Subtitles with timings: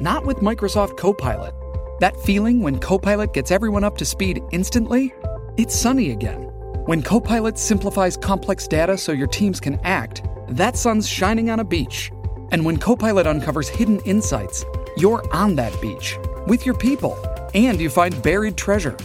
[0.00, 1.54] Not with Microsoft Copilot.
[2.00, 5.14] That feeling when Copilot gets everyone up to speed instantly?
[5.56, 6.42] It's sunny again.
[6.84, 11.64] When Copilot simplifies complex data so your teams can act, that sun's shining on a
[11.64, 12.10] beach.
[12.52, 14.66] And when Copilot uncovers hidden insights,
[14.98, 17.18] you're on that beach with your people
[17.54, 18.98] and you find buried treasure.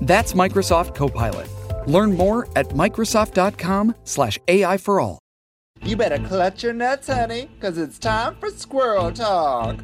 [0.00, 1.48] That's Microsoft Copilot.
[1.86, 5.20] Learn more at Microsoft.com/slash AI for all.
[5.84, 9.78] You better clutch your nuts, honey, because it's time for squirrel talk.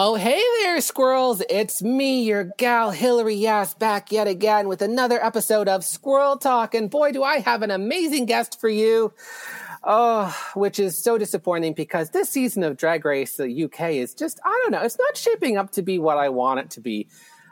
[0.00, 1.42] Oh, hey there, squirrels.
[1.50, 6.72] It's me, your gal Hillary Yass, back yet again with another episode of Squirrel Talk.
[6.72, 9.12] And boy, do I have an amazing guest for you.
[9.82, 14.38] Oh, which is so disappointing because this season of Drag Race the UK is just,
[14.44, 17.08] I don't know, it's not shaping up to be what I want it to be.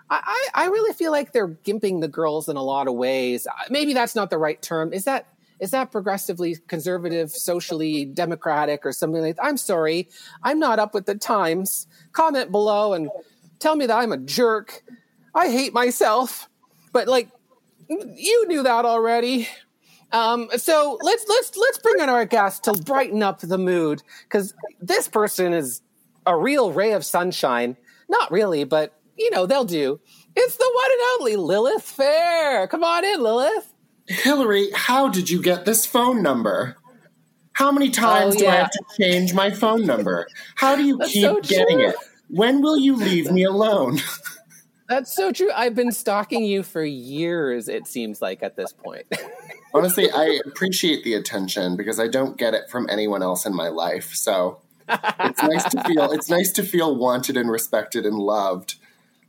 [0.09, 3.49] I, I, really feel like they're gimping the girls in a lot of ways.
[3.49, 4.93] Uh, maybe that's not the right term.
[4.93, 5.27] Is that
[5.59, 9.45] is that progressively conservative, socially democratic, or something like that?
[9.45, 10.09] I'm sorry,
[10.45, 11.89] I'm not up with the times.
[12.17, 13.11] Comment below and
[13.59, 14.83] tell me that I'm a jerk.
[15.35, 16.49] I hate myself,
[16.91, 17.29] but like
[17.89, 19.49] you knew that already.
[20.13, 24.55] Um, so let's let's let's bring in our guest to brighten up the mood because
[24.81, 25.83] this person is
[26.25, 27.77] a real ray of sunshine.
[28.09, 30.01] Not really, but you know they'll do.
[30.35, 32.67] It's the one and only Lilith Fair.
[32.69, 33.75] Come on in, Lilith.
[34.07, 36.79] Hillary, how did you get this phone number?
[37.57, 40.27] How many times Oh, do I have to change my phone number?
[40.57, 41.95] How do you keep so getting it?
[42.29, 43.99] When will you leave me alone?
[44.91, 45.51] That's so true.
[45.55, 47.71] I've been stalking you for years.
[47.71, 49.07] It seems like at this point.
[49.75, 53.69] Honestly, I appreciate the attention because I don't get it from anyone else in my
[53.69, 54.13] life.
[54.13, 58.75] So it's nice to feel it's nice to feel wanted and respected and loved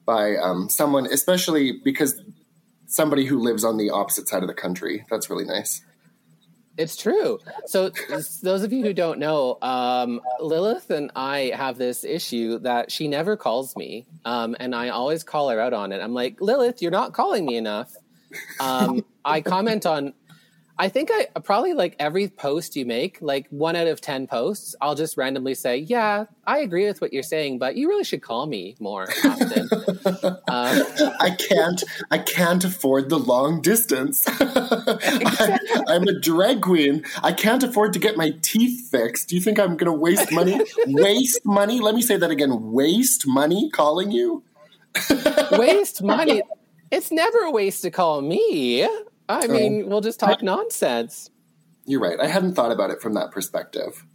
[0.05, 2.21] by um, someone, especially because
[2.87, 5.05] somebody who lives on the opposite side of the country.
[5.09, 5.81] That's really nice.
[6.77, 7.39] It's true.
[7.65, 7.89] So,
[8.43, 13.07] those of you who don't know, um, Lilith and I have this issue that she
[13.07, 16.01] never calls me, um, and I always call her out on it.
[16.01, 17.95] I'm like, Lilith, you're not calling me enough.
[18.59, 20.13] Um, I comment on,
[20.79, 24.75] I think I probably like every post you make, like one out of 10 posts,
[24.79, 28.21] I'll just randomly say, Yeah, I agree with what you're saying, but you really should
[28.21, 29.69] call me more often.
[30.05, 30.37] um,
[31.19, 31.83] I can't.
[32.11, 34.23] I can't afford the long distance.
[34.27, 37.03] I, am a drag queen.
[37.23, 39.29] I can't afford to get my teeth fixed.
[39.29, 40.61] Do you think I'm going to waste money?
[40.85, 41.79] waste money?
[41.79, 42.71] Let me say that again.
[42.71, 44.43] Waste money calling you?
[45.51, 46.43] waste money.
[46.91, 48.87] It's never a waste to call me.
[49.29, 51.29] I mean, we'll just talk nonsense.
[51.85, 52.19] You're right.
[52.19, 54.05] I hadn't thought about it from that perspective.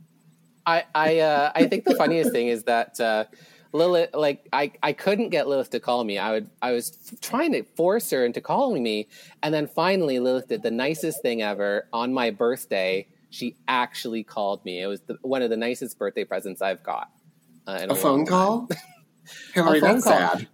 [0.67, 3.25] I I uh, I think the funniest thing is that uh,
[3.73, 6.19] Lilith, like I I couldn't get Lilith to call me.
[6.19, 9.09] I would I was trying to force her into calling me,
[9.43, 13.09] and then finally Lilith did the nicest thing ever on my birthday.
[13.31, 14.83] She actually called me.
[14.83, 17.11] It was the, one of the nicest birthday presents I've got.
[17.67, 18.69] Uh, in A phone call?
[19.55, 20.13] Hillary, phone that's call.
[20.13, 20.49] sad.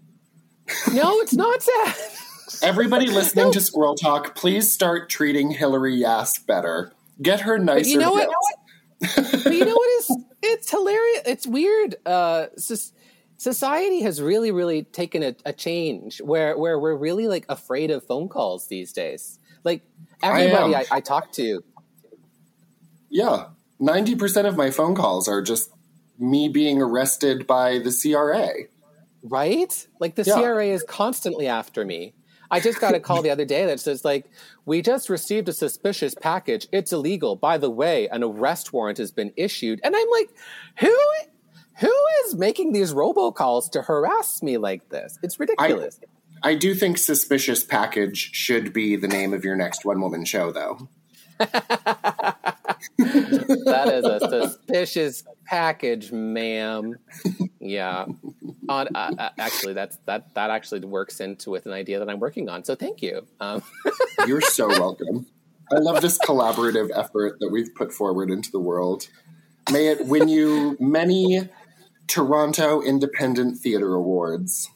[0.92, 1.96] No, it's not sad.
[2.62, 6.92] Everybody listening to Squirrel Talk, please start treating Hillary Yass better.
[7.20, 7.88] Get her nicer.
[7.90, 8.28] you know what?
[9.00, 12.92] but you know what is it's hilarious it's weird uh soc-
[13.36, 18.04] society has really really taken a, a change where where we're really like afraid of
[18.04, 19.82] phone calls these days like
[20.20, 20.80] everybody am.
[20.90, 21.62] I, I, talk to
[23.08, 23.46] Yeah.
[23.80, 25.70] 90% of my phone calls are just
[26.18, 28.64] me being arrested by the CRA.
[29.22, 30.40] right like the Yeah.
[30.40, 32.14] cra is constantly after me
[32.50, 34.26] i just got a call the other day that says like
[34.64, 36.68] we just received a suspicious package.
[36.72, 37.36] It's illegal.
[37.36, 39.80] By the way an arrest warrant has been issued.
[39.82, 40.30] And i'm like
[40.80, 40.96] who
[41.78, 45.18] who is making these robocalls to harass me like this?
[45.22, 46.00] It's ridiculous.
[46.42, 50.52] I do think suspicious package should be the name of your next one woman show,
[50.52, 50.88] though.
[52.98, 56.96] that is a suspicious package, ma'am.
[57.60, 58.06] Yeah.
[58.68, 62.20] On, uh, uh, actually, that's that that actually works into with an idea that I'm
[62.20, 62.64] working on.
[62.64, 63.26] So thank you.
[63.40, 63.62] Um,
[64.26, 65.26] You're so welcome.
[65.72, 69.08] I love this collaborative effort that we've put forward into the world.
[69.70, 71.48] May it win you many
[72.06, 74.70] Toronto Independent Theatre Awards.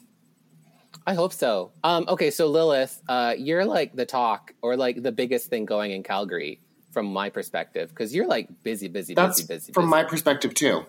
[1.05, 1.71] I hope so.
[1.83, 5.91] Um, okay, so Lilith, uh, you're like the talk or like the biggest thing going
[5.91, 6.61] in Calgary
[6.93, 9.73] from my perspective because you're like busy, busy, That's busy, busy.
[9.73, 9.89] from busy.
[9.91, 10.85] my perspective too.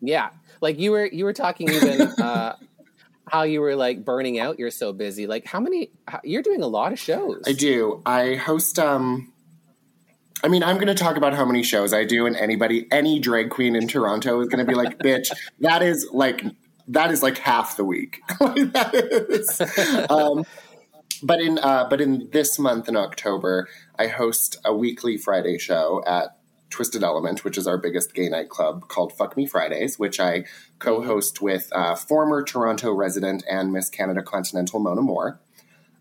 [0.00, 0.30] yeah.
[0.60, 2.56] Like you were, you were talking even uh,
[3.26, 4.58] how you were like burning out.
[4.58, 5.26] You're so busy.
[5.26, 5.90] Like how many?
[6.06, 7.42] How, you're doing a lot of shows.
[7.46, 8.00] I do.
[8.06, 8.78] I host.
[8.78, 9.32] Um,
[10.44, 13.18] I mean, I'm going to talk about how many shows I do, and anybody, any
[13.20, 16.44] drag queen in Toronto is going to be like, "Bitch, that is like
[16.88, 19.60] that is like half the week." That is.
[20.10, 20.44] Um,
[21.22, 23.68] but in uh, but in this month in October,
[24.02, 26.36] I host a weekly Friday show at
[26.70, 30.44] Twisted Element, which is our biggest gay nightclub, called Fuck Me Fridays, which I
[30.80, 35.38] co-host with uh, former Toronto resident and Miss Canada Continental Mona Moore.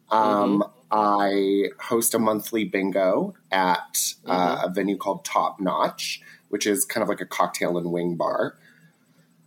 [0.10, 6.86] Um, I host a monthly bingo at uh, a venue called Top Notch, which is
[6.86, 8.56] kind of like a cocktail and wing bar.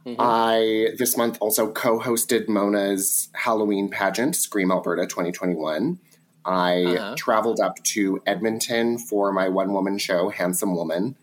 [0.07, 5.99] I this month also co-hosted Mona's Halloween pageant, Scream Alberta 2021.
[6.45, 7.15] I Uh-huh.
[7.17, 11.17] traveled up to Edmonton for my one-woman show, Handsome Woman.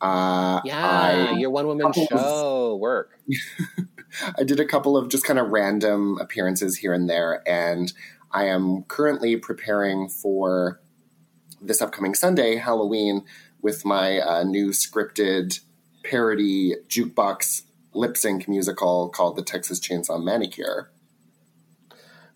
[0.00, 3.18] Uh, yeah, I, your one woman of- show work.
[4.38, 7.92] I did a couple of just kind of random appearances here and there, and
[8.30, 10.80] I am currently preparing for
[11.60, 13.24] this upcoming Sunday, Halloween,
[13.60, 15.60] with my uh, new scripted
[16.04, 17.62] parody jukebox
[17.94, 20.90] lip sync musical called The Texas Chainsaw Manicure.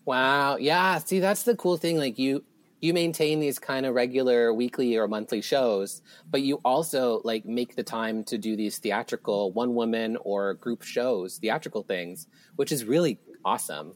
[0.07, 0.55] Wow.
[0.55, 0.97] Yeah.
[0.99, 1.97] See, that's the cool thing.
[1.97, 2.43] Like you,
[2.79, 6.01] you maintain these kind of regular weekly or monthly shows,
[6.31, 10.81] but you also like make the time to do these theatrical one woman or group
[10.83, 13.95] shows, theatrical things, which is really awesome.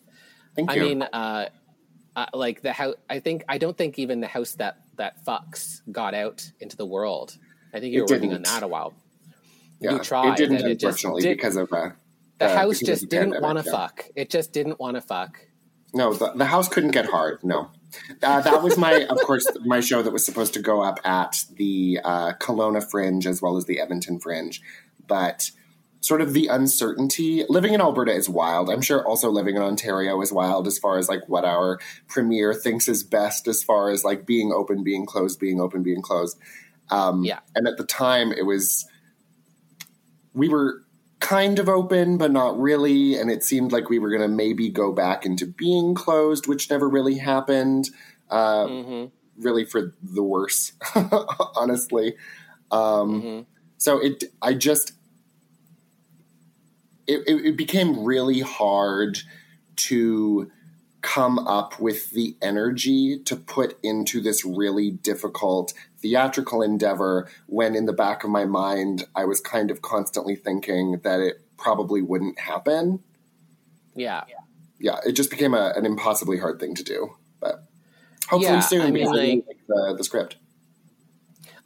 [0.56, 0.82] Thank you.
[0.82, 1.46] I mean, uh,
[2.16, 5.82] uh, like the house, I think, I don't think even the house that, that fucks
[5.92, 7.38] got out into the world.
[7.74, 8.94] I think you It were working on that a while.
[9.80, 11.92] yeah, you tried, it didn't, and it just unfortunately, did- because of uh,
[12.40, 13.72] The uh, house just didn't want to yeah.
[13.72, 14.06] fuck.
[14.14, 15.40] It just didn't want to fuck.
[15.94, 17.44] No, the, the house couldn't get hard.
[17.44, 17.70] No,
[18.24, 21.44] uh, that was my, of course, my show that was supposed to go up at
[21.56, 24.62] the uh, Kelowna Fringe as well as the Edmonton Fringe,
[25.08, 25.52] but
[26.00, 27.44] sort of the uncertainty.
[27.50, 28.70] Living in Alberta is wild.
[28.70, 32.54] I'm sure also living in Ontario is wild as far as like what our premier
[32.54, 36.40] thinks is best as far as like being open, being closed, being open, being closed.
[36.90, 37.40] Um, Yeah.
[37.54, 38.86] and at the time, it was
[40.34, 40.84] we were
[41.22, 43.16] kind of open, but not really.
[43.16, 46.70] And it seemed like we were going to maybe go back into being closed, which
[46.70, 47.90] never really happened.
[48.30, 49.06] Uh, hmm
[49.38, 50.74] Really, for the worse,
[51.56, 52.16] honestly.
[52.70, 53.40] Um, hmm
[53.78, 54.92] So it, I just,
[57.08, 59.20] it, it became really hard
[59.78, 60.52] to
[61.02, 67.86] come up with the energy to put into this really difficult theatrical endeavor when in
[67.86, 72.40] the back of my mind I was kind of constantly thinking that it probably wouldn't
[72.40, 73.02] happen.
[73.96, 74.24] Yeah.
[74.80, 77.14] Yeah, it just became a, an impossibly hard thing to do.
[77.40, 77.64] But
[78.28, 80.38] hopefully Yeah, soon I mean, because like- like the, the script.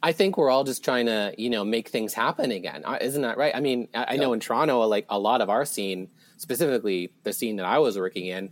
[0.02, 2.84] I think we're all just trying to, you know, make things happen again.
[3.00, 3.56] Isn't that right?
[3.56, 7.32] I mean, I, I know in Toronto, like a lot of our scene, specifically the
[7.32, 8.50] scene that I was working in,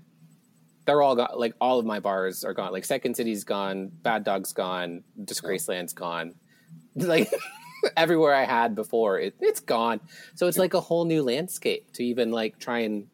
[0.84, 1.30] they're all gone.
[1.36, 2.72] like all of my bars are gone.
[2.72, 6.34] Like Second City's gone, Bad Dog's gone, Disgraceland's gone.
[6.96, 7.28] Like
[7.96, 10.00] everywhere I had before, it, it's gone.
[10.36, 13.08] So it's like a whole new landscape to even like try and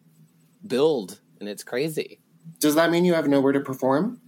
[0.67, 2.21] build, and it's crazy.
[2.59, 4.21] Does that mean you have nowhere to perform?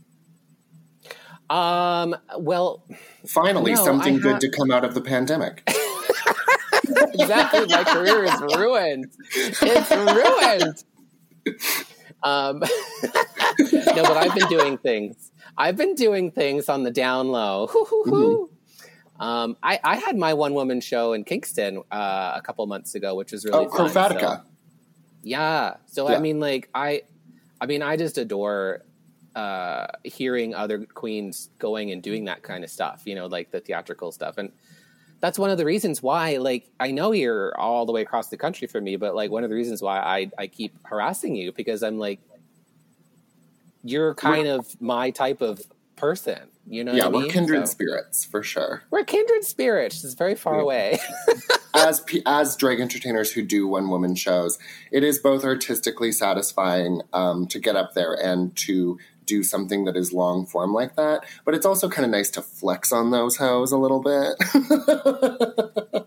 [1.50, 2.16] Um.
[2.38, 2.82] Well,
[3.26, 5.62] Finally, No, something I good to come out of the pandemic.
[7.14, 7.66] exactly.
[7.66, 9.12] My career is ruined.
[9.34, 9.90] It's
[11.46, 11.84] ruined.
[12.23, 12.61] Um,
[13.59, 15.31] no, but I've been doing things.
[15.57, 17.67] I've been doing things on the down low.
[18.05, 18.50] Hoo.
[19.21, 23.14] Um, I, I had my one woman show in Kingston uh, a couple months ago,
[23.14, 23.88] which was really oh, fun.
[23.88, 24.21] Crofatica.
[24.21, 24.43] So-
[25.23, 25.75] yeah.
[25.87, 26.17] So Yeah.
[26.17, 27.02] I mean, like I,
[27.61, 28.83] I mean, I just adore
[29.35, 33.02] uh, hearing other queens going and doing that kind of stuff.
[33.05, 34.52] You know, like the theatrical stuff, and
[35.23, 36.37] that's one of the reasons why.
[36.37, 39.45] Like, I know you're all the way across the country from me, but like one
[39.45, 42.21] of the reasons why I I keep harassing you because I'm like,
[43.85, 45.61] you're kind of my type of
[45.97, 46.38] person.
[46.67, 47.31] You know, yeah, what I we're mean?
[47.33, 48.85] kindred So- spirits for sure.
[48.91, 50.05] we're kindred spirits.
[50.05, 50.62] It's very far Yeah.
[50.62, 50.99] away.
[51.75, 54.59] as pe- as drag entertainers who do one woman shows,
[54.93, 59.97] it is both artistically satisfying um, to get up there and to do something that
[59.97, 61.25] is long form like that.
[61.45, 64.35] But it's also kind of nice to flex on those hoes a little bit.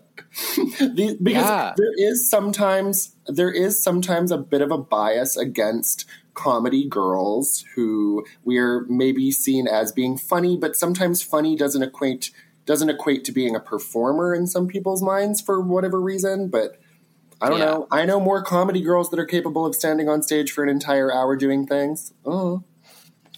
[0.78, 1.74] The- because Yeah.
[1.76, 6.04] there is sometimes there is sometimes a bit of a bias against
[6.34, 12.30] comedy girls who we're maybe seen as being funny, but sometimes funny doesn't equate
[12.66, 16.48] doesn't equate to being a performer in some people's minds for whatever reason.
[16.48, 16.78] But
[17.40, 17.64] I don't Yeah.
[17.66, 17.88] know.
[17.90, 21.10] I know more comedy girls that are capable of standing on stage for an entire
[21.12, 22.12] hour doing things.
[22.26, 22.62] Oh.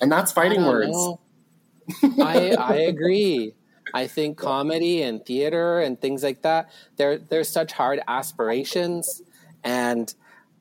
[0.00, 1.08] And that's fighting I words.
[2.20, 3.54] I I agree.
[3.94, 9.22] I think comedy and theater and things like that, they're they're such hard aspirations.
[9.64, 10.12] And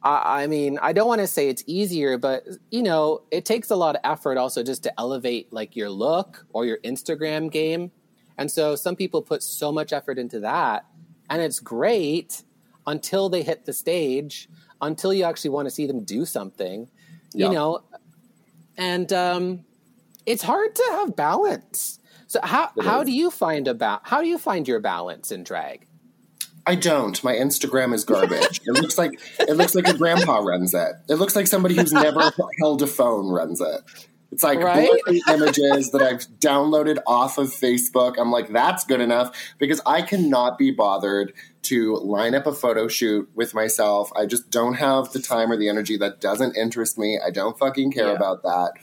[0.03, 3.69] I, I mean, I don't want to say it's easier, but you know, it takes
[3.69, 7.91] a lot of effort also just to elevate like your look or your Instagram game.
[8.37, 10.85] And so some people put so much effort into that,
[11.29, 12.43] and it's great
[12.85, 14.47] until they hit the stage,
[14.79, 16.87] until you actually want to see them do something.
[17.33, 17.47] Yeah.
[17.47, 17.83] You know,
[18.77, 19.65] and um,
[20.25, 21.99] it's hard to have balance.
[22.27, 23.05] So how It how is.
[23.07, 25.87] do you find about how do you find your balance in drag?
[26.65, 27.23] I don't.
[27.23, 28.59] My Instagram is garbage.
[28.65, 30.91] it looks like it looks like a grandpa runs it.
[31.09, 33.81] It looks like somebody who's never held a phone runs it.
[34.33, 34.89] It's like Right?
[35.29, 38.15] images that I've downloaded off of Facebook.
[38.19, 41.31] I'm like, that's good enough because I cannot be bothered
[41.67, 44.11] to line up a photo shoot with myself.
[44.15, 45.97] I just don't have the time or the energy.
[45.97, 47.19] That doesn't interest me.
[47.25, 48.13] I don't fucking care Yeah.
[48.15, 48.73] about that.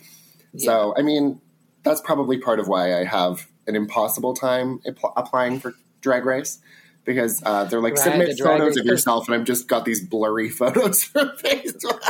[0.57, 1.41] So, I mean,
[1.83, 6.61] that's probably part of why I have an impossible time app- applying for Drag Race
[7.05, 10.07] because uh, they're like Right, submit the photos of yourself, and I've just got these
[10.07, 12.01] blurry photos from Facebook.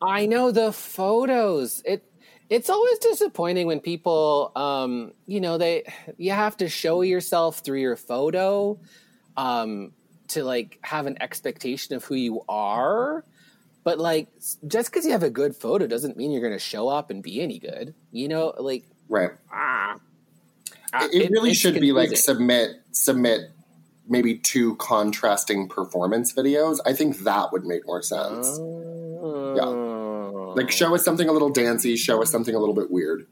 [0.00, 1.82] I know the photos.
[1.84, 2.04] It
[2.50, 5.84] it's always disappointing when people um you know they
[6.18, 8.78] you have to show yourself through your photo
[9.36, 9.92] um
[10.28, 13.24] to like have an expectation of who you are.
[13.82, 14.28] But like
[14.66, 17.22] just because you have a good photo doesn't mean you're going to show up and
[17.22, 17.94] be any good.
[18.12, 19.30] You know, like right.
[19.52, 19.96] ah,
[21.12, 23.50] It, it really should be like submit submit
[24.08, 26.78] maybe two contrasting performance videos.
[26.86, 28.58] I think that would make more sense.
[28.58, 30.54] Oh.
[30.56, 33.26] Like show us something a little dancy, show us something a little bit weird.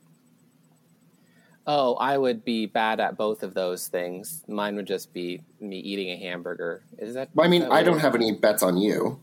[1.66, 4.42] Oh, I would be bad at both of those things.
[4.48, 6.82] Mine would just be me eating a hamburger.
[6.98, 7.28] Is that?
[7.34, 9.20] Well, I mean, that I don't have any bets on you.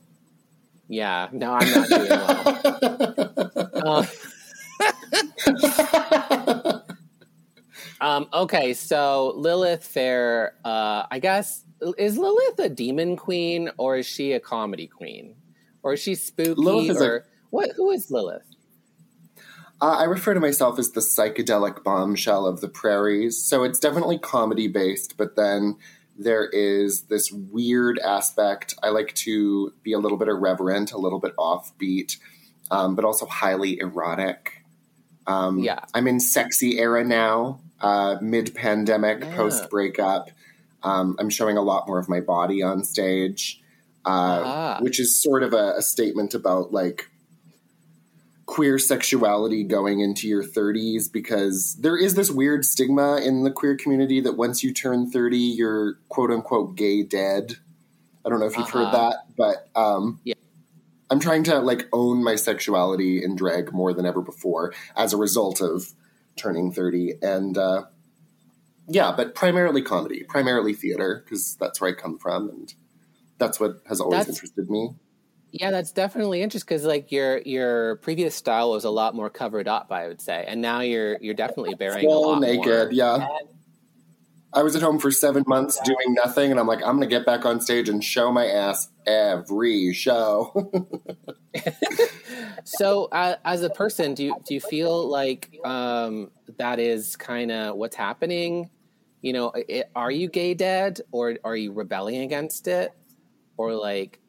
[0.88, 4.08] Yeah, no, I'm not doing well.
[8.02, 11.66] um, um, okay, so Lilith Fair, uh, I guess,
[11.98, 15.36] is Lilith a demon queen or is she a comedy queen?
[15.84, 16.60] Or is she spooky?
[16.60, 17.72] Lilith is a- what?
[17.76, 18.49] Who is Lilith?
[19.82, 23.42] Uh, I refer to myself as the psychedelic bombshell of the prairies.
[23.42, 25.78] So it's definitely comedy based, but then
[26.18, 28.74] there is this weird aspect.
[28.84, 32.18] I like to be a little bit irreverent, a little bit offbeat,
[32.70, 34.64] um, but also highly erotic.
[35.28, 35.80] Um, Yeah.
[35.94, 39.36] I'm in sexy era now, uh, mid pandemic, Yeah.
[39.36, 40.30] post breakup.
[40.84, 43.62] Um, I'm showing a lot more of my body on stage,
[44.06, 44.78] uh, Ah.
[44.82, 47.10] which is sort of a, a statement about like
[48.50, 53.76] queer sexuality going into your 30s because there is this weird stigma in the queer
[53.78, 57.58] community that once you turn 30 you're quote unquote gay dead
[58.26, 59.10] i don't know if you've heard Uh-huh.
[59.12, 60.34] that but um, Yeah.
[61.12, 65.18] i'm trying to like own my sexuality in drag more than ever before as a
[65.18, 65.94] result of
[66.36, 67.84] turning 30 and uh,
[68.88, 72.74] yeah but primarily comedy primarily theater because that's where i come from and
[73.38, 74.96] that's what has always That's- interested me
[75.52, 79.68] Yeah, that's definitely interesting because like your your previous style was a lot more covered
[79.68, 82.90] up, I would say, and now you're you're definitely bearing a full lot naked more.
[82.92, 83.28] yeah
[84.52, 87.08] I was at home for seven months doing nothing, and I'm like, I'm going to
[87.08, 90.72] get back on stage and show my ass every show.
[92.64, 97.52] So, uh, as a person, do you do you feel like um, that is kind
[97.52, 98.70] of what's happening?
[99.22, 102.94] You know, i are you gay dead, or are you rebelling against it,
[103.58, 104.20] or like,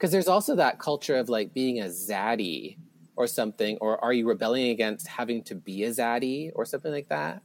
[0.00, 2.78] because there's also that culture of like being a zaddy
[3.16, 7.10] or something, or are you rebelling against having to be a zaddy or something like
[7.10, 7.42] that?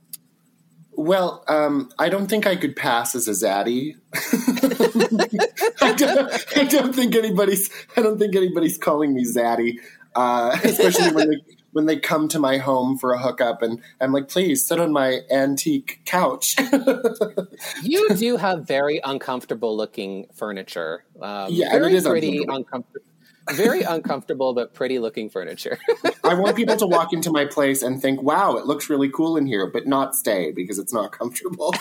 [0.97, 3.95] well, um, I don't think I could pass as a zaddy.
[5.81, 7.69] I, don't, I don't think anybody's.
[7.97, 9.79] I don't think anybody's calling me zaddy,
[10.15, 11.37] uh, especially when they
[11.75, 14.93] when they come to my home for a hookup, and I'm like, please sit on
[14.93, 16.55] my antique couch.
[17.83, 21.03] You do have very uncomfortable looking furniture.
[21.21, 22.55] Um, Yeah, it very pretty, uncomfortable.
[22.55, 23.05] uncomfortable.
[23.51, 25.77] Very uncomfortable, but pretty looking furniture.
[26.23, 29.35] I want people to walk into my place and think, wow, it looks really cool
[29.35, 31.75] in here, but not stay because it's not comfortable.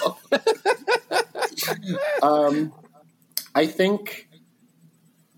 [2.23, 2.73] um,
[3.55, 4.29] I think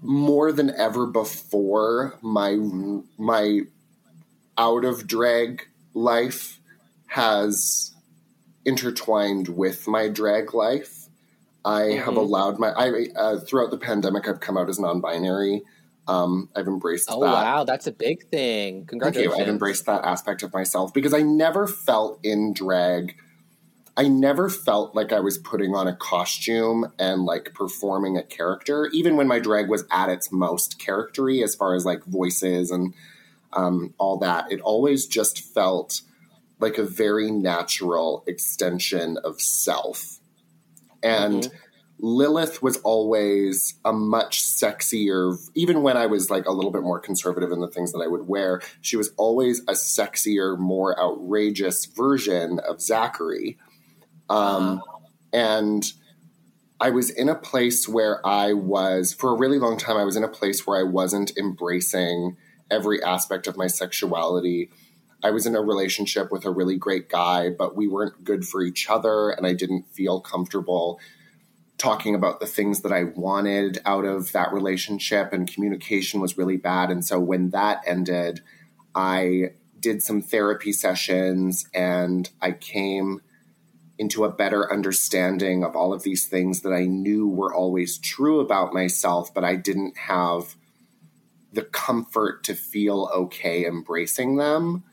[0.01, 2.57] more than ever before, my
[3.19, 3.61] my
[4.59, 6.61] out of drag life
[7.07, 7.93] has
[8.65, 11.09] intertwined with my drag life.
[11.65, 12.19] I have Mhm.
[12.19, 14.29] allowed my I uh, throughout the pandemic.
[14.29, 15.63] I've come out as non-binary.
[16.09, 17.17] Um, I've embraced that.
[17.17, 17.33] oh that.
[17.33, 18.89] wow, that's a big thing.
[19.01, 19.35] Thank you.
[19.35, 23.17] I've embraced that aspect of myself because I never felt in drag
[23.99, 28.91] I never felt like I was putting on a costume and like performing a character,
[28.93, 32.93] even when my drag was at its most charactery as far as like voices and
[33.57, 34.53] um, all that.
[34.53, 36.03] It always just felt
[36.61, 40.19] like a very natural extension of self.
[41.03, 41.57] And mm-hmm.
[41.99, 47.01] Lilith was always a much sexier, even when I was like a little bit more
[47.01, 51.87] conservative in the things that I would wear, she was always a sexier, more outrageous
[51.87, 53.57] version of Zachary.
[54.29, 54.81] Um, uh-huh.
[55.33, 55.93] And
[56.79, 60.17] I was in a place where I was, for a really long time, I was
[60.17, 62.37] in a place where I wasn't embracing
[62.71, 64.71] every aspect of my sexuality.
[65.23, 68.63] I was in a relationship with a really great guy, but we weren't good for
[68.63, 71.01] each other, and I didn't feel comfortable
[71.79, 76.57] talking about the things that I wanted out of that relationship, and communication was really
[76.57, 76.91] bad.
[76.91, 78.41] And so when that ended,
[78.95, 83.21] I did some therapy sessions and I came
[83.99, 88.41] into a better understanding of all of these things that I knew were always true
[88.41, 90.57] about myself, but I didn't have
[91.57, 94.85] the comfort to feel okay embracing them.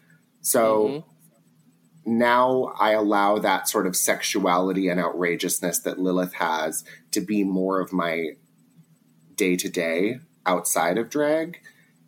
[0.41, 2.17] So mm-hmm.
[2.17, 7.79] now I allow that sort of sexuality and outrageousness that Lilith has to be more
[7.79, 8.29] of my
[9.35, 11.59] day to day outside of drag.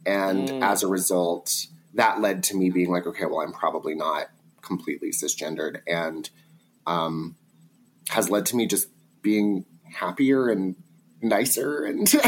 [0.06, 0.64] And mm.
[0.64, 4.28] as a result, that led to me being like, okay, well, I'm probably not
[4.62, 5.82] completely cisgendered.
[5.88, 6.30] And
[6.88, 7.36] um,
[8.10, 8.88] has led to me just
[9.22, 10.76] being happier and
[11.30, 12.14] nicer and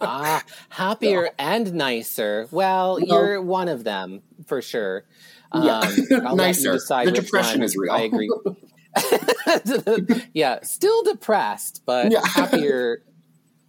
[0.00, 5.04] ah happier and nicer well, well, you're one of them for sure
[5.54, 5.80] yeah
[6.24, 8.30] um, nicer the depression is real i agree
[10.34, 12.24] yeah still depressed but yeah.
[12.24, 13.02] happier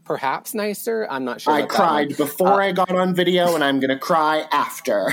[0.05, 1.05] perhaps nicer.
[1.09, 1.53] I'm not sure.
[1.53, 5.11] I cried before uh, I got on video, and I'm going to cry after.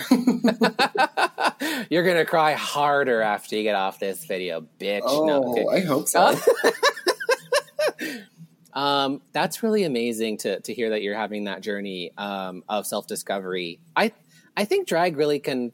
[1.90, 5.00] You're going to cry harder after you get off this video, bitch.
[5.04, 5.66] Oh, no, okay.
[5.72, 6.38] I hope so.
[8.74, 13.06] Um, that's really amazing to to hear that you're having that journey um, of self
[13.06, 13.80] discovery.
[13.96, 14.12] I
[14.56, 15.72] I think drag really can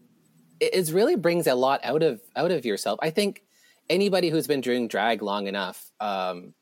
[0.61, 2.99] it really brings a lot out of out of yourself.
[3.03, 3.45] I think
[3.89, 6.55] anybody who's been doing drag long enough um,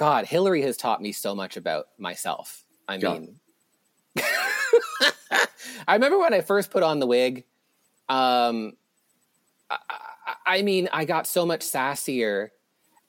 [0.00, 2.64] God, Hillary has taught me so much about myself.
[2.88, 3.38] I mean,
[5.86, 7.44] I remember when I first put on the wig.
[8.08, 8.78] Um,
[9.68, 9.76] I,
[10.46, 12.48] I, mean, I got so much sassier,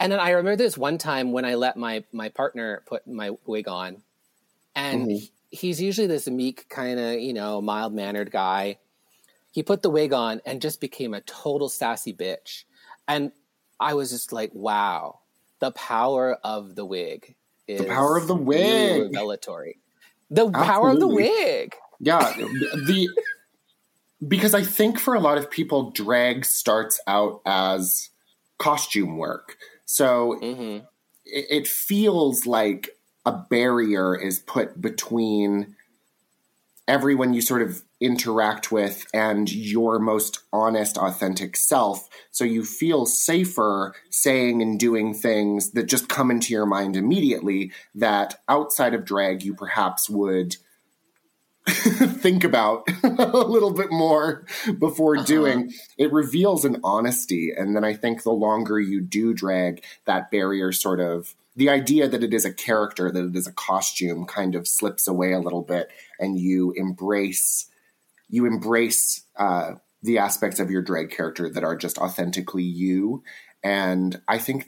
[0.02, 3.32] and then I remember this one time when I let my my partner put my
[3.46, 4.02] wig on,
[4.76, 5.26] and mm-hmm.
[5.50, 8.78] he's usually this meek kind of you know mild mannered guy.
[9.52, 12.64] He put the wig on and just became a total sassy bitch,
[13.08, 13.32] and
[13.80, 15.22] I was just like, wow
[15.62, 17.36] the power of the wig.
[17.68, 19.04] the power of the wig.
[19.04, 19.78] Revelatory.
[20.30, 20.68] The Absolutely.
[20.68, 21.76] power of the wig.
[22.00, 22.34] Yeah.
[22.36, 23.08] The
[24.28, 28.10] because I think for a lot of people, drag starts out as
[28.58, 29.58] costume work.
[29.92, 30.86] So mm-hmm.
[31.26, 32.92] it, it feels like
[33.26, 35.76] a barrier is put between
[36.88, 42.08] everyone you sort of interact with and your most honest, authentic self.
[42.32, 47.74] So you feel safer saying and doing things that just come into your mind immediately
[47.94, 50.56] that outside of drag you perhaps would
[51.68, 54.46] think about a little bit more
[54.80, 55.26] before uh-huh.
[55.26, 55.74] doing.
[55.98, 57.52] It reveals an honesty.
[57.56, 62.08] And then I think the longer you do drag, that barrier sort of the idea
[62.08, 65.40] that it is a character, that it is a costume, kind of slips away a
[65.40, 67.68] little bit, and you embrace
[68.30, 73.24] you embrace uh, the aspects of your drag character that are just authentically you.
[73.64, 74.66] And I think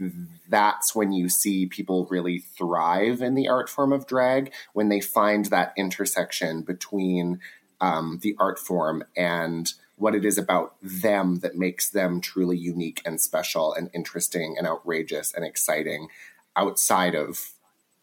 [0.48, 5.02] that's when you see people really thrive in the art form of drag, when they
[5.02, 7.40] find that intersection between
[7.82, 13.02] um, the art form and what it is about them that makes them truly unique
[13.06, 16.08] and special and interesting and outrageous and exciting
[16.56, 17.54] outside of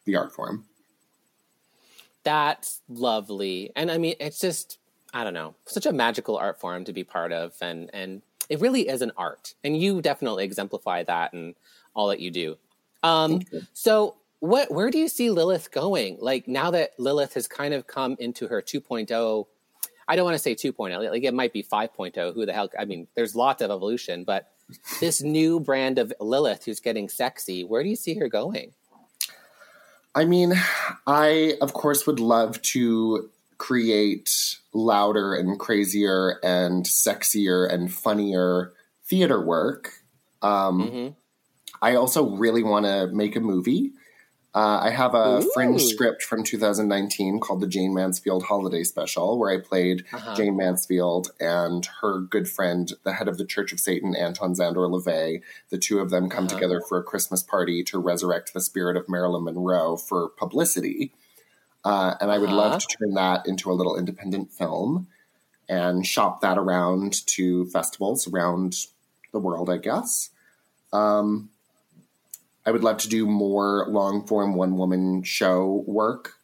[0.05, 0.67] the art form.
[2.23, 3.71] That's lovely.
[3.77, 4.79] And I mean, it's just
[5.13, 8.61] I don't know, such a magical art form to be part of, and and it
[8.61, 11.55] really is an art, and you definitely exemplify that and
[11.95, 12.59] all that you do.
[13.03, 13.63] Um, you.
[13.73, 16.19] So, what where do you see Lilith going?
[16.21, 19.47] Like now that Lilith has kind of come into her 2.0,
[20.09, 22.35] I don't want to say 2.0, like it might be 5.0.
[22.35, 22.69] Who the hell?
[22.79, 24.51] I mean, there's lots of evolution, but
[24.99, 28.73] this new brand of Lilith who's getting sexy, where do you see her going?
[30.15, 30.55] I mean,
[31.07, 38.73] I of course would love to create louder and crazier and sexier and funnier
[39.05, 39.93] theater work.
[40.41, 41.09] Um, mm-hmm.
[41.83, 43.93] I also really want to make a movie.
[44.55, 45.51] Uh, I have a Ooh.
[45.53, 50.35] fringe script from 2019 called the Jayne Mansfield Holiday Special, where I played Uh-huh.
[50.35, 54.89] Jayne Mansfield and her good friend, the head of the Church of Satan, Anton Szandor
[54.91, 55.43] LaVey.
[55.69, 56.55] The two of them come Uh-huh.
[56.55, 61.13] together for a Christmas party to resurrect the spirit of Marilyn Monroe for publicity.
[61.85, 62.57] Uh, and I would Uh-huh.
[62.71, 65.09] love to turn that into a little independent film
[65.69, 68.87] and shop that around to festivals around
[69.33, 70.31] the world, I guess.
[70.93, 71.51] Um,
[72.67, 76.35] I would love to do more long form one woman show work.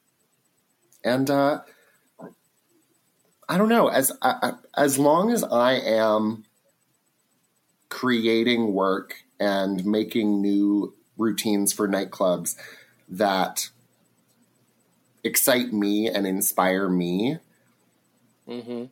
[1.05, 1.61] And uh,
[3.49, 6.44] I don't know, as I, as long as I am
[7.88, 12.57] creating work and making new routines for nightclubs
[13.09, 13.70] that
[15.26, 17.38] excite me and inspire me,
[18.46, 18.84] hmm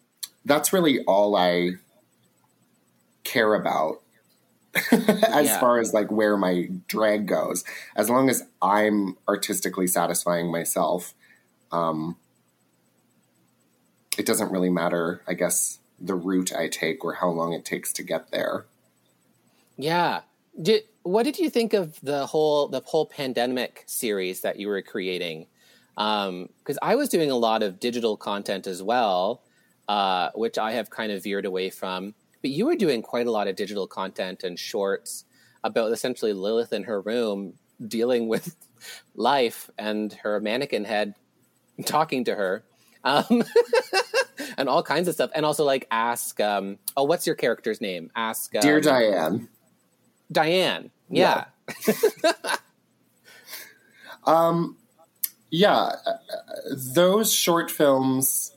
[0.44, 1.72] that's really all I
[3.24, 4.02] care about
[4.92, 5.58] as Yeah.
[5.58, 7.64] far as like where my drag goes.
[7.96, 11.14] As long as I'm artistically satisfying myself,
[11.72, 12.16] um,
[14.18, 17.92] it doesn't really matter, I guess, the route I take or how long it takes
[17.94, 18.66] to get there.
[19.76, 20.22] Yeah.
[20.60, 24.82] Did, what did you think of the whole the whole pandemic series that you were
[24.82, 25.46] creating?
[25.96, 29.42] Because I was doing a lot of digital content as well,
[29.88, 32.14] uh, which I have kind of veered away from.
[32.42, 35.24] But you were doing quite a lot of digital content and shorts
[35.62, 37.54] about essentially Lilith in her room
[37.86, 38.54] dealing with
[39.14, 41.14] life and her mannequin head
[41.86, 42.64] talking to her.
[43.02, 43.44] Um,
[44.58, 45.30] and all kinds of stuff.
[45.34, 48.10] And also like ask, um, oh, what's your character's name?
[48.16, 49.48] Ask, um, Dear Diane,
[50.32, 50.90] Diane.
[51.10, 51.44] Yeah.
[54.24, 54.76] um,
[55.56, 56.12] yeah, uh,
[56.94, 58.52] those short films,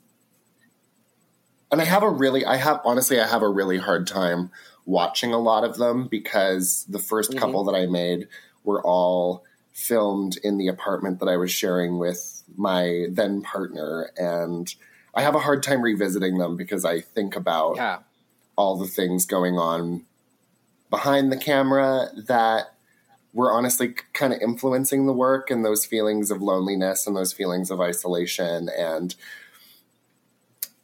[1.71, 4.49] and I have a really, I have honestly, I have a really hard time
[4.85, 8.27] watching a lot of them because the 1st couple that I made
[8.63, 14.67] were all filmed in the apartment that I was sharing with my then partner, and
[15.13, 17.99] I have a hard time revisiting them because I think about Yeah.
[18.55, 20.03] all the things going on
[20.89, 22.73] behind the camera that
[23.37, 27.69] were honestly kind of influencing the work and those feelings of loneliness and those feelings
[27.69, 29.13] of isolation and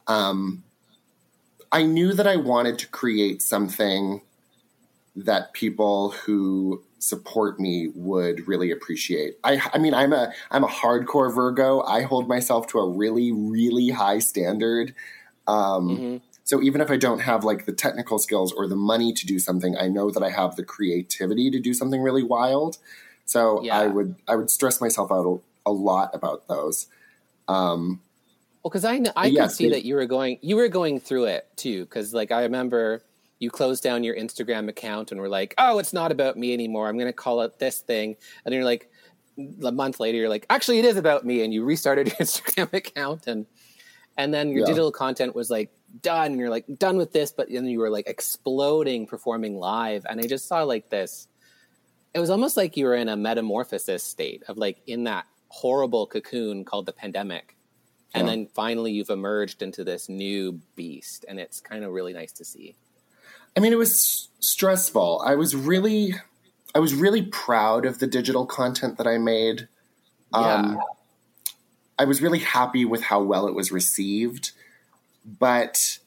[0.06, 0.62] um
[1.72, 4.22] I knew that I wanted to create something
[5.16, 9.36] that people who support me would really appreciate.
[9.42, 11.82] I I mean I'm a I'm a hardcore Virgo.
[11.82, 14.94] I hold myself to a really really high standard.
[15.48, 16.20] Um Mhm.
[16.54, 19.38] So even if I don't have like the technical skills or the money to do
[19.38, 22.78] something, I know that I have the creativity to do something really wild.
[23.24, 23.78] So Yeah.
[23.78, 25.26] I would I would stress myself out
[25.66, 26.86] a, a lot about those.
[27.48, 28.00] Um,
[28.62, 31.00] Well, because I I Yeah, could see it- that you were going you were going
[31.00, 31.84] through it too.
[31.84, 33.02] Because like I remember
[33.40, 36.88] you closed down your Instagram account and were like, "Oh, it's not about me anymore.
[36.88, 38.10] I'm going to call it this thing."
[38.44, 38.88] And then you're like,
[39.64, 42.72] a month later, you're like, "Actually, it is about me," and you restarted your Instagram
[42.72, 43.46] account and
[44.16, 44.66] and then your Yeah.
[44.66, 45.70] digital content was like
[46.02, 46.32] done.
[46.32, 50.20] And you're like done with this, but then you were like exploding performing live, and
[50.20, 51.28] I just saw like this.
[52.12, 56.06] It was almost like you were in a metamorphosis state of like in that horrible
[56.06, 57.56] cocoon called the pandemic
[58.12, 58.32] and Yeah.
[58.34, 62.44] then finally you've emerged into this new beast and it's kind of really nice to
[62.44, 62.74] see
[63.56, 65.22] I mean, it was stressful.
[65.24, 66.14] I was really,
[66.74, 69.68] I was really proud of the digital content that I made.
[70.32, 70.42] Um,
[70.74, 70.76] Yeah.
[71.96, 74.50] I was really happy with how well it was received,
[75.24, 75.98] but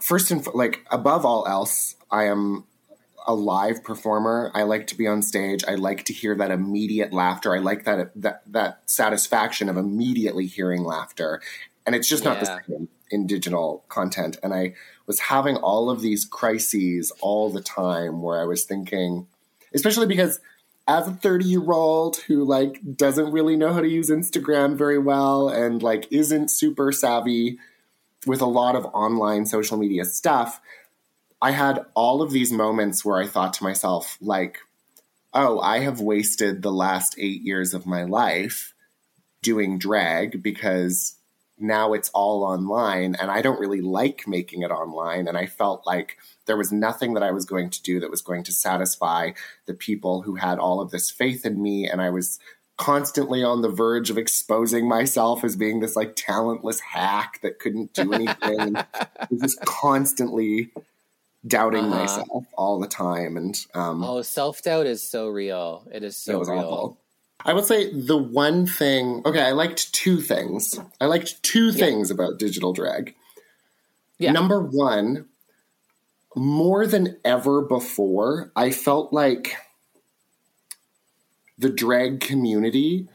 [0.00, 2.64] first and like above all else, I am
[3.26, 4.50] a live performer.
[4.54, 5.62] I like to be on stage.
[5.68, 7.54] I like to hear that immediate laughter.
[7.54, 11.40] I like that that that satisfaction of immediately hearing laughter,
[11.86, 12.40] and it's just not Yeah.
[12.40, 14.38] the same in digital content.
[14.42, 14.74] And I
[15.06, 19.26] was having all of these crises all the time where I was thinking,
[19.74, 20.40] especially because
[20.88, 24.98] as a 30 year old who like doesn't really know how to use Instagram very
[24.98, 27.58] well and like isn't super savvy
[28.26, 30.60] with a lot of online social media stuff,
[31.40, 34.58] I had all of these moments where I thought to myself, like,
[35.32, 38.74] oh, I have wasted the last eight years of my life
[39.42, 41.16] doing drag because
[41.60, 45.28] now it's all online and I don't really like making it online.
[45.28, 48.22] And I felt like there was nothing that I was going to do that was
[48.22, 49.32] going to satisfy
[49.66, 51.88] the people who had all of this faith in me.
[51.88, 52.38] And I was
[52.78, 57.92] constantly on the verge of exposing myself as being this like talentless hack that couldn't
[57.92, 58.74] do anything.
[58.76, 60.70] I was just constantly
[61.46, 61.98] doubting Uh-huh.
[62.00, 63.36] myself all the time.
[63.36, 66.99] And um, oh self-doubt is so real it is so it real awful.
[67.44, 70.78] I would say the one thing, okay, I liked two things.
[71.00, 73.14] I liked two things about digital drag.
[74.18, 74.32] Yeah.
[74.32, 75.26] Number one,
[76.36, 79.54] more than ever before, I felt like
[81.58, 83.08] the drag community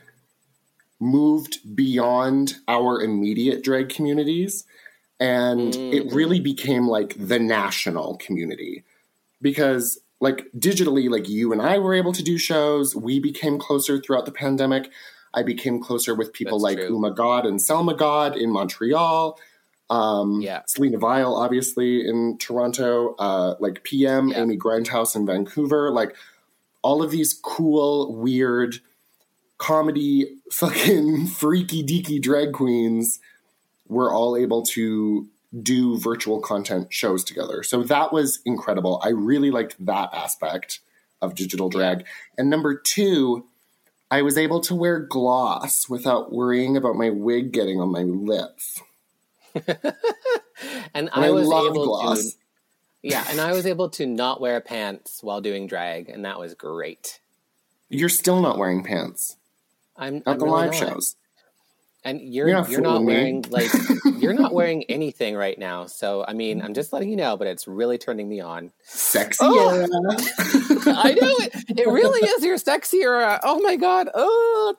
[0.99, 4.65] moved beyond our immediate drag communities
[5.19, 5.93] and Mm.
[5.93, 8.83] it really became like the national community
[9.41, 13.93] because like digitally like you and I were able to do shows we became closer
[14.01, 14.83] throughout the pandemic
[15.39, 16.95] I became closer with people That's like true.
[16.95, 19.39] Uma God and Selma God in Montreal
[19.89, 20.61] um Yeah.
[20.65, 24.41] Selena Vile obviously in Toronto uh like PM Yeah.
[24.41, 26.15] Amy Grindhouse in Vancouver like
[26.81, 28.71] all of these cool weird
[29.57, 33.19] comedy fucking freaky deaky drag queens
[33.87, 35.27] were all able to
[35.61, 37.63] do virtual content shows together.
[37.63, 39.01] So that was incredible.
[39.03, 40.79] I really liked that aspect
[41.21, 42.05] of digital drag.
[42.37, 43.45] And number two,
[44.11, 48.81] I was able to wear gloss without worrying about my wig getting on my lips.
[50.93, 52.33] And And I was love able gloss.
[52.33, 52.37] to
[53.01, 56.53] Yeah, and I was able to not wear pants while doing drag, and that was
[56.53, 57.19] great.
[57.89, 59.37] You're still not wearing pants
[59.97, 60.79] I'm at I'm the really live not.
[60.79, 61.15] shows.
[62.05, 63.13] And you're You're you're not not, fooling me.
[63.13, 63.71] wearing like
[64.21, 65.87] you're not wearing anything right now.
[65.87, 68.71] So I mean, I'm just letting you know, but it's really turning me on.
[68.83, 69.39] Sexy.
[69.41, 69.81] Oh.
[70.87, 71.79] I know it.
[71.79, 73.39] It really is your sexy era.
[73.43, 74.09] Oh my god.
[74.13, 74.75] Oh.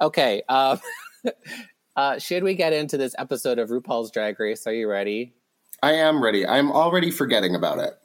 [0.00, 0.42] Okay.
[0.48, 0.80] Um,
[1.96, 4.66] uh, should we get into this episode of RuPaul's Drag Race?
[4.66, 5.34] Are you ready?
[5.82, 6.46] I am ready.
[6.46, 7.94] I'm already forgetting about it.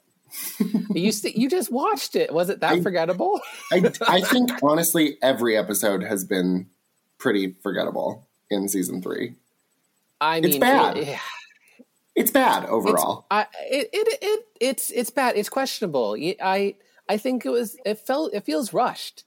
[0.94, 2.32] You st- you just watched it.
[2.34, 3.40] Was it that I- forgettable?
[3.72, 6.68] I, I think honestly, every episode has been
[7.18, 9.34] pretty forgettable in season three.
[10.20, 11.18] I mean, It's bad it-
[12.14, 13.24] It's bad overall.
[13.30, 15.36] I it, it it it's it's bad.
[15.36, 16.14] It's questionable.
[16.42, 16.74] I,
[17.08, 19.24] I think it was it felt it feels rushed.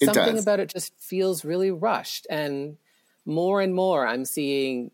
[0.00, 0.42] It Something does.
[0.42, 2.78] about it just feels really rushed and
[3.26, 4.90] more and more I'm seeing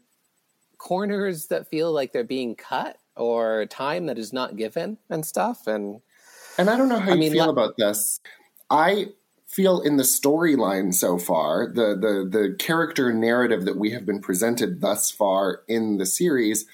[0.76, 5.66] corners that feel like they're being cut or time that is not given and stuff
[5.66, 6.00] and
[6.58, 8.20] and I don't know how I you mean, feel le- about this.
[8.70, 9.06] I
[9.50, 14.20] feel in the storyline so far, the, the the character narrative that we have been
[14.20, 16.66] presented thus far in the series,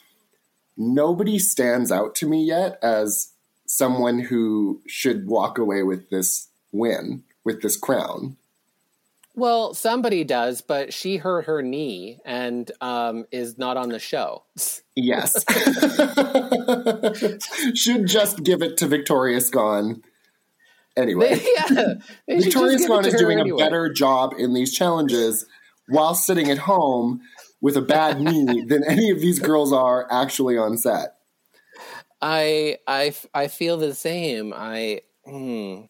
[0.76, 3.32] nobody stands out to me yet as
[3.66, 8.36] someone who should walk away with this win, with this crown.
[9.34, 14.42] well somebody does but she hurt her knee and um is not on the show.
[14.94, 15.42] Yes.
[17.74, 20.02] should just give it to Victoria Scone.
[20.96, 21.40] Anyway.
[21.70, 21.94] yeah.
[22.28, 23.62] Victoria just give it Scone to is doing anyway.
[23.62, 25.46] a better job in these challenges
[25.88, 27.20] while sitting at home
[27.61, 31.16] with a bad knee than any of these girls are actually on set.
[32.20, 34.54] I I I feel the same.
[34.56, 35.82] I hmm.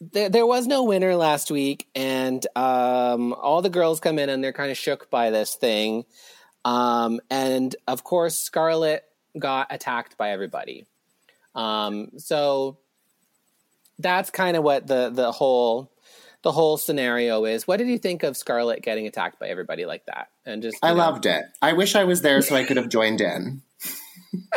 [0.00, 4.42] there there was no winner last week, and um, all the girls come in and
[4.42, 6.04] they're kind of shook by this thing.
[6.64, 9.04] Um, and of course, Scarlett
[9.38, 10.86] got attacked by everybody.
[11.54, 12.78] Um, so
[13.98, 15.90] that's kind of what the the whole
[16.42, 17.66] the whole scenario is.
[17.66, 20.28] What did you think of Scarlett getting attacked by everybody like that?
[20.44, 21.44] And just I know, loved it.
[21.60, 23.62] I wish I was there so I could have joined in.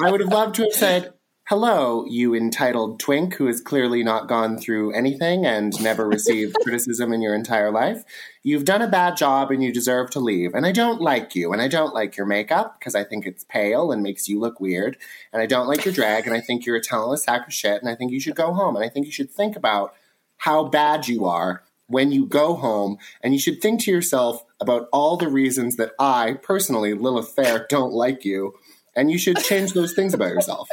[0.00, 1.12] I would have loved to have said,
[1.48, 7.12] Hello, you entitled twink who has clearly not gone through anything and never received criticism
[7.12, 8.02] in your entire life.
[8.42, 10.54] You've done a bad job and you deserve to leave.
[10.54, 11.52] And I don't like you.
[11.52, 14.58] And I don't like your makeup because I think it's pale and makes you look
[14.58, 14.96] weird.
[15.32, 16.26] And I don't like your drag.
[16.26, 17.80] And I think you're a talentless sack of shit.
[17.80, 18.74] And I think you should go home.
[18.74, 19.94] And I think you should think about
[20.38, 22.98] how bad you are when you go home.
[23.20, 27.68] And you should think to yourself about all the reasons that I, personally, Lilith Fair,
[27.68, 28.54] don't like you.
[28.96, 30.68] And you should change those things about yourself.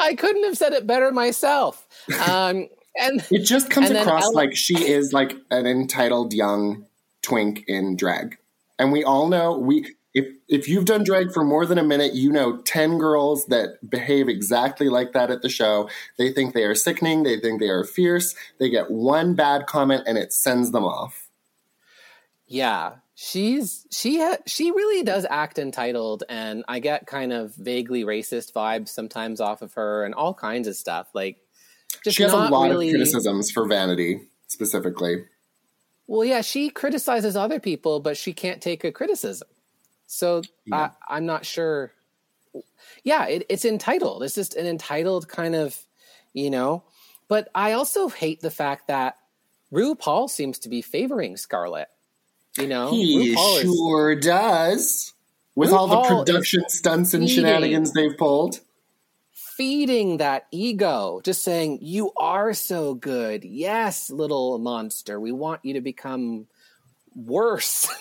[0.00, 1.86] I couldn't have said it better myself.
[2.28, 2.68] Um,
[3.00, 6.86] and It just comes across Ella- like she is like an entitled young
[7.22, 8.38] twink in drag.
[8.78, 12.14] And we all know we if if you've done drag for more than a minute,
[12.14, 15.88] you know 10 girls that behave exactly like that at the show.
[16.18, 18.34] They think they are sickening, they think they are fierce.
[18.58, 21.28] They get one bad comment and it sends them off.
[22.46, 28.02] Yeah, she's she ha- she really does act entitled, and I get kind of vaguely
[28.02, 31.10] racist vibes sometimes off of her, and all kinds of stuff.
[31.12, 31.38] Like,
[32.02, 35.24] just She has a lot really, of criticisms for vanity specifically.
[36.06, 39.48] Well, yeah, she criticizes other people, but she can't take a criticism.
[40.06, 40.90] So Yeah.
[41.08, 41.92] I, I'm not sure.
[43.04, 44.22] Yeah, it, it's entitled.
[44.22, 45.78] It's just an entitled kind of,
[46.32, 46.82] you know.
[47.28, 49.18] But I also hate the fact that
[49.72, 51.88] RuPaul seems to be favoring Scarlett.
[52.60, 55.12] You know, He RuPaul is- sure does.
[55.56, 57.44] With all the production stunts and feeding.
[57.44, 58.60] shenanigans they've pulled.
[59.32, 63.44] feeding that ego, just saying, You are so good.
[63.44, 65.20] Yes, little monster.
[65.20, 66.46] We want you to become
[67.14, 67.86] worse.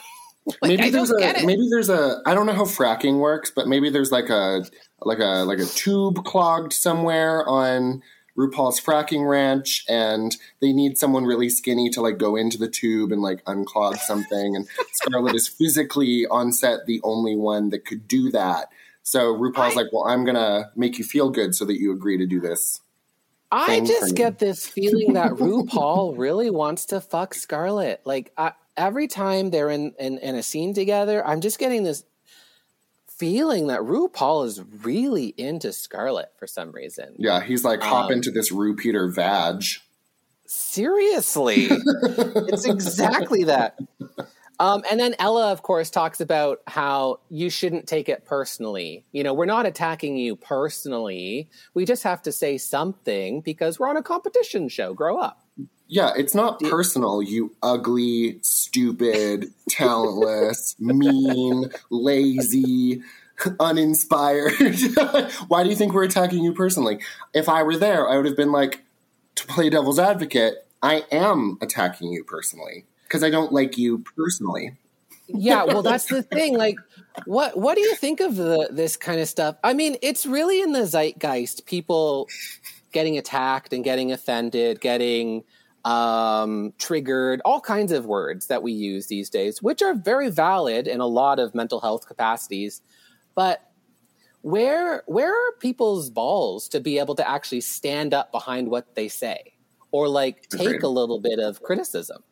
[0.64, 3.68] Like, maybe I there's a maybe there's a I don't know how fracking works, but
[3.68, 4.64] maybe there's like a
[5.02, 8.02] like a like a tube clogged somewhere on
[8.40, 13.12] RuPaul's fracking ranch and they need someone really skinny to like go into the tube
[13.12, 14.56] and like unclog something.
[14.56, 18.70] And Scarlett is physically on set the only one that could do that.
[19.04, 21.92] So RuPaul's I, like, well, I'm going to make you feel good so that you
[21.92, 22.80] agree to do this.
[23.52, 28.02] I just get this feeling that RuPaul really wants to fuck Scarlett.
[28.06, 32.06] Like I, every time they're in, in, in a scene together, I'm just getting this
[33.20, 37.16] feeling that RuPaul is really into Scarlett for some reason.
[37.18, 39.64] Yeah, he's like hop um, into this Ru Peter vag.
[40.46, 43.78] Seriously, it's exactly that.
[44.60, 49.06] Um, and then Ella, of course, talks about how you shouldn't take it personally.
[49.12, 51.50] You know, we're not attacking you personally.
[51.74, 54.94] We just have to say something because we're on a competition show.
[54.94, 55.44] Grow up.
[55.92, 63.02] Yeah, it's not personal, you ugly, stupid, talentless, mean, lazy,
[63.60, 64.54] uninspired.
[65.48, 67.00] Why do you think we're attacking you personally?
[67.34, 68.84] If I were there, I would have been like,
[69.34, 74.78] to play devil's advocate, I am attacking you personally because I don't like you personally.
[75.28, 76.56] yeah, well, that's the thing.
[76.56, 76.76] Like,
[77.26, 79.56] what what do you think of the, this kind of stuff?
[79.64, 81.66] I mean, it's really in the zeitgeist.
[81.66, 82.28] People
[82.92, 85.44] getting attacked and getting offended, getting
[85.86, 90.88] um, triggered, all kinds of words that we use these days, which are very valid
[90.88, 92.82] in a lot of mental health capacities.
[93.36, 93.62] But
[94.42, 99.08] where where are people's balls to be able to actually stand up behind what they
[99.08, 99.54] say,
[99.92, 102.24] or like take a little bit of criticism?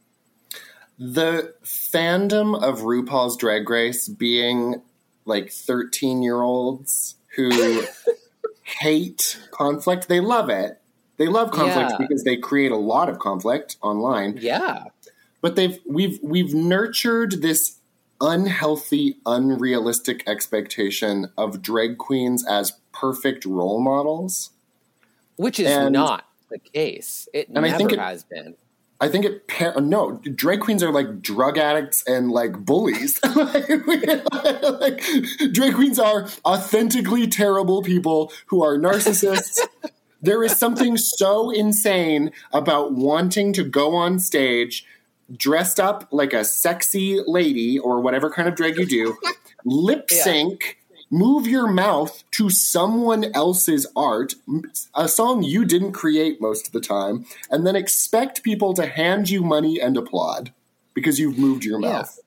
[0.99, 4.81] The fandom of RuPaul's Drag Race being
[5.25, 7.83] like 13 year olds who
[8.63, 10.81] hate conflict, they love it.
[11.17, 11.97] They love conflict yeah.
[11.99, 14.37] because they create a lot of conflict online.
[14.39, 14.85] Yeah.
[15.41, 17.77] But they've we've we've nurtured this
[18.21, 24.51] unhealthy, unrealistic expectation of drag queens as perfect role models.
[25.35, 27.27] Which is and, not the case.
[27.33, 28.55] It and never I think it, has been.
[28.99, 29.43] I think it
[29.83, 33.19] no drag queens are like drug addicts and like bullies.
[33.35, 35.03] like,
[35.51, 39.59] drag queens are authentically terrible people who are narcissists.
[40.21, 44.85] there is something so insane about wanting to go on stage
[45.35, 49.17] dressed up like a sexy lady or whatever kind of drag you do,
[49.65, 50.77] lip sync
[51.09, 54.35] move your mouth to someone else's art,
[54.95, 59.29] a song you didn't create most of the time, and then expect people to hand
[59.29, 60.53] you money and applaud
[60.93, 62.19] because you've moved your mouth.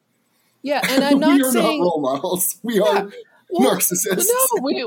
[0.62, 2.58] Yeah, yeah and I'm not we are saying not role models.
[2.62, 2.84] We yeah.
[2.84, 3.12] are
[3.52, 4.26] well, narcissists.
[4.28, 4.86] No, we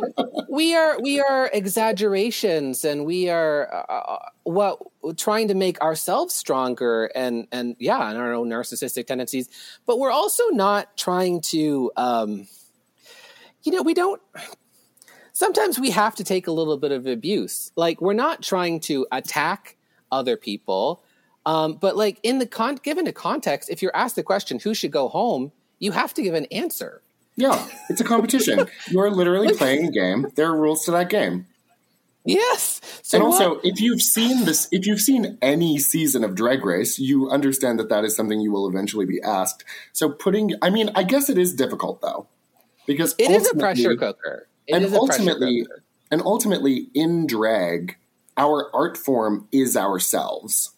[0.50, 4.80] we are we are exaggerations, and we are uh, uh, what
[5.18, 9.50] trying to make ourselves stronger, and and yeah, and our own narcissistic tendencies.
[9.86, 11.92] But we're also not trying to.
[11.96, 12.48] Um,
[13.64, 14.22] you know, we don't.
[15.32, 17.72] Sometimes we have to take a little bit of abuse.
[17.76, 19.78] Like we're not trying to attack
[20.12, 21.04] other people,
[21.46, 24.74] um, but like in the con, given a context, if you're asked the question, "Who
[24.74, 25.52] should go home?"
[25.84, 27.02] you have to give an answer.
[27.36, 28.68] Yeah, it's a competition.
[28.88, 30.28] you are literally playing a game.
[30.36, 31.48] There are rules to that game.
[32.26, 32.80] Yes.
[33.02, 33.66] So and also, what?
[33.66, 37.90] if you've seen this, if you've seen any season of Drag Race, you understand that
[37.90, 39.66] that is something you will eventually be asked.
[39.92, 42.28] So putting, I mean, I guess it is difficult though
[42.86, 44.48] because it is a pressure cooker.
[44.68, 45.84] It and ultimately, cooker.
[46.12, 47.98] and ultimately, in drag,
[48.38, 50.72] our art form is ourselves.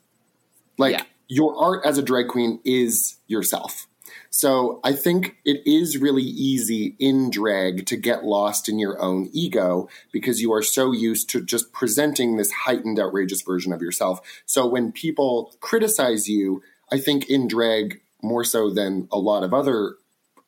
[0.78, 1.04] Like yeah.
[1.28, 3.88] your art as a drag queen is yourself.
[4.36, 9.30] So I think it is really easy in drag to get lost in your own
[9.32, 14.20] ego because you are so used to just presenting this heightened, outrageous version of yourself.
[14.46, 19.54] So when people criticize you, I think in drag more so than a lot of
[19.54, 19.96] other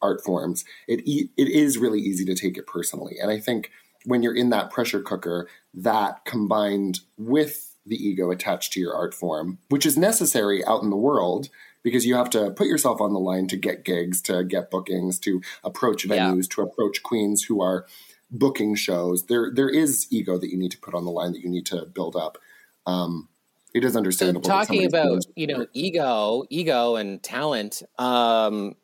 [0.02, 3.16] art forms, it it is really easy to take it personally.
[3.22, 3.72] And I think
[4.04, 9.14] when you're in that pressure cooker, that combined with the ego attached to your art
[9.14, 11.48] form, which is necessary out in the world
[11.88, 15.18] because you have to put yourself on the line to get gigs, to get bookings,
[15.20, 16.56] to approach venues, yeah.
[16.56, 17.86] to approach queens who are
[18.30, 19.28] booking shows.
[19.28, 21.66] There there is ego that you need to put on the line that you need
[21.68, 22.38] to build up.
[22.86, 23.30] Um,
[23.74, 24.44] it is understandable.
[24.44, 27.84] So talking about you know ego, ego and talent.
[27.98, 28.76] Um,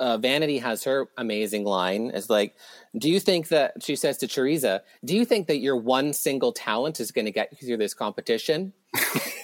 [0.00, 2.10] uh, Vanity has her amazing line.
[2.10, 2.56] Is like,
[2.98, 6.50] do you think that she says to Teresa, "Do you think that your one single
[6.50, 8.72] talent is going to get you through this competition?"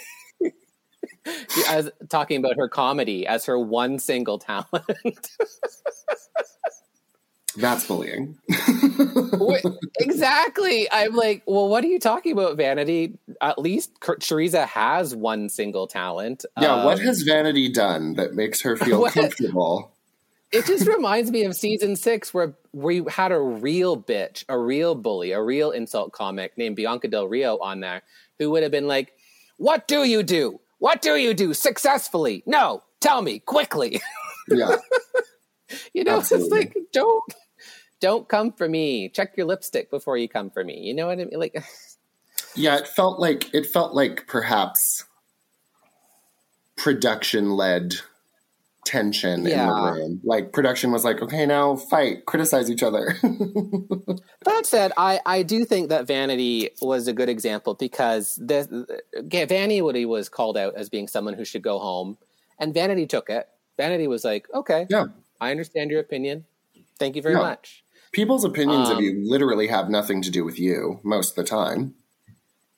[1.68, 5.30] as talking about her comedy as her one single talent.
[7.56, 8.38] That's bullying.
[9.98, 10.88] exactly.
[10.92, 13.18] I'm like, well, what are you talking about, Vanity?
[13.40, 13.90] At least
[14.20, 16.44] Teresa has one single talent.
[16.60, 19.92] Yeah, um, what has Vanity done that makes her feel comfortable
[20.52, 24.94] it just reminds me of season six where we had a real bitch, a real
[24.94, 28.02] bully, a real insult comic named Bianca Del Rio on there
[28.38, 29.12] who would have been like,
[29.58, 30.60] What do you do?
[30.80, 32.42] What do you do successfully?
[32.46, 34.00] No, tell me quickly.
[34.48, 34.78] Yeah.
[35.94, 36.58] you know, Absolutely.
[36.58, 37.22] it's like don't
[38.00, 39.08] don't come for me.
[39.08, 40.80] Check your lipstick before you come for me.
[40.80, 41.38] You know what I mean?
[41.38, 41.54] Like
[42.56, 45.04] Yeah, it felt like it felt like perhaps
[46.76, 47.94] production led
[48.90, 49.62] tension Yeah.
[49.62, 50.20] in the room.
[50.24, 53.16] Like production was like, okay, now fight, criticize each other.
[54.46, 59.46] That said, I, I do think that Vanity was a good example because the, the,
[59.46, 62.16] Vanity was called out as being someone who should go home,
[62.58, 63.48] and Vanity took it.
[63.76, 65.04] Vanity was like, "Okay, yeah.
[65.42, 66.46] I understand your opinion.
[66.98, 67.42] Thank you very Yeah.
[67.42, 71.36] much." People's opinions of Um, you literally have nothing to do with you most of
[71.36, 71.94] the time.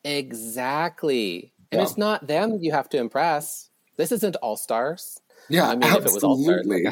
[0.04, 1.84] Exactly, and Yeah.
[1.84, 3.70] it's not them you have to impress.
[3.96, 5.20] This isn't All Stars.
[5.48, 6.86] Yeah, I mean, if it was all absolutely.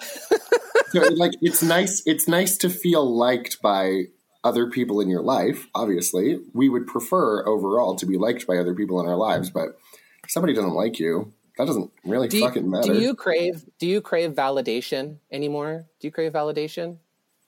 [0.90, 2.02] so, like, it's nice.
[2.06, 4.04] It's nice to feel liked by
[4.42, 5.66] other people in your life.
[5.74, 9.50] Obviously, we would prefer overall to be liked by other people in our lives.
[9.50, 9.78] But
[10.24, 12.94] if somebody doesn't like you, that doesn't really Do you, fucking matter.
[12.94, 15.86] do you crave do you crave validation anymore?
[16.00, 16.98] Do you crave validation?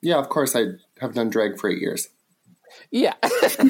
[0.02, 0.54] yeah, of course.
[0.54, 0.64] I
[1.00, 2.08] have done drag for eight years.
[2.90, 3.14] Yeah.
[3.22, 3.64] I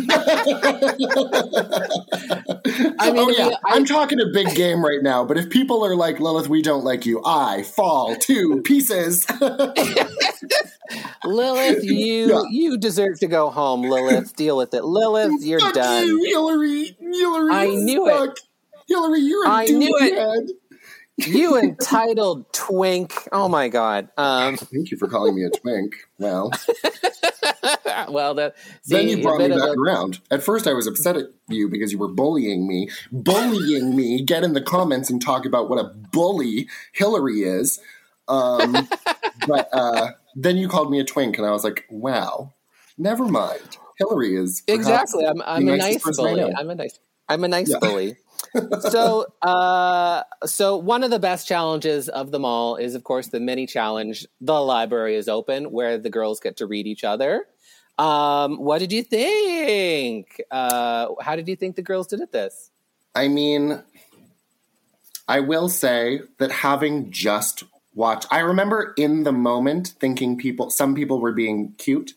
[3.13, 5.25] mean, oh yeah, I, am talking a big game right now.
[5.25, 7.23] But if people are like Lilith, we don't like you.
[7.25, 9.27] I fall to pieces.
[11.25, 12.43] Lilith, you Yeah.
[12.51, 13.83] you deserve to go home.
[13.83, 14.85] Lilith, deal with it.
[14.85, 16.07] Lilith, you're Fuck done.
[16.07, 16.97] you, Hillary.
[17.01, 18.41] Hillary, I knew it.
[18.89, 20.13] Hillary, you're a I knew it.
[20.15, 20.49] douchehead.
[21.19, 23.13] You entitled twink.
[23.33, 24.09] Oh my god.
[24.17, 25.95] Um, Thank you for calling me a twink.
[26.19, 26.51] Well,
[28.09, 30.21] well, that see, then you brought me back a- around.
[30.31, 32.89] At first, I was upset at you because you were bullying me.
[33.13, 34.23] Bullying me.
[34.23, 37.79] Get in the comments and talk about what a bully Hillary is.
[38.29, 38.89] Um,
[39.47, 42.55] but uh, then you called me a twink, and I was like, wow,
[42.97, 43.77] never mind.
[43.99, 45.27] Hillary is exactly.
[45.27, 46.43] I'm, I'm a nice bully.
[46.57, 46.99] I'm a nice.
[47.29, 47.79] I'm a nice Yeah.
[47.81, 48.17] bully.
[48.91, 53.41] So, uh, so one of the best challenges of them all is, of course, the
[53.41, 54.27] mini challenge.
[54.41, 57.47] The library is open, where the girls get to read each other.
[57.99, 60.41] Um, what did you think?
[60.51, 62.71] Uh, how did you think the girls did at this?
[63.15, 63.83] I mean,
[65.29, 67.65] I will say that having just
[67.95, 72.13] watched, I remember in the moment thinking people, some people were being cute,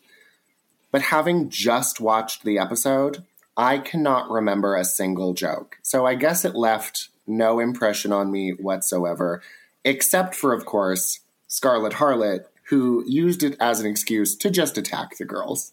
[0.90, 3.24] but having just watched the episode,
[3.56, 5.78] I cannot remember a single joke.
[5.82, 9.42] So I guess it left no impression on me whatsoever,
[9.84, 15.16] except for, of course, Scarlett Harlot, who used it as an excuse to just attack
[15.16, 15.72] the girls.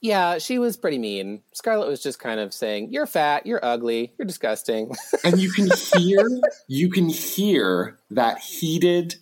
[0.00, 1.42] Yeah, she was pretty mean.
[1.52, 4.94] Scarlett was just kind of saying, "You're fat, you're ugly, you're disgusting."
[5.24, 6.28] and you can hear
[6.68, 9.16] you can hear that heated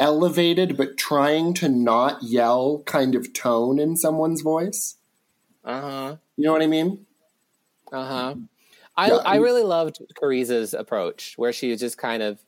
[0.00, 4.96] elevated but trying to not yell kind of tone in someone's voice
[5.64, 6.16] Uh huh.
[6.36, 7.06] you know what i mean
[7.92, 8.34] Uh huh.
[8.96, 12.38] I Yeah, I really loved Choriza's approach, where she just kind of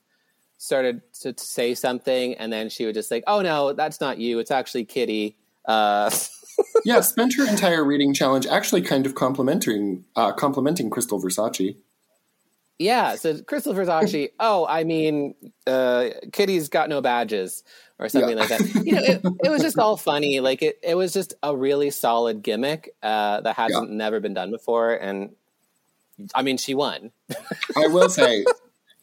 [0.58, 4.18] started to, to say something, and then she would just like, "Oh no, that's not
[4.18, 4.38] you.
[4.38, 6.10] It's actually Kitty." Uh,
[6.84, 11.76] yeah spent her entire reading challenge actually kind of complimenting uh complimenting krystal versace
[12.78, 13.14] yeah.
[13.16, 14.30] So Krystal Versace.
[14.40, 15.34] oh, I mean,
[15.66, 17.64] uh, Kitty's got no badges
[17.98, 18.44] or something Yeah.
[18.44, 18.84] like that.
[18.84, 20.40] You know, it, it was just all funny.
[20.40, 24.50] Like it, it was just a really solid gimmick uh, that hasn't never been done
[24.50, 25.30] before, and
[26.34, 27.10] I mean, she won.
[27.76, 28.44] i will say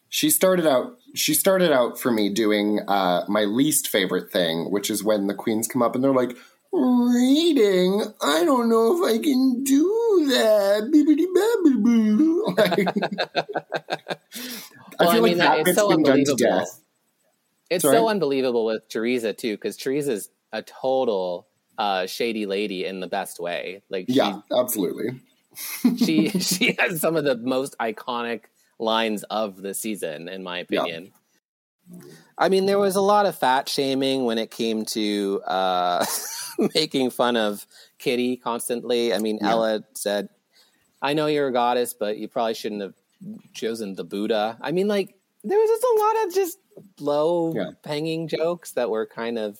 [0.08, 4.90] she started out she started out for me doing uh my least favorite thing which
[4.90, 6.36] is when the queens come up and they're like
[6.74, 12.56] reading i don't know if i can do that Bibbidi-babbidi-boo.
[15.00, 16.58] Well, I feel like that it's bit's so been done to unbelievable.
[16.60, 16.80] death.
[17.70, 17.96] It's Sorry?
[17.96, 21.48] so unbelievable with Teresa too, because Teresa's a total
[21.78, 23.82] uh, shady lady in the best way.
[23.88, 25.20] Like, Yeah, absolutely.
[25.96, 28.42] she, she she has some of the most iconic
[28.78, 30.82] lines of the season, in my Yeah.
[30.82, 31.12] opinion.
[32.38, 36.04] I mean, there was a lot of fat shaming when it came to uh,
[36.74, 37.66] making fun of
[37.98, 39.12] Kitty constantly.
[39.14, 39.50] I mean, Yeah.
[39.50, 40.28] Ella said,
[41.02, 42.94] "I know you're a goddess, but you probably shouldn't have
[43.52, 46.58] chosen the Buddha." I mean, like there was just a lot of just
[47.00, 47.70] low Yeah.
[47.84, 49.58] hanging jokes that were kind of,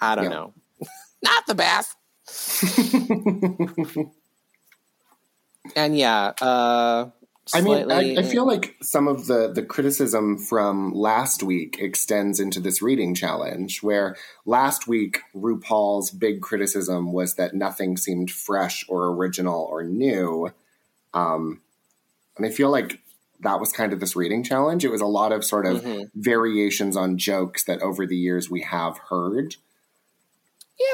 [0.00, 0.30] I don't Yeah.
[0.30, 0.54] know,
[1.22, 1.96] not the best.
[5.76, 7.10] and yeah, uh,
[7.54, 12.40] I mean, I, I feel like some of the, the criticism from last week extends
[12.40, 18.84] into this reading challenge, where last week RuPaul's big criticism was that nothing seemed fresh
[18.88, 20.52] or original or new.
[21.14, 21.60] Um,
[22.36, 23.00] and I feel like
[23.40, 24.84] that was kind of this reading challenge.
[24.84, 26.20] It was a lot of sort of Mm-hmm.
[26.20, 29.56] variations on jokes that over the years we have heard.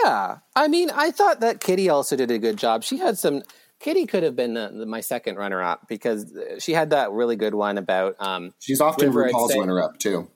[0.05, 2.85] Yeah, I mean, I thought that Kitty also did a good job.
[2.85, 3.43] She had some.
[3.83, 7.79] Kitty could have been uh, my second runner-up because she had that really good one
[7.79, 8.15] about.
[8.21, 10.29] Um, She's often River, RuPaul's runner up too.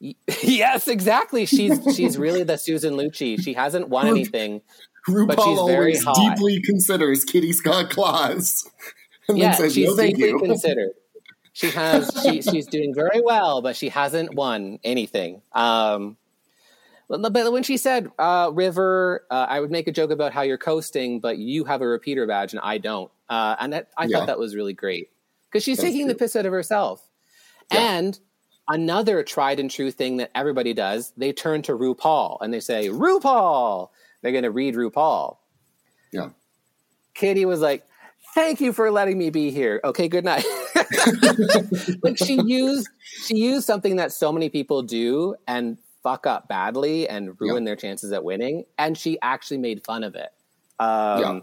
[0.42, 1.46] yes, exactly.
[1.46, 3.40] She's she's really the Susan Lucci.
[3.40, 4.60] She hasn't won anything.
[5.08, 6.16] RuPaul she's very always hot.
[6.16, 8.68] deeply considers Kitty Scott Claus.
[9.28, 10.38] And yeah, says, she's no, you.
[10.44, 10.90] considered.
[11.52, 15.42] She has she, she's doing very well, but she hasn't won anything.
[15.52, 16.16] Um,
[17.20, 20.42] but but when she said, uh, "River," uh, I would make a joke about how
[20.42, 24.06] you're coasting, but you have a repeater badge and I don't, uh, and that, I
[24.06, 24.18] Yeah.
[24.18, 25.10] thought that was really great
[25.50, 27.06] because she's That's taking the piss out of herself.
[27.70, 28.18] And
[28.68, 32.88] another tried and true thing that everybody does, they turn to RuPaul and they say,
[32.88, 33.90] "RuPaul."
[34.22, 35.36] They're going to read RuPaul.
[36.12, 36.30] Yeah.
[37.14, 37.84] Kitty was like,
[38.34, 40.44] "Thank you for letting me be here." Okay, good night.
[42.02, 42.88] like she used
[43.26, 47.70] she used something that so many people do and fuck up badly and ruin Yeah.
[47.70, 50.30] their chances at winning, and she actually made fun of it.
[50.78, 51.40] Um, Yeah.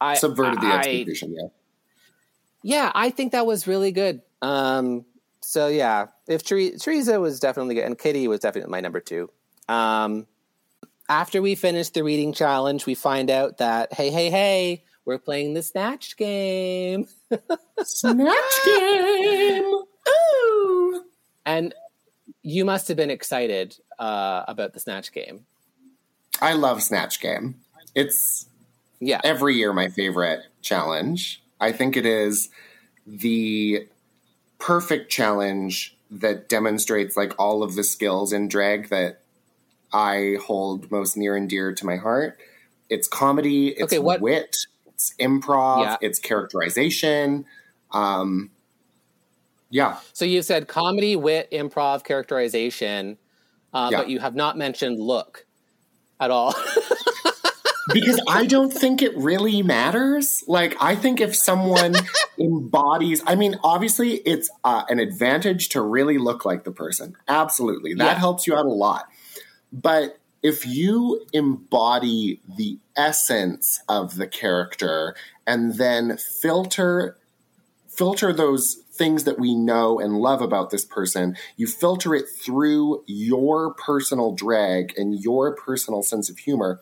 [0.00, 1.34] I Subverted the I- expectation.
[1.34, 1.48] Yeah.
[2.62, 4.22] yeah, I think that was really good.
[4.42, 5.04] Um,
[5.40, 9.30] so yeah, if Teresa was definitely good, and Kitty was definitely my number two.
[9.68, 10.26] Um,
[11.08, 15.54] after we finish the reading challenge, we find out that hey, hey, hey, we're playing
[15.54, 17.06] the snatch game,
[17.82, 19.64] Snatch game.
[20.08, 21.04] Ooh.
[21.46, 21.74] and
[22.42, 25.44] you must have been excited uh, about the snatch game.
[26.40, 27.56] I love Snatch Game.
[27.94, 28.46] It's
[29.00, 31.42] Yeah, every year my favorite challenge.
[31.60, 32.48] I think it is
[33.06, 33.86] the
[34.58, 39.20] perfect challenge that demonstrates like all of the skills in drag that
[39.92, 42.38] I hold most near and dear to my heart.
[42.88, 45.96] It's comedy, it's Okay, what- wit, it's improv, Yeah.
[46.00, 47.46] it's characterization.
[47.90, 48.50] Um,
[49.70, 53.18] yeah, So you said comedy, wit, improv, characterization,
[53.72, 53.98] uh, Yeah.
[53.98, 55.46] but you have not mentioned look
[56.20, 56.54] at all.
[57.92, 60.44] because I don't think it really matters.
[60.46, 61.94] Like, I think if someone
[62.38, 67.16] embodies, I mean, obviously, it's uh, an advantage to really look like the person.
[67.28, 67.94] Absolutely.
[67.94, 68.18] That Yeah.
[68.18, 69.08] helps you out a lot.
[69.72, 75.14] But if you embody the essence of the character
[75.46, 77.16] and then filter
[77.88, 83.02] filter those things that we know and love about this person, you filter it through
[83.06, 86.80] your personal drag and your personal sense of humor,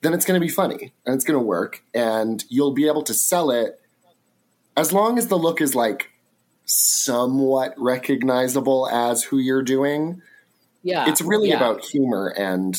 [0.00, 3.02] then it's going to be funny and it's going to work and you'll be able
[3.02, 3.80] to sell it
[4.76, 6.10] as long as the look is like
[6.64, 10.20] somewhat recognizable as who you're doing.
[10.82, 11.56] yeah, It's really yeah.
[11.56, 12.76] about humor and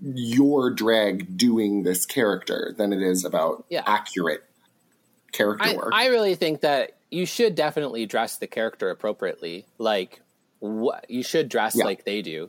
[0.00, 3.82] your drag doing this character than it is about Yeah.
[3.86, 4.44] accurate
[5.32, 5.90] character I, work.
[5.92, 9.66] I really think that you should definitely dress the character appropriately.
[9.78, 10.20] Like,
[10.60, 11.84] what you should dress Yeah.
[11.84, 12.48] like they do.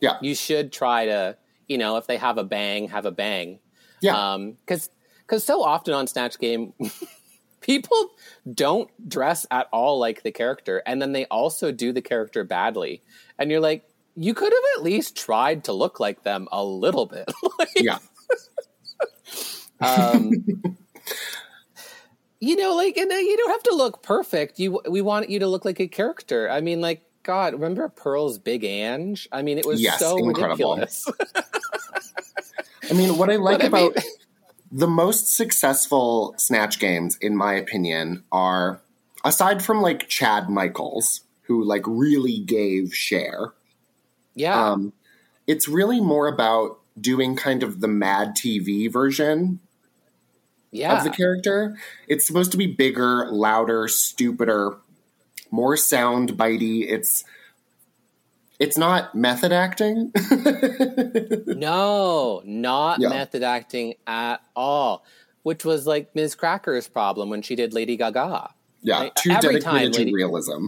[0.00, 0.18] yeah.
[0.22, 1.36] You should try to,
[1.68, 3.58] you know, if they have a bang, have a bang.
[4.00, 4.32] yeah.
[4.32, 4.88] Um, because
[5.26, 6.72] because so often on Snatch Game,
[7.60, 8.10] people
[8.54, 13.02] don't dress at all like the character, and then they also do the character badly,
[13.38, 13.84] and you're like,
[14.16, 17.30] you could have at least tried to look like them a little bit.
[17.58, 17.98] Like, yeah.
[19.80, 20.32] um,
[22.40, 24.58] you know, like, and uh, you don't have to look perfect.
[24.58, 26.50] You, we want you to look like a character.
[26.50, 29.16] I mean, like, God, remember Pearl's Big Ang?
[29.30, 30.74] I mean, it was Yes, so incredible.
[30.76, 31.06] ridiculous.
[32.90, 34.04] I mean, what I like But I mean- about
[34.72, 38.80] the most successful Snatch games, in my opinion, are
[39.24, 43.52] aside from like Chad Michaels, who like really gave Cher.
[44.34, 44.92] yeah, Um,
[45.46, 49.58] it's really more about doing kind of the Mad TV version
[50.72, 51.76] yeah, of the character.
[52.08, 54.76] It's supposed to be bigger, louder, stupider,
[55.50, 56.86] more sound bitey.
[56.88, 57.24] It's
[58.58, 60.12] it's not method acting.
[61.46, 63.08] no, not Yeah.
[63.08, 65.04] method acting at all.
[65.42, 68.50] Which was like Miz Cracker's problem when she did Lady Gaga.
[68.82, 70.66] yeah, Like, too every dedicated time to Lady- realism.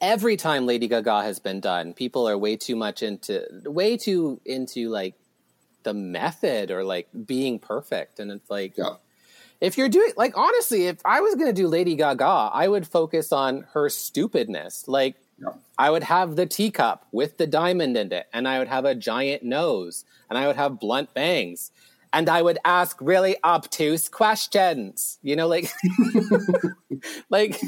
[0.00, 4.40] every time Lady Gaga has been done, people are way too much into way too
[4.44, 5.14] into like
[5.84, 8.18] the method or like being perfect.
[8.20, 8.96] And it's like Yeah.
[9.60, 13.32] if you're doing like honestly, if I was gonna do Lady Gaga, I would focus
[13.32, 14.86] on her stupidness.
[14.88, 15.54] Like Yeah.
[15.78, 18.94] I would have the teacup with the diamond in it, and I would have a
[18.94, 21.70] giant nose, and I would have blunt bangs.
[22.14, 25.72] And I would ask really obtuse questions, you know, like,
[27.30, 27.58] like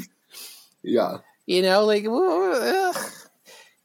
[0.83, 1.17] Yeah.
[1.47, 2.03] you know, like,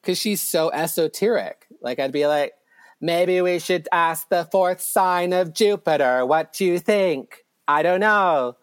[0.02, 1.66] because she's so esoteric.
[1.80, 2.52] Like, I'd be like,
[3.00, 7.44] maybe we should ask the fourth sign of Jupiter what do you think.
[7.66, 8.56] I don't know.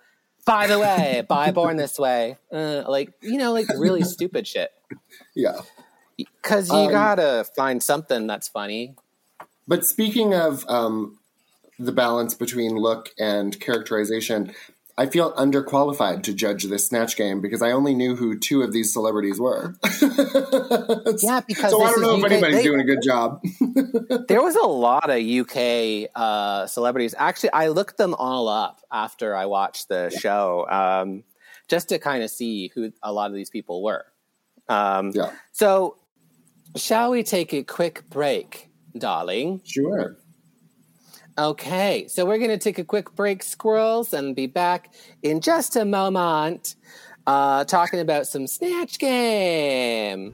[0.45, 2.37] By the way, by Born This Way.
[2.51, 4.71] Uh, like, you know, like really stupid shit.
[5.35, 5.59] Yeah.
[6.17, 8.95] Because you Um, gotta find something that's funny.
[9.67, 11.19] But speaking of um,
[11.77, 14.53] the balance between look and characterization,
[14.99, 18.73] I feel underqualified to judge this Snatch game because I only knew who two of
[18.73, 19.75] these celebrities were.
[21.19, 23.41] Yeah, because so I don't know if UK anybody's they- doing a good job.
[24.27, 27.15] There was a lot of UK uh, celebrities.
[27.17, 31.23] Actually, I looked them all up after I watched the show, um,
[31.67, 34.05] just to kind of see who a lot of these people were.
[34.67, 35.97] Um, yeah, So,
[36.75, 39.61] shall we take a quick break, darling?
[39.63, 40.17] sure.
[41.39, 45.75] Okay, so we're going to take a quick break, squirrels, and be back in just
[45.75, 46.73] a moment
[47.27, 50.33] uh, talking about some Snatch Game.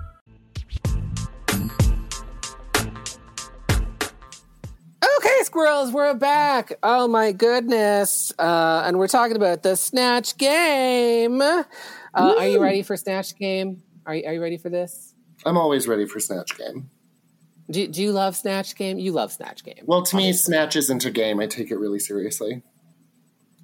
[5.23, 6.73] Okay, squirrels, we're back.
[6.81, 8.33] Oh my goodness.
[8.39, 11.39] Uh, and we're talking about the Snatch Game.
[11.43, 11.63] Uh,
[12.15, 13.83] are you ready for Snatch Game?
[14.07, 15.13] Are you, are you ready for this?
[15.45, 16.89] I'm always ready for Snatch Game.
[17.69, 18.97] Do, do you love Snatch Game?
[18.97, 19.83] You love Snatch Game.
[19.85, 21.39] Well, to me, Snatch isn't a game.
[21.39, 22.63] I take it really seriously.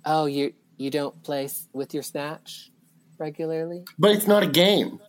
[0.05, 2.69] Oh, you you don't play with your Snatch
[3.17, 3.83] regularly?
[3.97, 4.99] But it's not a game.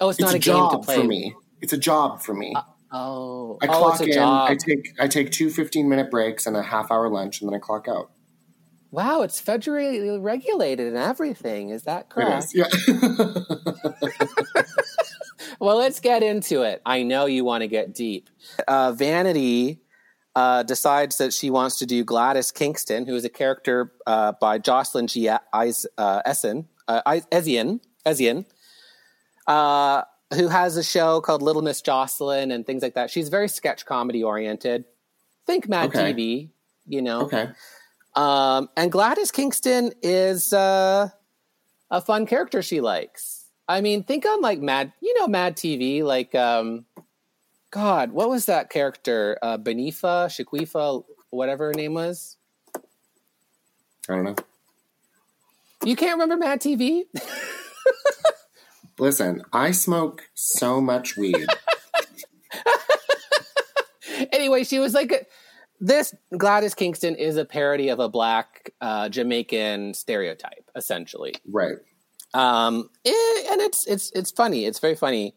[0.00, 0.98] Oh, it's, It's, not a, a, game job to play.
[0.98, 1.34] for me.
[1.60, 2.54] It's a job for me.
[2.96, 4.12] Oh, I oh, clock it's a in.
[4.12, 4.50] job.
[4.50, 7.54] I take I take two 15 minute breaks and a half hour lunch, and then
[7.56, 8.12] I clock out.
[8.92, 11.70] Wow, it's federally regulated and everything.
[11.70, 12.54] Is that correct?
[12.54, 12.54] is.
[12.54, 12.68] Yeah.
[15.60, 16.82] Well, let's get into it.
[16.84, 18.28] I know you want to get deep.
[18.66, 19.80] Uh, Vanity
[20.34, 24.58] uh, decides that she wants to do Gladys Kingston, who is a character uh, by
[24.58, 26.68] Jocelyn Jee Eis- uh, Essen,
[30.32, 33.10] Eis- Esien, Esien who has a show called Little Miss Jocelyn and things like that.
[33.10, 34.84] She's very sketch comedy oriented.
[35.46, 36.12] Think Mad Okay.
[36.12, 36.48] TV,
[36.86, 37.22] you know.
[37.22, 37.48] okay.
[38.14, 41.08] Um, and Gladys Kingston is uh,
[41.90, 43.44] a fun character she likes.
[43.68, 46.84] I mean, think on like Mad, you know, Mad TV, like, um,
[47.70, 49.36] God, what was that character?
[49.42, 52.36] Uh, Benifa, Shaquifa, whatever her name was.
[54.08, 54.36] I don't know.
[55.84, 57.04] You can't remember Mad TV?
[58.98, 61.46] Listen, I smoke so much weed.
[64.32, 65.28] anyway, she was like,
[65.80, 71.34] this Gladys Kingston is a parody of a black uh, Jamaican stereotype, essentially.
[71.50, 71.76] right.
[72.32, 73.12] Um, eh,
[73.52, 74.66] and it's it's it's funny.
[74.66, 75.36] It's very funny.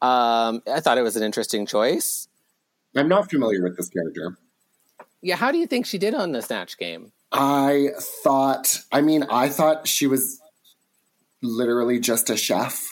[0.00, 2.28] Um, I thought it was an interesting choice.
[2.96, 4.38] I'm not familiar with this character.
[5.22, 7.12] Yeah, how do you think she did on the snatch game?
[7.30, 10.40] I thought, I mean, I thought she was
[11.42, 12.89] literally just a chef.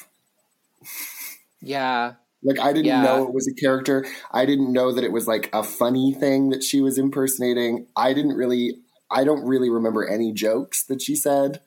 [1.61, 3.03] Yeah, Like, I didn't Yeah.
[3.03, 4.07] know it was a character.
[4.31, 7.89] I didn't know that it was like a funny thing that she was impersonating.
[7.97, 8.79] I didn't really,
[9.11, 11.61] I don't really remember any jokes that she said.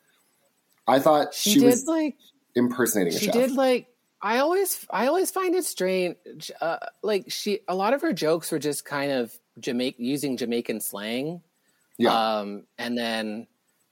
[0.87, 2.15] I thought she, she, did was like
[2.55, 3.33] impersonating a she chef.
[3.33, 3.87] did like
[4.21, 6.15] I always I always find it strange.
[6.61, 10.79] Uh, like she a lot of her jokes were just kind of Jamaican using Jamaican
[10.79, 11.41] slang.
[11.97, 12.39] yeah.
[12.39, 13.47] um, and then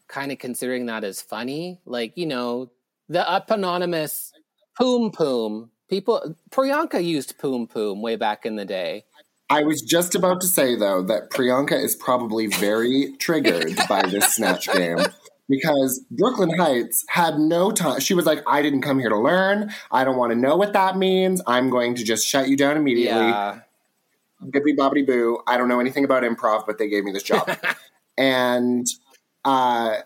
[0.08, 2.72] kind of considering that as funny, like you know,
[3.10, 4.32] the eponymous
[4.80, 9.06] "poom poom." People, Priyanka used "poom poom" way back in the day.
[9.50, 14.36] I was just about to say though that Priyanka is probably very triggered by this
[14.36, 15.00] snatch game
[15.48, 18.00] because Brooke Lynn Hytes had no time.
[18.00, 19.72] She was like, "I didn't come here to learn.
[19.92, 21.42] I don't want to know what that means.
[21.48, 23.62] I'm going to just shut you down immediately." Yeah,
[24.44, 25.42] Bippy bobbity boo.
[25.48, 27.50] I don't know anything about improv, but they gave me this job.
[28.18, 28.88] and
[29.44, 29.98] uh,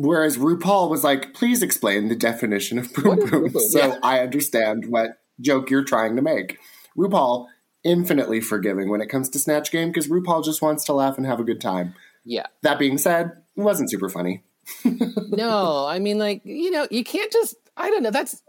[0.00, 3.98] whereas RuPaul was like, "Please explain the definition of boom boom," so Yeah.
[4.02, 6.58] I understand what joke you're trying to make.
[6.96, 7.46] RuPaul
[7.84, 11.26] infinitely forgiving when it comes to Snatch Game because RuPaul just wants to laugh and
[11.26, 11.94] have a good time.
[12.24, 12.46] yeah.
[12.62, 14.42] That being said, it wasn't super funny.
[14.84, 17.56] no, I mean, like you know, you can't just.
[17.76, 18.10] I don't know.
[18.10, 18.42] That's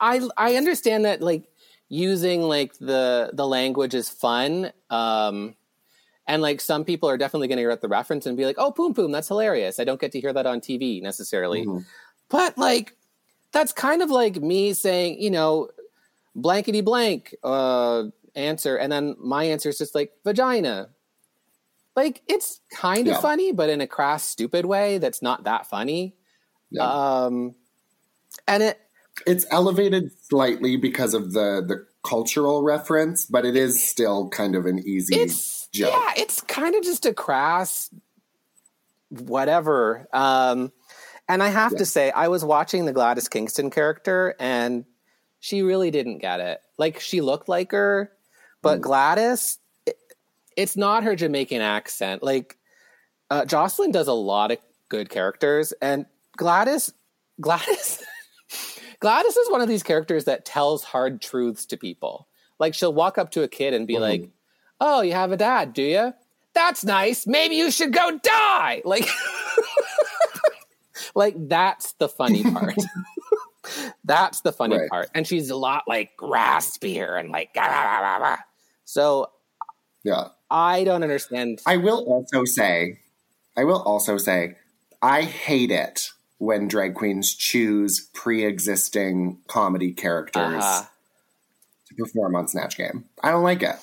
[0.00, 1.48] I I understand that like
[1.88, 4.70] using like the the language is fun.
[4.90, 5.56] Um,
[6.26, 8.72] and like some people are definitely going to get the reference and be like, "Oh,
[8.72, 11.84] poom poom, that's hilarious." I don't get to hear that on TV necessarily, Mhm.
[12.28, 12.96] but like
[13.52, 15.70] that's kind of like me saying, you know,
[16.34, 18.04] blankety blank uh,
[18.34, 20.90] answer, and then my answer is just like vagina.
[21.96, 23.20] like it's kind of Yeah.
[23.20, 26.14] funny, but in a crass, stupid way that's not that funny.
[26.78, 27.54] Um,
[28.46, 28.80] and it
[29.26, 34.66] It's elevated slightly because of the the cultural reference, but it is still kind of
[34.66, 35.92] an easy it's joke.
[35.92, 37.90] yeah, it's kind of just a crass
[39.08, 40.08] whatever.
[40.12, 40.72] Um,
[41.28, 41.78] and I have Yeah.
[41.78, 44.84] to say, I was watching the Gladys Kingston character, and
[45.40, 46.60] she really didn't get it.
[46.78, 48.12] Like she looked like her,
[48.62, 49.96] but Gladys, it,
[50.56, 52.22] it's not her Jamaican accent.
[52.22, 52.58] Like
[53.30, 54.58] uh, Jocelyn does a lot of
[54.88, 56.06] good characters, and
[56.36, 56.92] Gladys,
[57.40, 58.02] Gladys,
[59.00, 62.28] Gladys is one of these characters that tells hard truths to people.
[62.58, 64.30] Like she'll walk up to a kid and be like,
[64.80, 66.14] "Oh, you have a dad, do you?
[66.54, 67.26] That's nice.
[67.26, 69.08] Maybe you should go die." Like,
[71.14, 72.74] like that's the funny part.
[74.04, 74.88] that's the funny Right.
[74.90, 77.54] part, and she's a lot like raspier and like.
[78.84, 79.30] So
[80.04, 80.28] Yeah.
[80.50, 81.60] I don't understand.
[81.66, 83.00] I will also say,
[83.56, 84.56] I will also say,
[85.02, 90.84] I hate it when drag queens choose pre-existing comedy characters Uh-huh.
[91.88, 93.06] to perform on Snatch Game.
[93.24, 93.74] I don't like it.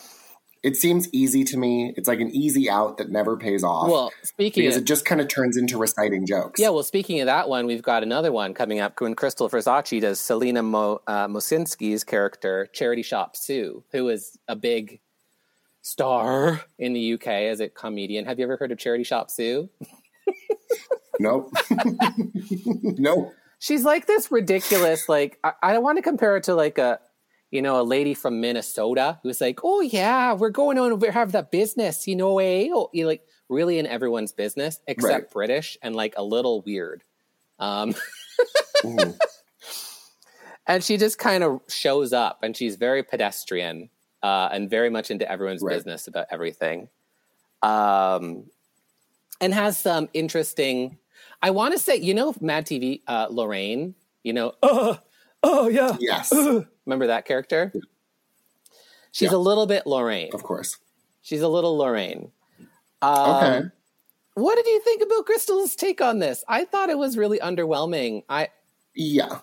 [0.64, 1.94] It seems easy to me.
[1.98, 3.90] It's like an easy out that never pays off.
[3.90, 6.60] Well, speaking because of, it just kind of turns into reciting jokes.
[6.60, 10.00] Yeah, well, speaking of that one, we've got another one coming up when Krystal Versace
[10.00, 15.02] does Selina Mo, uh, Mosinski's character, Charity Shop Sue, who is a big
[15.82, 18.26] star in the UK as a comedian.
[18.26, 19.70] Have you ever heard of Charity Shop Sue?
[21.20, 21.54] Nope.
[22.84, 23.34] nope.
[23.60, 27.00] She's like this ridiculous, like, I, I don't want to compare it to like a,
[27.54, 31.34] you know, a lady from Minnesota who's like, oh, yeah, we're going on, we have
[31.34, 32.68] that business, you know, eh?
[32.74, 35.30] Oh, you like really in everyone's business except Right.
[35.30, 37.04] British and like a little weird.
[37.60, 37.94] Um,
[40.68, 43.90] and she just kind of shows up and she's very pedestrian
[44.24, 45.76] uh, and very much into everyone's Right.
[45.76, 46.90] business about everything
[47.62, 48.46] um,
[49.40, 50.98] and has some interesting
[51.42, 54.98] i want to say you know mad tv uh, lorraine you know oh,
[55.44, 56.34] oh yeah Yes,
[56.86, 57.82] remember that character Yeah.
[59.12, 59.38] she's Yeah.
[59.38, 60.78] a little bit lorraine of course.
[61.22, 62.32] she's a little lorraine
[63.02, 63.62] um, Okay.
[64.36, 68.24] what did you think about krystal's take on this i thought it was really underwhelming
[68.30, 68.50] i
[68.96, 69.40] Yeah.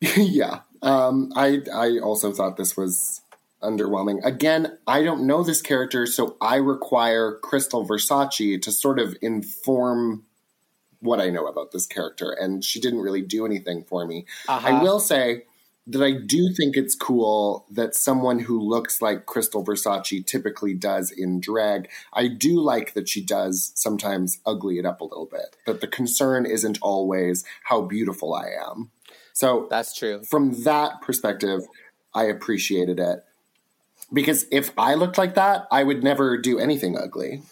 [0.16, 0.60] yeah.
[0.82, 3.22] Um, I I also thought this was
[3.62, 4.22] underwhelming.
[4.24, 10.26] Again, I don't know this character, so I require Krystal Versace to sort of inform
[11.00, 14.26] what I know about this character, and she didn't really do anything for me.
[14.46, 14.68] Uh-huh.
[14.68, 15.44] I will say
[15.86, 21.12] that I do think it's cool that someone who looks like Krystal Versace typically does
[21.12, 21.88] in drag.
[22.12, 25.56] I do like that she does sometimes ugly it up a little bit.
[25.66, 28.90] That the concern isn't always how beautiful I am.
[29.32, 31.62] So that's true from that perspective,
[32.14, 33.24] I appreciated it.
[34.12, 37.42] Because if I looked like that, I would never do anything ugly.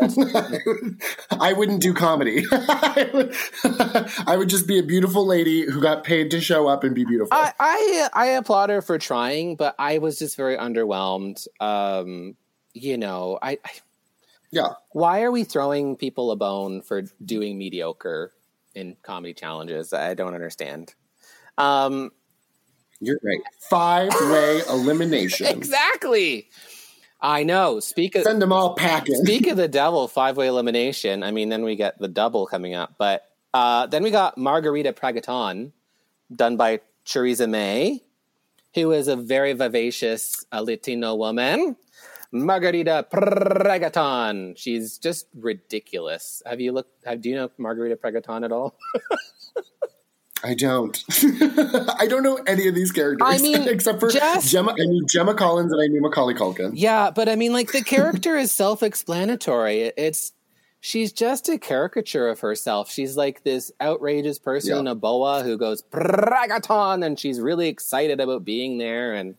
[1.40, 2.44] I wouldn't do comedy.
[2.52, 3.36] I, would,
[4.26, 7.04] I would just be a beautiful lady who got paid to show up and be
[7.04, 7.32] beautiful.
[7.32, 11.46] I, I I applaud her for trying, but I was just very underwhelmed.
[11.60, 12.36] Um,
[12.72, 13.70] you know, I, I
[14.50, 14.70] yeah.
[14.90, 18.32] why are we throwing people a bone for doing mediocre
[18.74, 19.92] in comedy challenges?
[19.92, 20.94] I don't understand.
[21.56, 22.10] Um,
[23.00, 23.40] You're right.
[23.70, 25.46] Five way elimination.
[25.46, 26.48] exactly.
[27.24, 27.80] I know.
[27.80, 29.14] Speak of Send them all packing.
[29.14, 31.22] speak of the devil, five way elimination.
[31.22, 34.92] I mean, then we get the double coming up, but uh, then we got Margarita
[34.92, 35.72] Pracatan,
[36.34, 38.02] done by Choriza May,
[38.74, 41.76] who is a very vivacious uh, Latino woman.
[42.30, 44.54] Margarita Pracatan.
[44.58, 46.42] She's just ridiculous.
[46.44, 47.06] Have you looked?
[47.06, 48.76] Have, do you know Margarita Pracatan at all?
[50.44, 51.02] I don't.
[51.98, 53.26] I don't know any of these characters.
[53.26, 54.72] I mean, except for just- Gemma.
[54.72, 56.72] I knew Gemma Collins and I knew Macaulay Culkin.
[56.74, 59.92] Yeah, but I mean, like the character is self-explanatory.
[59.96, 60.32] It's
[60.80, 62.90] she's just a caricature of herself.
[62.90, 64.80] She's like this outrageous person Yeah.
[64.80, 69.14] in a boa who goes Pracatan, and she's really excited about being there.
[69.14, 69.36] And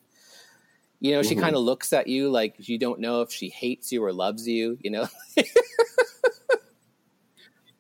[1.02, 1.42] you know, she Mhm.
[1.42, 4.48] kind of looks at you like you don't know if she hates you or loves
[4.48, 4.80] you.
[4.82, 5.08] You know,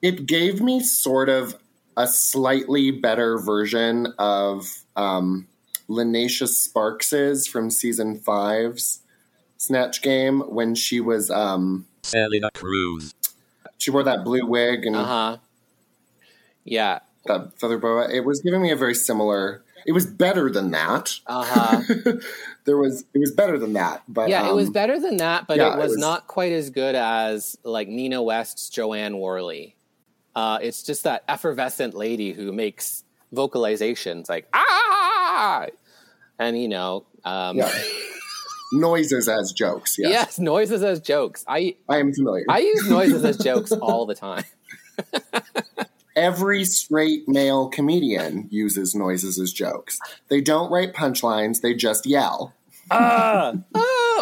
[0.01, 1.55] It gave me sort of
[1.97, 5.47] a slightly better version of um,
[5.89, 9.01] Lineysha Sparx's from season five's
[9.57, 13.13] Snatch Game when she was um, Selena Cruz.
[13.77, 15.37] she wore that blue wig and uh huh.
[16.63, 18.09] Yeah, that feather boa.
[18.11, 19.63] It was giving me a very similar.
[19.85, 21.19] It was better than that.
[21.27, 22.13] uh huh.
[22.65, 25.45] there was it was better than that, but yeah, it was um, better than that,
[25.47, 29.17] but yeah, it it was, was- not quite as good as like Nina West's Joanne
[29.19, 29.74] Worley.
[30.35, 35.67] Uh, it's just that effervescent lady who makes vocalizations like ah,
[36.37, 37.71] and you know, um, Yeah.
[38.73, 39.95] noises as jokes.
[39.97, 41.45] Yes, Yes, noises as jokes.
[41.47, 42.43] I I am familiar.
[42.49, 44.43] I use noises as jokes all the time.
[46.15, 49.99] Every straight male comedian uses noises as jokes.
[50.29, 52.53] They don't write punchlines; they just yell.
[52.89, 53.53] Ah,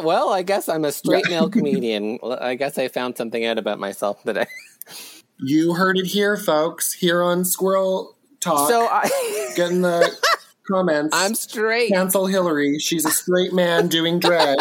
[0.04, 2.18] well, I guess I'm a straight male comedian.
[2.24, 4.48] I guess I found something out about myself today.
[5.44, 6.94] You heard it here, folks.
[6.94, 8.70] Here on Squirrel Talk.
[8.70, 10.10] So I, Get in the
[10.68, 11.16] comments.
[11.16, 11.90] I'm straight.
[11.92, 12.80] Cancel Hillary.
[12.80, 14.58] She's a straight man doing drag.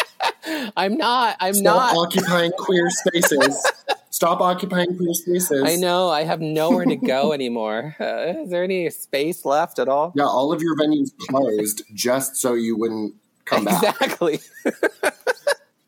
[0.76, 1.36] I'm not.
[1.40, 1.96] I'm Stop not.
[2.06, 3.66] occupying queer spaces.
[4.10, 5.62] Stop occupying queer spaces.
[5.64, 6.08] I know.
[6.08, 7.96] I have nowhere to go anymore.
[8.00, 10.12] Uh, is there any space left at all?
[10.14, 13.82] Yeah, all of your venues closed just so you wouldn't come back.
[14.00, 14.40] Exactly.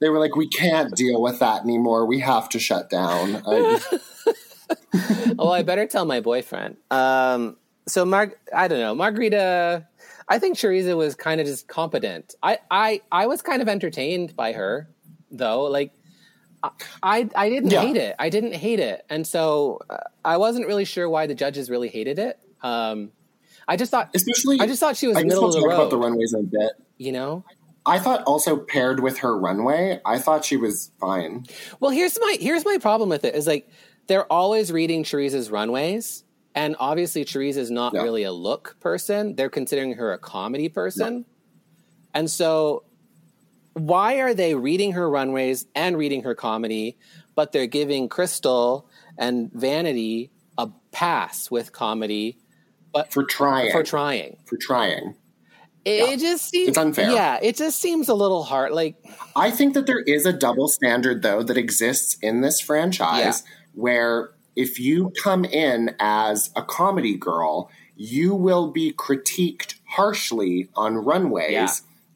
[0.00, 2.06] They were like, we can't deal with that anymore.
[2.06, 3.42] We have to shut down.
[3.46, 3.80] I,
[5.36, 6.76] well, I better tell my boyfriend.
[6.90, 9.86] Um, so, Mar- I don't know, Margarita.
[10.28, 12.34] I think Choriza was kind of just competent.
[12.42, 14.88] I, I, I was kind of entertained by her,
[15.30, 15.62] though.
[15.64, 15.92] Like,
[17.02, 17.80] I, I, didn't Yeah.
[17.82, 18.14] hate it.
[18.18, 21.88] I didn't hate it, and so uh, I wasn't really sure why the judges really
[21.88, 22.38] hated it.
[22.62, 23.12] Um,
[23.66, 25.74] I just thought, especially, I just thought she was I middle of the road.
[25.74, 26.72] about the runways bit.
[26.98, 27.44] you know.
[27.88, 31.46] I thought also paired with her runway, I thought she was fine.
[31.80, 33.68] Well, here's my here's my problem with it is like
[34.06, 36.24] they're always reading Teresa's runways,
[36.54, 38.02] and obviously Teresa's not Yeah.
[38.02, 39.34] really a look person.
[39.36, 41.24] They're considering her a comedy person,
[42.14, 42.84] and so
[43.74, 46.96] why are they reading her runways and reading her comedy,
[47.36, 48.84] but they're giving Krystal
[49.16, 52.38] and Vanity a pass with comedy,
[52.92, 53.70] but For trying.
[53.70, 54.38] for trying?
[54.46, 55.14] For trying.
[55.88, 57.10] It, it just seems It's unfair.
[57.10, 58.72] Yeah, it just seems a little hard.
[58.72, 58.96] Like
[59.34, 63.42] I think that there is a double standard, though, that exists in this franchise
[63.74, 70.94] where if you come in as a comedy girl, you will be critiqued harshly on
[70.96, 71.68] runways Yeah.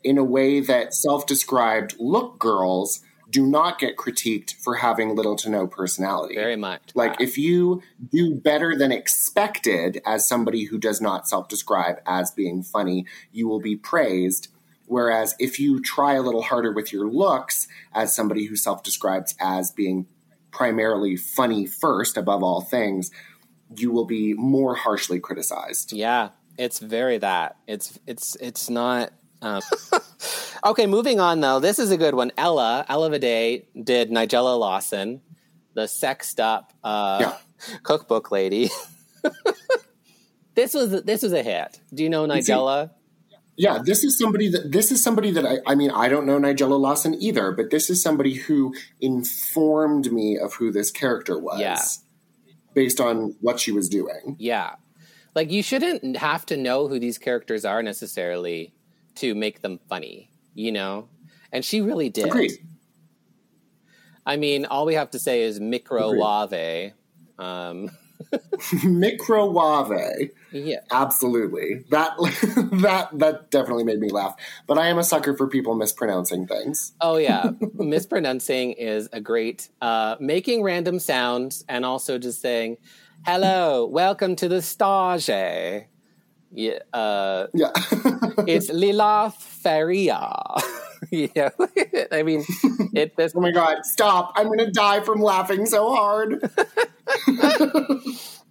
[0.03, 3.01] in a way that self described look girls
[3.33, 6.35] do not get critiqued for having little to no personality.
[6.35, 6.83] very much.
[6.95, 12.63] Like if you do better than expected as somebody who does not self-describe as being
[12.63, 14.49] funny, you will be praised.
[14.87, 19.71] Whereas if you try a little harder with your looks as somebody who self-describes as
[19.71, 20.07] being
[20.51, 23.11] primarily funny first above all things,
[23.75, 25.95] you will be more harshly criticized.
[25.95, 27.57] Yeah, it's very that.
[27.67, 29.13] It's it's it's not.
[29.41, 29.63] Um,
[30.65, 31.61] okay, moving on though.
[31.61, 32.33] This is a good one.
[32.37, 35.21] Ella Ella Vaday did Nigella Lawson,
[35.75, 37.37] the sexed up uh, Yeah.
[37.83, 38.71] cookbook lady.
[40.55, 41.81] this was this was a hit.
[41.93, 42.91] Do you know Nigella?
[43.57, 46.39] Yeah, this is somebody that this is somebody that I, I mean I don't know
[46.39, 51.61] Nigella Lawson either, but this is somebody who informed me of who this character was.
[51.61, 51.81] Yeah.
[52.75, 54.37] Based on what she was doing.
[54.39, 54.77] Yeah,
[55.35, 58.73] like you shouldn't have to know who these characters are necessarily
[59.17, 60.31] to make them funny.
[60.55, 61.09] You know,
[61.51, 62.27] and she really did.
[62.27, 62.53] Agreed.
[64.25, 66.93] I mean, all we have to say is microwave.
[67.39, 67.91] Um,
[68.85, 70.31] Microwave.
[70.53, 70.81] yeah.
[70.91, 71.85] Absolutely.
[71.91, 72.17] That
[72.83, 74.37] that that definitely made me laugh.
[74.67, 76.93] But I am a sucker for people mispronouncing things.
[77.01, 82.77] Oh yeah, mispronouncing is a great uh, making random sounds and also just saying,
[83.27, 85.89] "Hello, welcome to the stage."
[86.53, 87.71] Yeah, uh, Yeah.
[88.47, 90.33] it's Lila Feria.
[91.11, 91.51] you know,
[92.13, 92.45] I mean,
[92.95, 93.17] it.
[93.17, 94.33] This, oh my god, stop.
[94.37, 96.43] I'm gonna die from laughing so hard.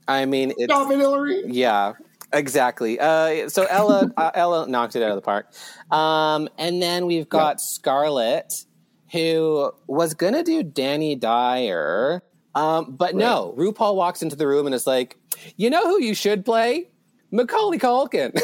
[0.07, 1.43] I mean, it's Stop it, Hillary.
[1.45, 1.93] Yeah,
[2.33, 2.99] exactly.
[2.99, 5.53] Uh, so Ella, uh, Ella knocked it out of the park.
[5.91, 8.65] Um, and then we've got Scarlett,
[9.11, 12.23] who was gonna do Danny Dyer,
[12.55, 13.53] um, but no.
[13.57, 15.17] RuPaul walks into the room and is like,
[15.55, 16.90] "You know who you should play?
[17.31, 18.39] Macaulay Culkin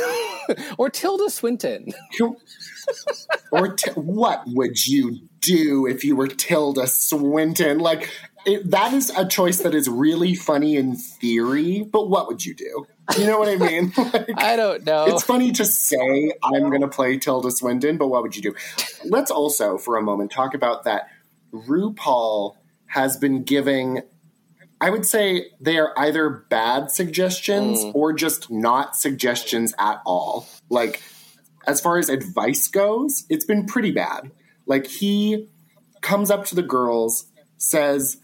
[0.78, 1.94] or Tilda Swinton."
[3.52, 7.80] or t- what would you do if you were Tilda Swinton?
[7.80, 8.10] Like
[8.48, 12.56] it, that is a choice that is really funny in theory, but what would you
[12.56, 12.88] do?
[13.18, 13.94] You know what I mean?
[13.98, 15.06] Like, I don't know.
[15.08, 18.56] It's funny to say I'm going to play Tilda Swinton, but what would you do?
[19.04, 21.10] Let's also, for a moment, talk about that.
[21.54, 22.56] RuPaul
[22.88, 24.02] has been giving.
[24.80, 30.48] I would say they are either bad suggestions or just not suggestions at all.
[30.70, 31.02] Like,
[31.66, 34.32] as far as advice goes, it's been pretty bad.
[34.68, 35.48] Like, he
[36.02, 37.26] comes up to the girls,
[37.58, 38.18] says,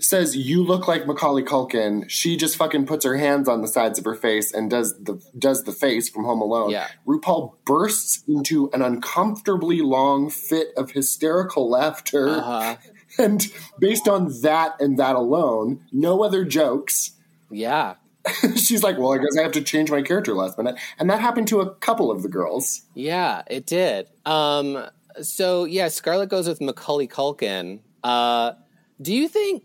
[0.00, 2.10] says you look like Macaulay Culkin.
[2.10, 5.22] She just fucking puts her hands on the sides of her face and does the
[5.38, 6.70] does the face from Home Alone.
[6.70, 6.88] Yeah.
[7.06, 12.76] RuPaul bursts into an uncomfortably long fit of hysterical laughter, Uh-huh.
[13.18, 13.46] and
[13.78, 17.12] based on that and that alone, no other jokes.
[17.50, 17.94] Yeah.
[18.56, 20.76] she's like, well, I guess I have to change my character last minute.
[20.98, 22.82] And that happened to a couple of the girls.
[22.94, 24.08] Yeah, it did.
[24.24, 24.86] Um,
[25.20, 27.80] so yeah, Scarlett goes with Macaulay Culkin.
[28.02, 28.52] Uh,
[29.00, 29.64] do you think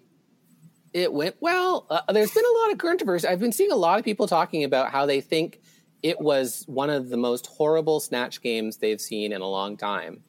[0.93, 1.85] it went well?
[1.89, 3.27] Uh, there's been a lot of controversy.
[3.27, 5.61] I've been seeing a lot of people talking about how they think
[6.01, 10.23] it was one of the most horrible snatch games they've seen in a long time.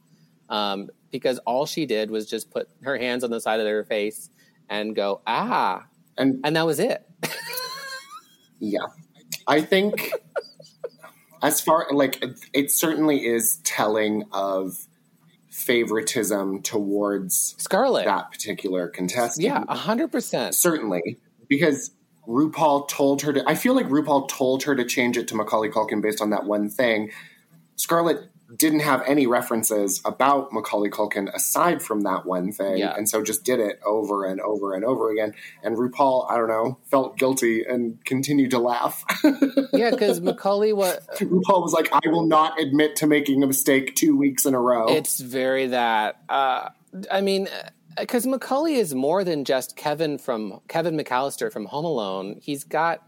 [0.48, 3.84] Um, because all she did was just put her hands on the side of her
[3.84, 4.30] face
[4.68, 5.84] and go ah,
[6.16, 7.04] and and that was it.
[8.58, 8.86] yeah,
[9.46, 10.12] I think
[11.42, 14.86] as far like it, certainly is telling of
[15.48, 19.44] favoritism towards Scarlett that particular contestant.
[19.44, 20.54] Yeah, hundred percent.
[20.54, 21.90] Certainly, because
[22.28, 23.48] RuPaul told her to.
[23.48, 26.44] I feel like RuPaul told her to change it to Macaulay Culkin based on that
[26.44, 27.10] one thing.
[27.76, 32.94] Scarlett didn't have any references about Macaulay Culkin aside from that one thing, Yeah.
[32.96, 35.34] and so just did it over and over and over again.
[35.62, 39.04] And RuPaul, I don't know, felt guilty and continued to laugh.
[39.72, 43.94] yeah, because Macaulay what RuPaul was like, "I will not admit to making a mistake
[43.94, 46.20] two weeks in a row." It's very that.
[46.28, 46.70] Uh,
[47.10, 47.48] I mean,
[47.98, 52.40] because Macaulay is more than just Kevin from Kevin McAllister from Home Alone.
[52.42, 53.02] He's got.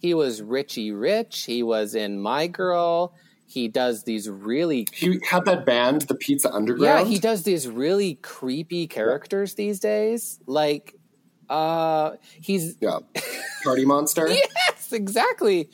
[0.00, 1.44] He was Richie Rich.
[1.44, 3.14] He was in My Girl.
[3.48, 4.86] He does these really.
[4.92, 9.80] he had that band, the Pizza underground Yeah, he does these really creepy characters these
[9.80, 10.38] days.
[10.46, 10.94] Like,
[11.48, 12.98] uh, he's yeah,
[13.64, 14.28] Party Monster.
[14.28, 15.70] yes, exactly.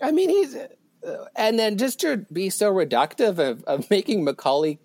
[0.00, 4.78] I mean, he's, uh, and then just to be so reductive of, of making Macaulay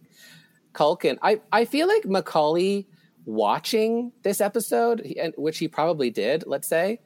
[0.73, 2.87] Culkin, I, I feel like Macaulay
[3.25, 6.99] watching this episode, which he probably did, let's say,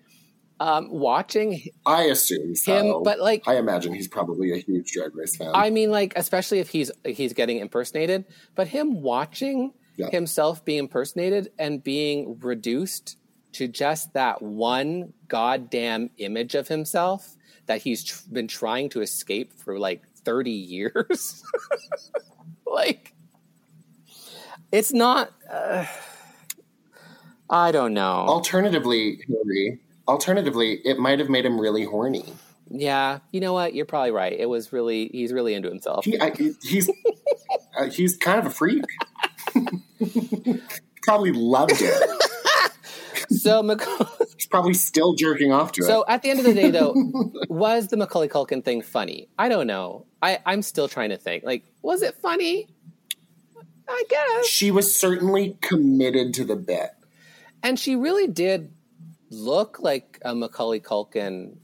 [0.61, 2.77] um, watching I assume so.
[2.97, 5.51] Him, but, like- I imagine he's probably a huge Drag Race fan.
[5.55, 10.09] I mean, like, especially if he's he's getting impersonated, but him watching Yeah.
[10.11, 13.17] himself being impersonated and being reduced
[13.53, 17.35] to just that one goddamn image of himself
[17.65, 21.43] that he's tr- been trying to escape for like 30 years.
[22.67, 23.13] like,
[24.71, 25.31] it's not.
[25.49, 25.85] Uh,
[27.49, 28.25] I don't know.
[28.29, 29.79] Alternatively, Hillary,
[30.11, 32.25] alternatively, it might have made him really horny.
[32.69, 33.73] yeah, you know what?
[33.73, 34.33] You're probably right.
[34.37, 36.05] It was really, he's really into himself.
[36.05, 36.31] He, I,
[36.61, 36.89] he's
[37.77, 38.83] uh, he's kind of a freak.
[41.03, 42.09] probably loved it.
[43.29, 44.07] So, Macaulay.
[44.35, 45.91] He's probably still jerking off to So it.
[45.91, 46.93] So at the end of the day, though,
[47.47, 49.29] was the Macaulay Culkin thing funny?
[49.39, 50.05] I don't know.
[50.21, 51.45] I, I'm still trying to think.
[51.45, 52.67] Like, was it funny?
[53.87, 54.47] I guess.
[54.47, 56.89] She was certainly committed to the bit.
[57.63, 58.73] And she really did
[59.31, 61.55] look like a Macaulay Culkin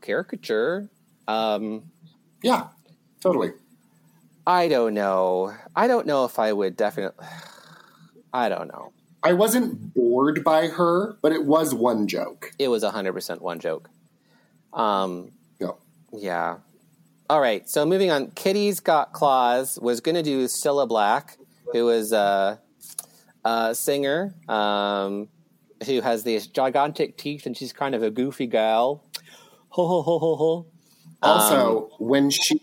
[0.00, 0.88] caricature.
[1.28, 1.90] Um,
[2.42, 2.68] Yeah,
[3.20, 3.52] totally.
[4.46, 5.54] I don't know.
[5.76, 7.26] I don't know if I would definitely.
[8.32, 8.92] I don't know.
[9.22, 12.52] I wasn't bored by her, but it was one joke.
[12.58, 13.88] It was 100% one joke.
[14.72, 15.30] Um,
[15.60, 15.76] No.
[16.12, 16.56] Yeah.
[17.30, 17.68] All right.
[17.68, 18.30] So moving on.
[18.32, 21.36] Kitty Scott Claus was going to do Cilla Black,
[21.72, 22.58] who is a,
[23.44, 25.28] a singer um,
[25.86, 29.04] who has these gigantic teeth and she's kind of a goofy gal.
[29.70, 30.66] Ho, ho, ho, ho, ho.
[31.22, 32.60] Also, um, when she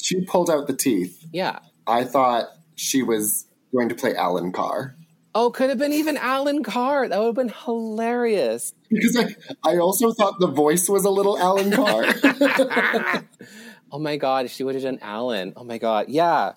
[0.00, 1.58] she pulled out the teeth, Yeah.
[1.86, 4.94] I thought she was going to play Alan Carr.
[5.34, 7.08] Oh, could have been even Alan Carr.
[7.08, 8.72] That would have been hilarious.
[8.90, 13.24] Because I, I also thought the voice was a little Alan Carr.
[13.90, 15.54] Oh my God, she would have done Alan.
[15.56, 16.06] Oh my God.
[16.08, 16.52] Yeah.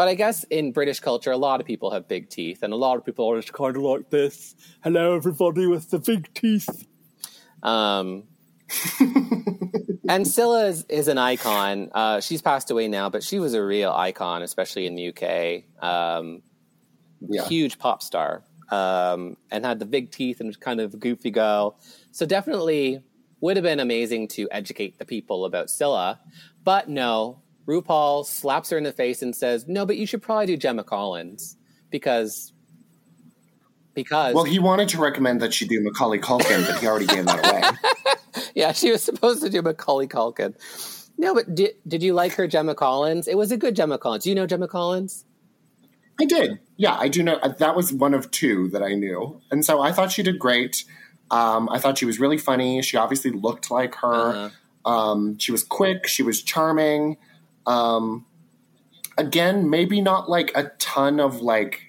[0.00, 2.76] But I guess in British culture, a lot of people have big teeth, and a
[2.76, 4.54] lot of people are just kind of like this.
[4.82, 6.86] Hello, everybody with the big teeth.
[7.62, 8.22] Um,
[10.08, 11.90] and Cilla is, is an icon.
[11.92, 15.64] Uh, she's passed away now, but she was a real icon, especially in the UK.
[15.84, 16.40] Um,
[17.20, 17.44] yeah.
[17.44, 18.42] Huge pop star.
[18.70, 21.78] Um, and had the big teeth and was kind of a goofy girl.
[22.10, 23.02] So definitely
[23.42, 26.20] would have been amazing to educate the people about Cilla.
[26.64, 30.46] But no, RuPaul slaps her in the face and says, no, but you should probably
[30.46, 31.56] do Gemma Collins
[31.90, 32.52] because.
[33.94, 37.26] Because Well, he wanted to recommend that she do Macaulay Culkin, but he already gave
[37.26, 38.44] that away.
[38.54, 40.54] yeah, she was supposed to do Macaulay Culkin.
[41.18, 43.26] No, but did, did you like her Gemma Collins?
[43.26, 44.24] It was a good Gemma Collins.
[44.24, 45.24] Do you know Gemma Collins?
[46.20, 46.60] I did.
[46.76, 47.34] Yeah, I do know.
[47.42, 49.40] uh, That was one of two that I knew.
[49.50, 50.84] And so I thought she did great.
[51.30, 52.80] Um, I thought she was really funny.
[52.82, 54.52] She obviously looked like her.
[54.84, 56.06] Um, she was quick.
[56.06, 57.16] She was charming.
[57.70, 58.26] Um,
[59.16, 61.80] again, maybe not like a ton of like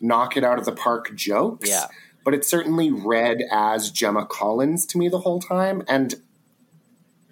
[0.00, 1.68] knock it out of the park jokes.
[1.68, 1.86] Yeah.
[2.24, 5.82] But it certainly read as Gemma Collins to me the whole time.
[5.88, 6.14] And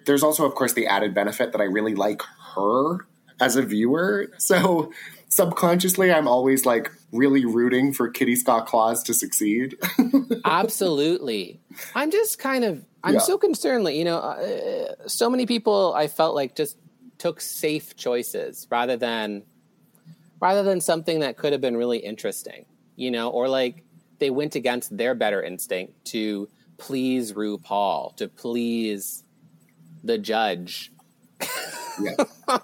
[0.05, 2.21] there's also, of course, the added benefit that I really like
[2.55, 3.07] her
[3.39, 4.31] as a viewer.
[4.37, 4.91] So
[5.27, 9.75] subconsciously, I'm always like really rooting for Kitty Scott Claus to succeed.
[10.45, 11.59] Absolutely.
[11.95, 13.19] I'm just kind of I'm Yeah.
[13.21, 16.77] so concerned like you know uh, so many people I felt like just
[17.19, 19.43] took safe choices rather than
[20.41, 22.65] rather than something that could have been really interesting,
[22.95, 23.83] you know, or like
[24.19, 26.47] they went against their better instinct to
[26.77, 29.23] please RuPaul, to please
[30.03, 30.91] the judge.
[32.01, 32.15] yeah.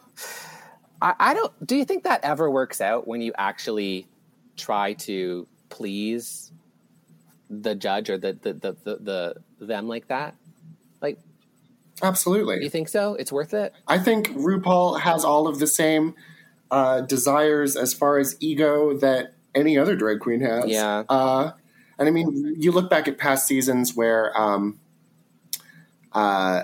[1.02, 1.68] I, I don't.
[1.68, 4.08] Do you think that ever works out when you actually
[4.56, 6.52] try to please
[7.50, 10.36] the judge or the the the, the, the them like that?
[11.02, 11.20] Like,
[12.04, 12.64] Absolutely.
[12.64, 13.16] you think so?
[13.16, 13.74] It's worth it.
[13.88, 16.14] I think RuPaul has all of the same
[16.72, 20.66] uh, desires as far as ego that any other drag queen has.
[20.68, 21.04] Yeah.
[21.08, 21.52] Uh,
[21.98, 24.80] and I mean, you look back at past seasons where um,
[26.12, 26.64] uh,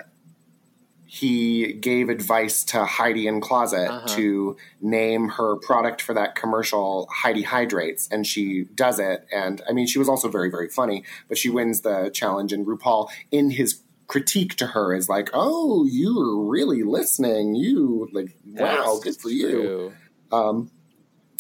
[1.06, 4.08] he gave advice to Heidi N Closet Uh-huh.
[4.16, 9.26] to name her product for that commercial Heidi Hydrates, and she does it.
[9.32, 12.54] And I mean, she was also very, very funny, but she wins the challenge.
[12.54, 17.56] And RuPaul, in his critique to her, is like, "Oh, you were really listening.
[17.56, 19.94] You like, wow, That's good for you."
[20.34, 20.70] Um,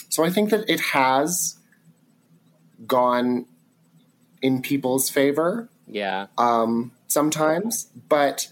[0.07, 1.57] so I think that it has
[2.87, 3.45] gone
[4.41, 6.27] in people's favor Yeah.
[6.37, 8.47] um, sometimes, but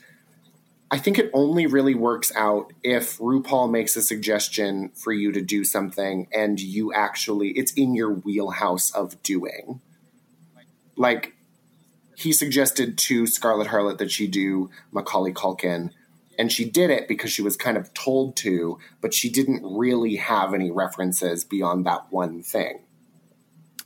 [0.92, 5.42] I think it only really works out if RuPaul makes a suggestion for you to
[5.42, 9.80] do something and you actually, it's in your wheelhouse of doing.
[10.96, 11.36] Like,
[12.20, 15.92] he suggested to Scarlett Harlot that she do Macaulay Culkin,
[16.38, 20.18] and she did it because she was kind of told to, but she didn't really
[20.18, 22.82] have any references beyond that one thing.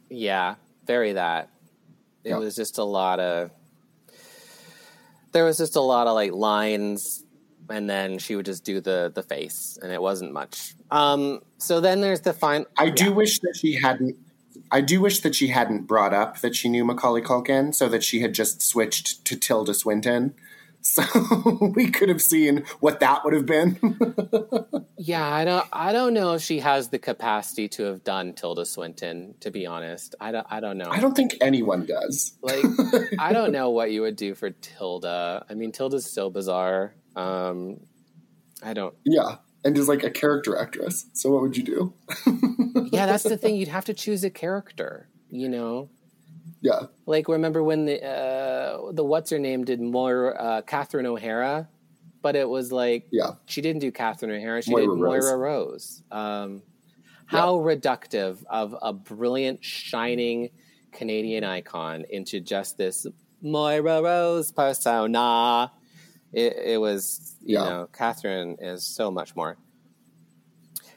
[0.09, 0.55] Yeah.
[0.87, 1.49] Very that.
[2.23, 2.37] It Yeah.
[2.37, 3.51] was just a lot of.
[5.31, 7.23] There was just a lot of like lines,
[7.69, 10.75] and then she would just do the the face, and it wasn't much.
[10.89, 11.41] Um.
[11.57, 12.65] So then there's the fine.
[12.77, 14.15] I do wish that she hadn't.
[14.73, 18.03] I do wish that she hadn't brought up that she knew Macaulay Culkin, so that
[18.03, 20.33] she had just switched to Tilda Swinton.
[20.85, 21.01] So
[21.77, 23.79] we could have seen what that would have been.
[24.97, 25.65] Yeah, I don't.
[25.73, 29.35] I don't know if she has the capacity to have done Tilda Swinton.
[29.41, 30.47] To be honest, I don't.
[30.49, 30.89] I don't know.
[30.89, 32.37] I don't think anyone does.
[32.41, 32.63] like.
[33.19, 35.45] I don't know what you would do for Tilda.
[35.49, 36.93] I mean, Tilda's so bizarre.
[37.17, 37.81] Um,
[38.61, 38.93] I don't.
[39.03, 41.05] Yeah, and is like a character actress.
[41.13, 41.93] So what would you do?
[42.91, 43.55] Yeah, that's the thing.
[43.55, 45.07] You'd have to choose a character.
[45.29, 45.89] You know,
[46.61, 51.69] Yeah, like remember when the uh, the what's her name did more uh, Catherine O'Hara,
[52.21, 54.61] but it was like yeah, she didn't do Catherine O'Hara.
[54.61, 55.23] She Moira did Rose.
[55.23, 56.03] Moira Rose.
[56.11, 56.61] Um,
[57.25, 60.49] how reductive of a brilliant, shining
[60.91, 63.07] Canadian icon into just this
[63.41, 65.71] Moira Rose persona.
[66.31, 67.63] It, it was, you Yeah.
[67.69, 69.57] know, Catherine is so much more.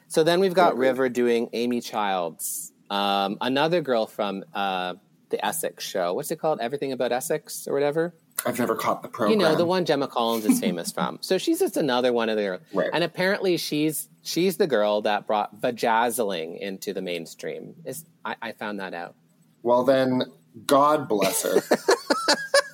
[0.07, 0.77] So then we've got.
[0.77, 4.93] River doing Amy Childs, um, another girl from uh,
[5.29, 6.13] the Essex show.
[6.13, 6.59] What's it called?
[6.61, 8.13] Everything About Essex or whatever
[8.45, 9.31] I've never caught the program.
[9.31, 11.17] you know the one Gemma Collins is famous from.
[11.21, 12.89] So she's just another one of the Right.
[12.93, 17.73] and apparently she's she's the girl that brought vajazzling into the mainstream.
[17.83, 19.15] Is I, I found that out.
[19.63, 20.21] Well, then,
[20.67, 21.61] God bless her.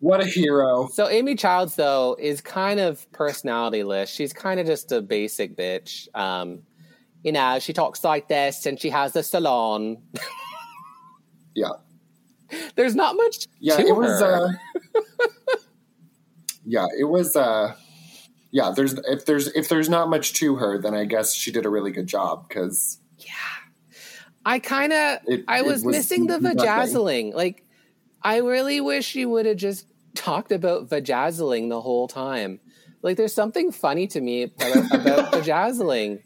[0.00, 0.88] what a hero!
[0.92, 4.08] So Amy Childs though is kind of personalityless.
[4.14, 6.08] She's kind of just a basic bitch.
[6.14, 6.62] Um,
[7.22, 9.98] you know, she talks like this and she has a salon.
[11.52, 11.70] Yeah,
[12.76, 13.48] There's not much.
[13.58, 13.76] yeah.
[13.76, 14.22] to It was.
[14.22, 14.52] Uh,
[16.64, 17.34] yeah, it was.
[17.34, 17.74] Uh,
[18.52, 21.66] yeah, there's if there's if there's not much to her, then I guess she did
[21.66, 23.32] a really good job because Yeah.
[24.46, 27.34] I kind of I was, was missing the vajazzling.
[27.34, 27.64] Like
[28.22, 32.60] I really wish she would have just talked about vajazzling the whole time.
[33.02, 36.22] Like there's something funny to me about, about vajazzling.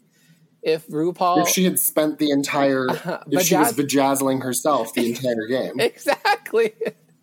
[0.61, 3.19] If RuPaul if she had spent the entire uh-huh.
[3.29, 5.79] if she was Vajaz- vajazzling herself the entire game.
[5.79, 6.73] exactly.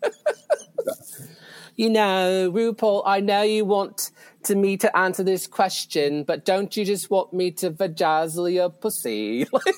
[1.75, 4.11] you know, RuPaul, I know you want
[4.43, 8.69] to me to answer this question, but don't you just want me to vajazzle your
[8.69, 9.45] pussy?
[9.51, 9.75] Like,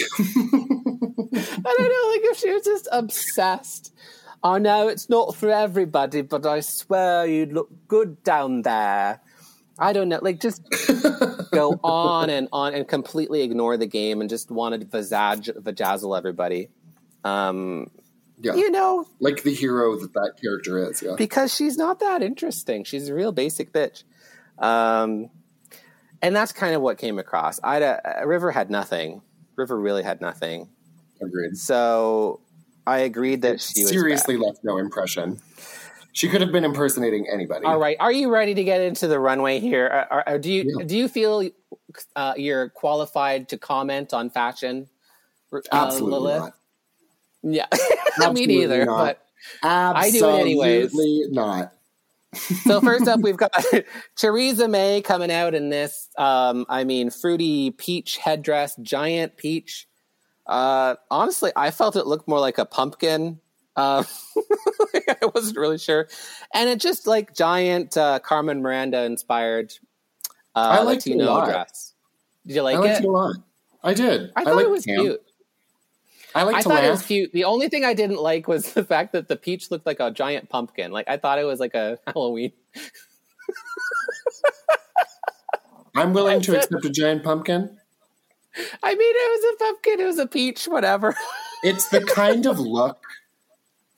[0.00, 3.92] I don't know, like if she was just obsessed.
[4.44, 9.20] I know it's not for everybody, but I swear you'd look good down there.
[9.78, 10.62] I don't know, like just
[11.52, 16.16] go on and on and completely ignore the game and just wanted to vajaz- vajazzle
[16.16, 16.68] everybody.
[17.24, 17.90] Um,
[18.40, 21.02] Yeah, you know, like the hero that that character is.
[21.02, 22.84] Yeah, because she's not that interesting.
[22.84, 24.04] She's a real basic bitch.
[24.58, 25.30] Um,
[26.20, 27.58] and that's kind of what came across.
[27.62, 29.22] I uh, River had nothing.
[29.56, 30.68] River really had nothing.
[31.20, 31.56] agreed.
[31.56, 32.40] So
[32.86, 35.40] I agreed that she Seriously, left no impression.
[36.12, 37.64] She could have been impersonating anybody.
[37.64, 39.86] All right, are you ready to get into the runway here?
[40.10, 40.84] Are, are, do you Yeah.
[40.84, 41.48] do you feel
[42.16, 44.88] uh, you're qualified to comment on fashion?
[45.52, 46.40] uh, Absolutely Lilith?
[46.40, 46.52] not.
[47.42, 47.78] Yeah, me
[48.24, 48.84] Absolutely neither.
[48.84, 48.96] not.
[48.98, 49.26] But
[49.62, 50.84] I do it anyways.
[50.86, 51.72] Absolutely not.
[52.64, 53.52] so first up, we've got
[54.16, 56.08] Choriza May coming out in this.
[56.18, 59.86] Um, I mean, fruity peach headdress, giant peach.
[60.52, 63.40] Uh, honestly, I felt it looked more like a pumpkin.
[63.74, 64.04] Uh,
[65.08, 66.08] I wasn't really sure,
[66.52, 69.72] and it just like giant uh, Carmen Miranda inspired
[70.54, 71.46] uh, I liked it a lot.
[71.46, 71.94] dress.
[72.46, 73.04] Did you like I liked it?
[73.04, 73.36] it a lot.
[73.82, 74.30] I did.
[74.36, 75.00] I thought liked it was Cam.
[75.00, 75.22] cute.
[76.34, 76.84] I like I to thought laugh.
[76.84, 77.32] it was cute.
[77.32, 80.10] The only thing I didn't like was the fact that the peach looked like a
[80.10, 80.92] giant pumpkin.
[80.92, 82.52] Like I thought it was like a Halloween.
[85.94, 87.78] I'm willing to accept a giant pumpkin.
[88.82, 90.00] I mean, it was a pumpkin.
[90.00, 90.66] It was a peach.
[90.66, 91.14] Whatever.
[91.62, 93.04] It's the kind of look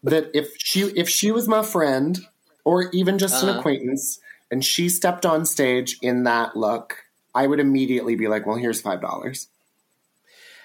[0.02, 2.18] that if she if she was my friend
[2.64, 3.58] or even just an Uh-huh.
[3.58, 4.20] acquaintance
[4.50, 7.04] and she stepped on stage in that look,
[7.34, 9.48] I would immediately be like, "Well, here's five dollars."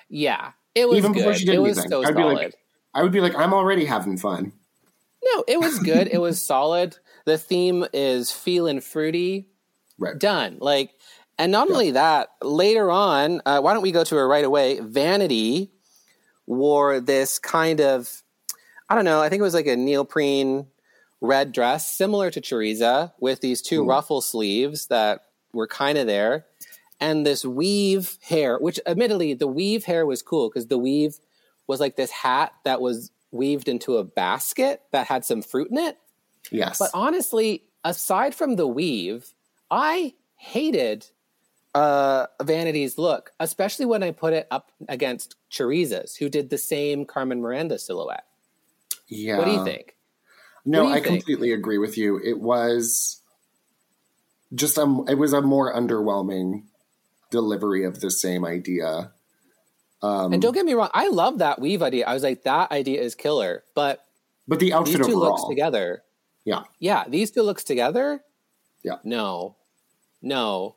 [0.09, 1.19] Yeah, it was Even good.
[1.19, 2.55] before she did it was anything, so I'd be like,
[2.93, 4.51] I would be like, "I'm already having fun."
[5.23, 6.07] no, it was good.
[6.11, 6.97] it was solid.
[7.25, 9.47] The theme is feeling fruity.
[9.97, 10.17] Right.
[10.17, 10.57] Done.
[10.59, 10.91] Like,
[11.39, 14.79] and not only that, later on, uh, why don't we go to her right away?
[14.81, 15.71] Vanity
[16.45, 18.21] wore this kind of,
[18.89, 20.67] I don't know, I think it was like a neoprene
[21.21, 25.21] red dress, similar to Choriza, with these two ruffle sleeves that
[25.53, 26.45] were kind of there,
[26.99, 31.19] and this weave hair, which admittedly, the weave hair was cool because the weave
[31.67, 35.77] was like this hat that was weaved into a basket that had some fruit in
[35.77, 35.97] it.
[36.51, 36.79] Yes.
[36.79, 39.33] But honestly, aside from the weave,
[39.71, 41.05] I hated
[41.75, 47.05] uh, Vanity's look, especially when I put it up against Choriza's, who did the same
[47.05, 48.25] Carmen Miranda silhouette.
[49.07, 49.37] yeah.
[49.37, 49.95] What do you think?
[50.65, 51.05] No, you I think?
[51.05, 52.19] completely agree with you.
[52.23, 53.21] It was
[54.53, 56.63] just a it was a more underwhelming
[57.31, 59.11] delivery of the same idea.
[60.01, 62.05] Um, and don't get me wrong, I love that weave idea.
[62.07, 63.63] I was like, that idea is killer.
[63.75, 64.03] But
[64.47, 66.03] but the these outfit two looks together,
[66.45, 68.21] yeah, yeah, these two looks together,
[68.83, 68.97] yeah.
[69.03, 69.55] no,
[70.21, 70.75] no.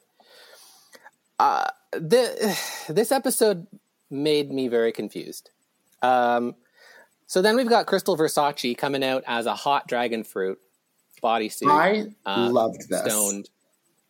[1.43, 2.59] Uh, the,
[2.89, 3.66] this episode
[4.10, 5.51] made me very confused.
[6.02, 6.55] Um,
[7.27, 10.59] so then we've got Krystal Versace coming out as a hot dragon fruit
[11.23, 11.69] bodysuit.
[11.70, 13.01] I uh, loved this.
[13.05, 13.48] Stoned.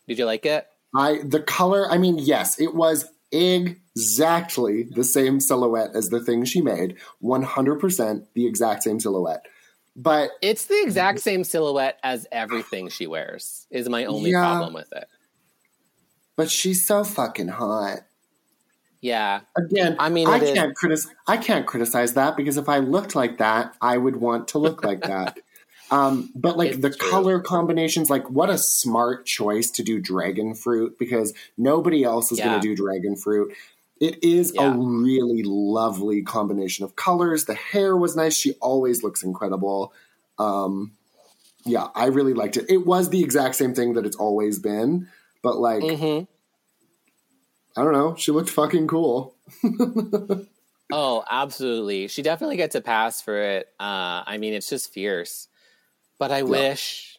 [0.09, 0.67] Did you like it?
[0.95, 1.91] I the color.
[1.91, 6.97] I mean, yes, it was exactly the same silhouette as the thing she made.
[7.21, 9.47] One hundred percent the exact same silhouette.
[9.95, 13.67] But It's the exact same silhouette as everything she wears.
[13.71, 14.43] Is my only Yeah.
[14.45, 15.07] problem with it.
[16.37, 18.01] But she's so fucking hot.
[19.01, 21.13] Yeah, Again, I mean, I can't criticize.
[21.27, 24.85] I can't criticize that because if I looked like that, I would want to look
[24.85, 25.39] like that.
[25.91, 27.11] Um, but like It's the true.
[27.11, 32.39] color combinations, like what a smart choice to do dragon fruit because nobody else is
[32.39, 32.47] Yeah.
[32.49, 33.53] going to do dragon fruit.
[34.01, 34.73] It is Yeah.
[34.73, 37.45] a really lovely combination of colors.
[37.45, 38.35] The hair was nice.
[38.35, 39.93] She always looks incredible.
[40.39, 40.93] Um,
[41.67, 42.71] yeah, I really liked it.
[42.71, 45.09] It was the exact same thing that it's always been,
[45.43, 46.20] but like hmm
[47.74, 49.35] I don't know, she looked fucking cool.
[50.94, 52.06] Oh, absolutely.
[52.09, 53.66] She definitely gets a pass for it.
[53.81, 55.48] Uh, I mean, it's just fierce.
[56.19, 57.19] But I wish,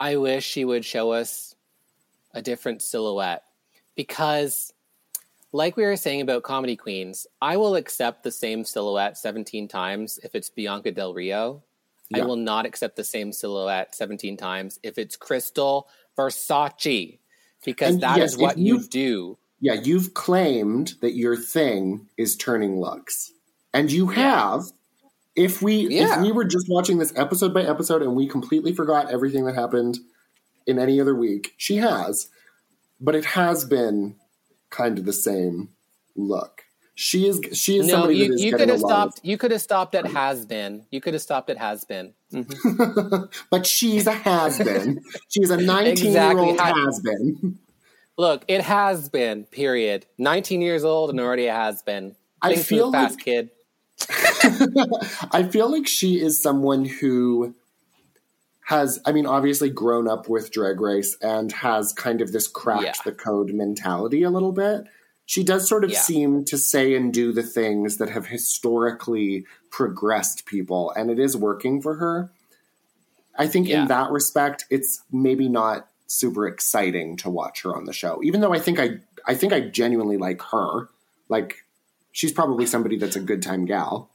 [0.00, 1.54] I wish she would show us
[2.32, 3.44] a different silhouette
[3.94, 4.72] because,
[5.52, 10.18] like we were saying about comedy queens, I will accept the same silhouette 17 times
[10.24, 11.62] if it's Bianca Del Rio.
[12.12, 15.84] I will not accept the same silhouette 17 times if it's Krystal
[16.18, 17.20] Versace
[17.64, 19.38] because And that is yes, if what you do.
[19.60, 23.32] Yeah, you've claimed that your thing is turning looks.
[23.72, 24.64] And you have.
[25.36, 26.16] If we Yeah.
[26.16, 29.54] if we were just watching this episode by episode and we completely forgot everything that
[29.54, 29.98] happened
[30.66, 32.28] in any other week, she has.
[33.00, 34.16] But it has been
[34.70, 35.70] kind of the same
[36.14, 36.63] look.
[36.96, 39.20] She is she is No, somebody you, that is you could have a stopped.
[39.24, 40.86] You could have stopped at has been.
[40.90, 42.14] You could have stopped at has been.
[42.32, 43.24] Mm-hmm.
[43.50, 45.02] but she's a has been.
[45.28, 46.82] she's a 19 year old Exactly.
[46.84, 47.58] Has been.
[48.16, 49.44] Look, it has been.
[49.44, 50.06] Period.
[50.18, 52.14] Nineteen years old and already has been.
[52.40, 53.50] I feel fast, like- kid.
[55.32, 57.54] I feel like she is someone who
[58.66, 62.82] has, I mean, obviously grown up with Drag Race and has kind of this cracked
[62.84, 62.92] Yeah.
[63.04, 64.84] the code mentality a little bit.
[65.26, 66.00] She does sort of Yeah.
[66.00, 71.36] seem to say and do the things that have historically progressed people, and it is
[71.36, 72.30] working for her.
[73.36, 73.82] I think Yeah.
[73.82, 78.40] in that respect, it's maybe not super exciting to watch her on the show, even
[78.40, 80.88] though I think I, I think I genuinely like her.
[81.28, 81.64] Like,
[82.12, 84.10] she's probably somebody that's a good time gal.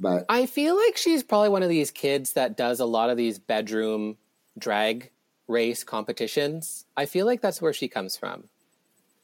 [0.00, 3.16] But I feel like she's probably one of these kids that does a lot of
[3.16, 4.16] these bedroom
[4.56, 5.10] drag
[5.46, 6.84] race competitions.
[6.96, 8.48] I feel like that's where she comes from.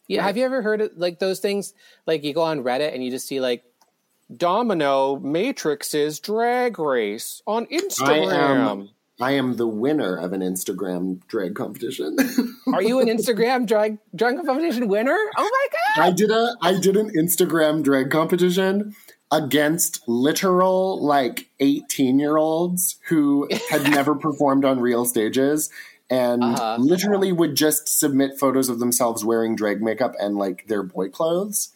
[0.09, 0.27] Yeah, Right.
[0.27, 1.73] have you ever heard of like those things?
[2.07, 3.65] Like you go on Reddit and you just see like
[4.35, 8.31] Domino Matrix's drag race on I Instagram.
[8.57, 8.91] am
[9.21, 12.17] I am the winner of an Instagram drag competition.
[12.75, 15.17] Are you an Instagram drag drag competition winner?
[15.37, 15.67] Oh my
[15.97, 16.05] god!
[16.09, 18.95] I did a I did an Instagram drag competition
[19.31, 25.71] against literal like 18 year olds who had never performed on real stages
[26.11, 26.77] and Uh-huh.
[26.79, 31.71] literally would just submit photos of themselves wearing drag makeup and like their boy clothes.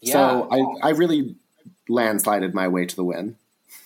[0.00, 0.12] Yeah.
[0.12, 0.48] So
[0.82, 1.36] I, I really
[1.88, 3.36] landslided my way to the win.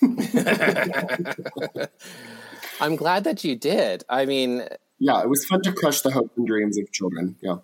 [2.79, 4.03] I'm glad that you did.
[4.09, 4.63] I mean,
[4.99, 7.35] Yeah, it was fun to crush the hopes and dreams of children.
[7.41, 7.57] Yeah.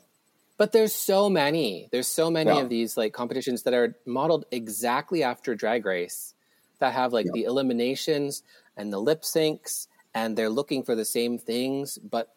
[0.57, 1.87] But there's so many.
[1.91, 2.61] There's so many Yeah.
[2.61, 6.33] of these like competitions that are modeled exactly after Drag Race
[6.79, 7.31] that have like Yeah.
[7.33, 8.43] the eliminations
[8.75, 9.87] and the lip syncs
[10.17, 12.33] and they're looking for the same things, but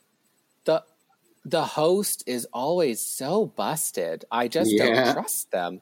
[0.65, 0.85] the
[1.47, 4.27] the host is always so busted.
[4.31, 4.85] I just Yeah.
[5.05, 5.81] don't trust them.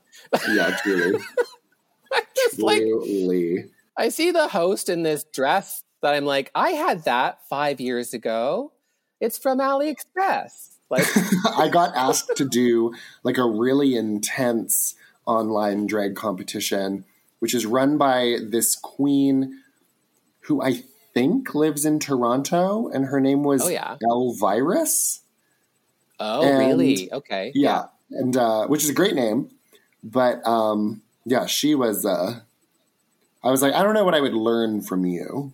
[0.48, 1.18] Yeah, truly.
[2.36, 3.64] Just like truly.
[3.96, 8.14] I see the host in this dress that I'm like, I had that five years
[8.14, 8.72] ago.
[9.20, 10.76] It's from AliExpress.
[10.88, 11.04] Like
[11.56, 12.94] I got asked to do
[13.24, 14.94] like a really intense
[15.26, 17.04] online drag competition,
[17.40, 19.60] which is run by this queen
[20.42, 20.84] who I
[21.18, 23.96] think lives in Toronto, and her name was Oh, yeah.
[24.02, 25.20] Elvirus.
[26.20, 27.12] Oh, And- really?
[27.12, 27.52] Okay.
[27.54, 29.50] Yeah, and uh, which is a great name,
[30.02, 32.04] but um, yeah, she was.
[32.06, 32.40] Uh,
[33.42, 35.52] I was like, I don't know what I would learn from you.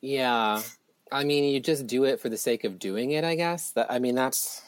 [0.00, 0.62] Yeah.
[1.10, 3.70] I mean, you just do it for the sake of doing it, I guess.
[3.72, 4.62] That I mean, that's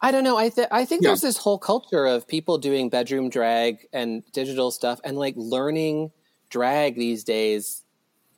[0.00, 0.36] I don't know.
[0.38, 1.10] I th- I think Yeah.
[1.10, 6.10] there's this whole culture of people doing bedroom drag and digital stuff and like learning
[6.50, 7.82] drag these days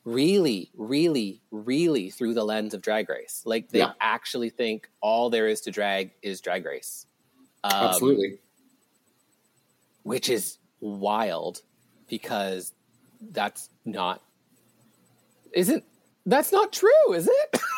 [0.04, 3.42] really, really, really through the lens of drag race.
[3.44, 3.92] Like they Yeah.
[4.00, 7.06] actually think all there is to drag is drag race.
[7.64, 8.40] Um, Absolutely.
[10.02, 11.62] which is wild
[12.08, 12.72] because
[13.32, 14.22] that's not
[15.52, 15.84] isn't
[16.26, 17.60] that's not true is it?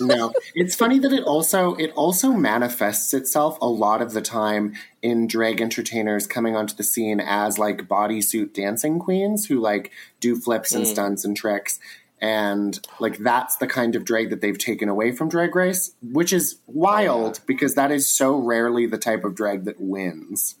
[0.00, 0.32] No.
[0.56, 5.28] It's funny that it also it also manifests itself a lot of the time in
[5.28, 10.72] drag entertainers coming onto the scene as like bodysuit dancing queens who like do flips
[10.72, 10.88] and Mm.
[10.90, 11.78] stunts and tricks.
[12.20, 16.32] And like that's the kind of drag that they've taken away from drag race which
[16.32, 20.56] is wild because that is so rarely the type of drag that wins.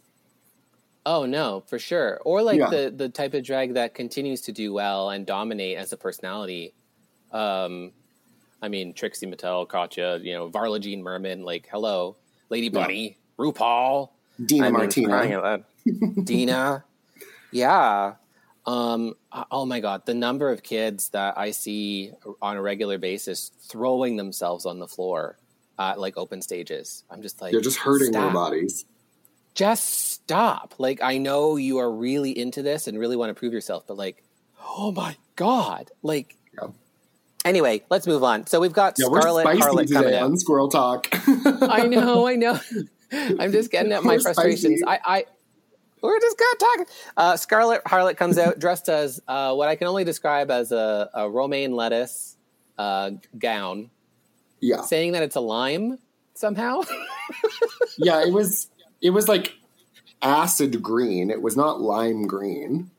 [1.04, 2.20] Oh no for sure.
[2.24, 2.70] Or like Yeah.
[2.70, 6.72] the the type of drag that continues to do well and dominate as a personality
[7.32, 7.92] um
[8.60, 12.16] i mean trixie mattel katya you know varla jean merman like hello
[12.50, 12.80] lady Yeah.
[12.82, 14.10] bunny rupaul
[14.44, 15.08] Dina I mean, Martina.
[15.08, 15.64] crying out loud.
[16.24, 16.84] Dina.
[17.52, 18.14] Yeah.
[18.66, 19.14] Um,
[19.50, 20.06] oh my God.
[20.06, 24.88] The number of kids that I see on a regular basis throwing themselves on the
[24.88, 25.38] floor
[25.78, 27.04] at like open stages.
[27.10, 28.86] I'm just like, they're just hurting their bodies
[29.54, 30.74] Just stop.
[30.78, 33.98] Like, I know you are really into this and really want to prove yourself, but
[33.98, 34.24] like,
[34.64, 35.90] oh my God.
[36.02, 36.41] Like, Yeah.
[37.44, 38.46] Anyway, let's move on.
[38.46, 41.08] So we've got yeah Scarlett Harlot coming on squirrel talk
[41.62, 42.58] I know, I know.
[43.12, 44.80] I'm just getting at my We're frustrations.
[44.80, 45.00] spicy.
[45.04, 45.24] I, I,
[46.00, 46.88] we're just gonna talk.
[47.16, 51.10] Uh, Scarlett Harlot comes out dressed as uh, what I can only describe as a,
[51.14, 52.36] a romaine lettuce
[52.78, 53.90] uh, gown,
[54.60, 55.98] yeah saying that it's a lime
[56.34, 56.82] somehow.
[57.98, 58.68] yeah it was
[59.00, 59.54] it was like
[60.22, 62.90] acid green it was not lime green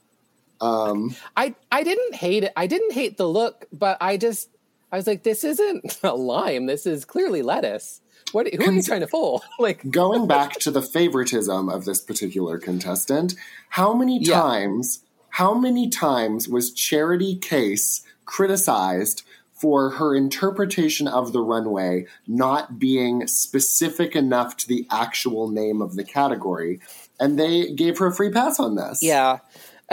[0.64, 2.54] um I, I didn't hate it.
[2.56, 4.50] I didn't hate the look, but I just,
[4.92, 6.66] I was like, this isn't a lime.
[6.68, 8.00] This is clearly lettuce.
[8.32, 8.48] What?
[8.54, 9.44] Who are you trying to fool?
[9.60, 13.36] Like, going back to the favoritism of this particular contestant
[13.70, 14.40] how many Yeah.
[14.42, 19.24] times how many times was Charity Kase criticized
[19.54, 25.96] for her interpretation of the runway not being specific enough to the actual name of
[25.96, 26.80] the category
[27.20, 29.40] and they gave her a free pass on this Yeah.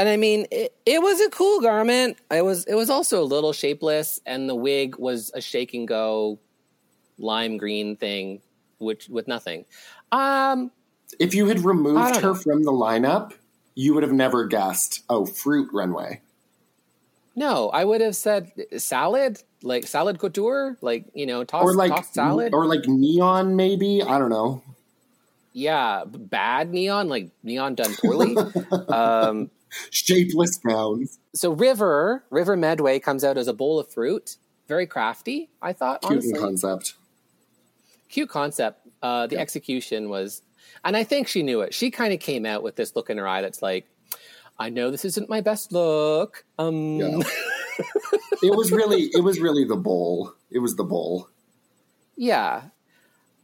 [0.00, 2.16] And I mean, it, it was a cool garment.
[2.30, 5.86] It was it was also a little shapeless, and the wig was a shake and
[5.86, 6.38] go
[7.18, 8.40] lime green thing,
[8.78, 9.66] which with nothing.
[10.10, 10.70] Um,
[11.18, 12.34] if you had removed her know.
[12.34, 13.32] from the lineup
[13.74, 16.20] you would have never guessed oh fruit runway
[17.36, 21.92] no, I would have said salad, like salad couture, like you know, toss or like
[21.92, 22.52] tossed salad.
[22.52, 24.62] or like neon maybe i don't know
[25.52, 28.36] yeah, bad neon, like neon done poorly.
[28.88, 29.50] um,
[29.90, 34.36] shapeless gowns so River River Medway comes out as a bowl of fruit,
[34.68, 35.50] very crafty.
[35.62, 36.38] I thought cute honestly.
[36.38, 36.94] concept
[38.10, 38.86] cute concept.
[39.02, 40.42] Uh, the execution was,
[40.84, 41.72] and I think she knew it.
[41.72, 43.86] She kind of came out with this look in her eye that's like,
[44.58, 46.44] I know this isn't my best look.
[46.58, 47.18] Um, Yeah.
[48.42, 50.34] it was really it was really the bowl.
[50.50, 51.28] It was the bowl.
[52.16, 52.64] Yeah.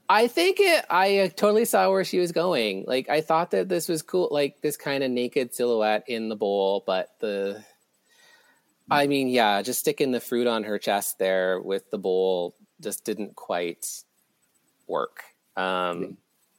[0.08, 2.84] I think it, I uh, totally saw where she was going.
[2.86, 6.36] Like, I thought that this was cool, like this kind of naked silhouette in the
[6.36, 7.64] bowl, but the,
[8.90, 13.04] I mean, yeah, just sticking the fruit on her chest there with the bowl just
[13.04, 13.86] didn't quite
[14.86, 15.22] work.
[15.56, 16.18] Um,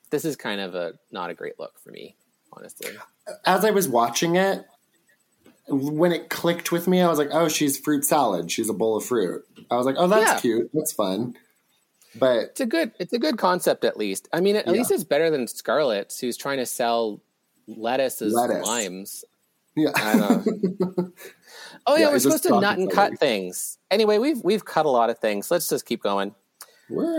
[0.09, 2.15] this is kind of a not a great look for me,
[2.51, 2.91] honestly.
[3.45, 4.65] As I was watching it,
[5.67, 8.51] when it clicked with me, I was like, "Oh, she's fruit salad.
[8.51, 10.39] She's a bowl of fruit." I was like, "Oh, that's Yeah.
[10.39, 10.71] cute.
[10.73, 11.35] That's fun."
[12.19, 14.27] But It's a good, it's a good concept at least.
[14.33, 14.73] I mean, at Yeah.
[14.73, 17.21] least it's better than Scarlett's, who's trying to sell
[17.67, 18.65] lettuce as Lettuce.
[18.65, 19.25] limes.
[19.75, 19.91] yeah.
[21.89, 23.77] Oh yeah, Yeah, we're supposed to nut and cut things.
[23.91, 25.49] Anyway, we've we've cut a lot of things.
[25.49, 26.35] Let's just keep going.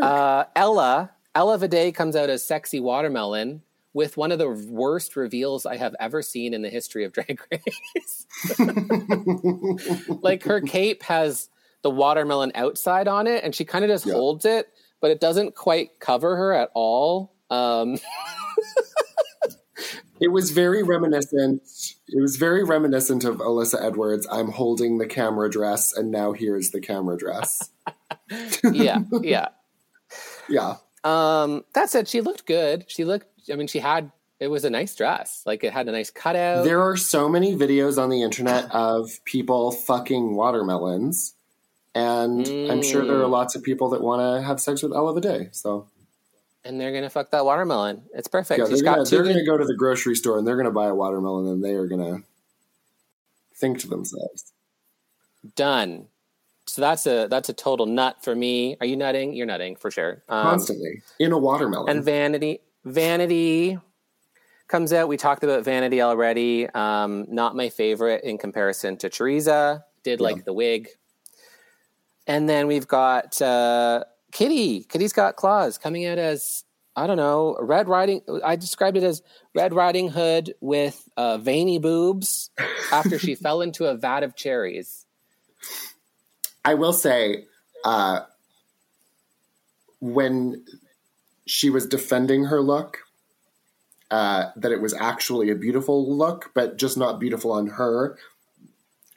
[0.02, 3.62] Uh, Ella Ella Vaday comes out as sexy watermelon
[3.94, 7.40] with one of the worst reveals I have ever seen in the history of Drag
[7.50, 8.26] Race.
[10.22, 11.48] like her cape has
[11.82, 14.14] the watermelon outside on it, and she kind of just Yeah.
[14.14, 14.68] holds it,
[15.00, 17.34] but it doesn't quite cover her at all.
[17.50, 17.98] Um,
[20.20, 21.62] It was very reminiscent.
[22.08, 24.26] It was very reminiscent of Alyssa Edwards.
[24.28, 27.70] I'm holding the camera dress, and now here's the camera dress.
[28.72, 29.48] yeah, yeah.
[30.48, 32.86] Yeah, Um, that said, she looked good.
[32.88, 33.26] She looked.
[33.52, 34.10] I mean, she had.
[34.40, 35.44] It was a nice dress.
[35.46, 36.64] Like it had a nice cutout.
[36.64, 41.34] there are so many videos on the internet of people fucking watermelons,
[41.98, 43.30] and I'm sure there are Mm.
[43.30, 45.54] lots of people that want to have sex with Ella Vaday.
[45.54, 45.86] So
[46.64, 48.02] and they're gonna fuck that watermelon.
[48.14, 48.58] It's perfect.
[48.60, 50.88] yeah, they're gonna, they're good- gonna go to the grocery store and they're gonna buy
[50.88, 52.22] a watermelon, and they are gonna
[53.54, 54.52] think to themselves,
[55.56, 56.06] done.
[56.66, 58.76] So that's a that's a total nut for me.
[58.80, 59.32] Are you nutting?
[59.34, 60.22] You're nutting for sure.
[60.28, 61.88] Um, constantly in a watermelon.
[61.88, 63.78] and Vanity Vanity
[64.68, 65.08] comes out.
[65.08, 66.68] We talked about Vanity already.
[66.68, 69.84] Um, not my favorite in comparison to Choriza.
[70.04, 70.88] Did like the wig.
[72.28, 74.84] And then we've got uh, Kitty.
[74.84, 76.64] Kitty's got claws coming out as
[76.94, 78.20] I don't know Red Riding.
[78.44, 79.22] I described it as
[79.54, 82.50] Red Riding Hood with uh, veiny boobs
[82.92, 85.06] after she fell into a vat of cherries.
[86.64, 87.46] I will say,
[87.84, 88.20] uh,
[90.00, 90.64] when
[91.46, 92.98] she was defending her look,
[94.10, 98.18] uh, that it was actually a beautiful look, but just not beautiful on her,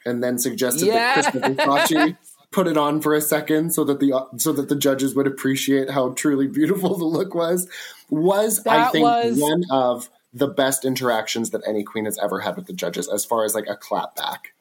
[0.04, 1.26] and then suggested Yes!
[1.26, 2.16] that Krystal Versace
[2.52, 5.26] put it on for a second so that the uh, so that the judges would
[5.26, 7.68] appreciate how truly beautiful the look was.
[8.10, 12.56] Was I think was- one of the best interactions that any queen has ever had
[12.56, 14.54] with the judges, as far as like a clap back.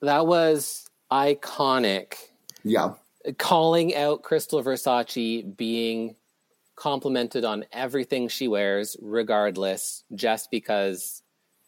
[0.00, 2.14] That was iconic.
[2.64, 2.94] Yeah.
[3.38, 6.14] calling out Krystal Versace being
[6.76, 11.22] complimented on everything she wears, regardless, just because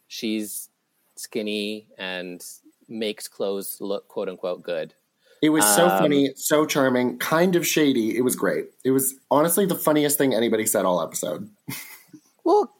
[0.07, 0.69] she's
[1.15, 2.43] skinny and
[2.87, 4.93] makes clothes look quote unquote good.
[5.41, 8.15] It was so Um, funny, so charming, kind of shady.
[8.15, 8.65] It was great.
[8.83, 11.49] It was honestly the funniest thing anybody said all episode.
[12.43, 12.73] Well,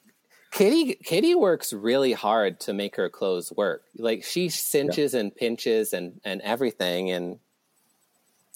[0.51, 3.83] Kitty Kitty works really hard to make her clothes work.
[3.95, 7.38] Like she cinches and pinches and and everything and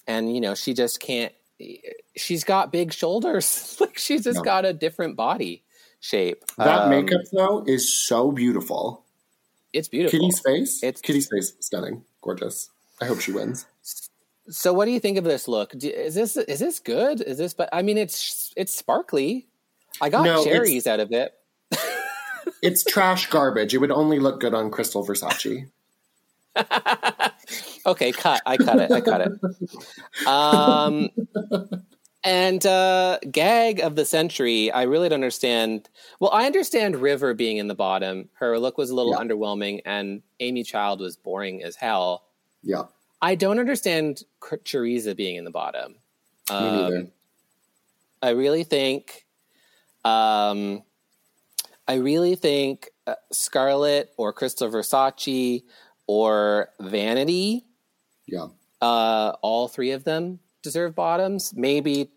[0.08, 1.32] and you know, she just can't
[2.16, 3.78] she's got big shoulders.
[3.80, 4.44] like she's just Yeah.
[4.46, 5.64] got a different body
[6.00, 6.44] shape.
[6.58, 9.06] That Um, makeup though is so beautiful.
[9.74, 10.20] it's beautiful.
[10.20, 12.72] Kitty's face, It's- Kitty's face, stunning, gorgeous.
[13.02, 13.66] I hope she wins.
[14.50, 15.72] So what do you think of this look?
[15.78, 17.22] Do- Is this is this good?
[17.22, 19.48] Is this but I mean it's it's sparkly.
[20.02, 21.34] I got No, cherries out of it.
[22.62, 23.74] It's trash garbage.
[23.74, 25.68] It would only look good on Krystal Versace.
[27.86, 28.42] Okay, cut.
[28.48, 28.92] I cut it.
[28.92, 30.26] I cut it.
[30.28, 31.10] Um,
[32.24, 34.72] and uh, gag of the century.
[34.72, 35.90] I really don't understand.
[36.20, 38.30] Well, I understand River being in the bottom.
[38.34, 39.20] Her look was a little Yeah.
[39.20, 42.24] underwhelming, and Amy Child was boring as hell.
[42.66, 42.84] Yeah,
[43.22, 45.94] I don't understand Ch- Choriza being in the bottom.
[46.50, 46.98] me neither.
[46.98, 47.12] Um,
[48.22, 49.26] I really think,
[50.04, 50.84] um,
[51.88, 55.64] I really think uh, Scarlett or Krystal Versace
[56.08, 57.66] or Vanity,
[58.26, 58.48] Yeah,
[58.82, 61.54] uh, all three of them deserve bottoms.
[61.56, 62.10] Maybe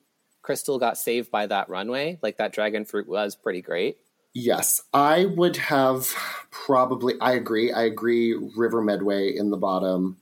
[0.42, 2.18] Krystal got saved by that runway.
[2.22, 3.98] Like that dragon fruit was pretty great.
[4.34, 4.80] yes.
[4.94, 6.06] I would have
[6.50, 7.14] probably.
[7.20, 7.70] I agree.
[7.72, 8.34] I agree.
[8.56, 10.16] River Medway in the bottom.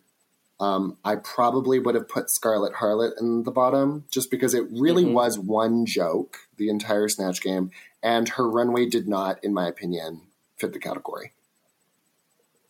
[0.58, 5.04] Um, I probably would have put Scarlett Harlot in the bottom just because it really
[5.04, 5.12] Mhm.
[5.12, 7.70] was one joke the entire Snatch game,
[8.02, 10.22] and her runway did not, in my opinion,
[10.56, 11.32] fit the category.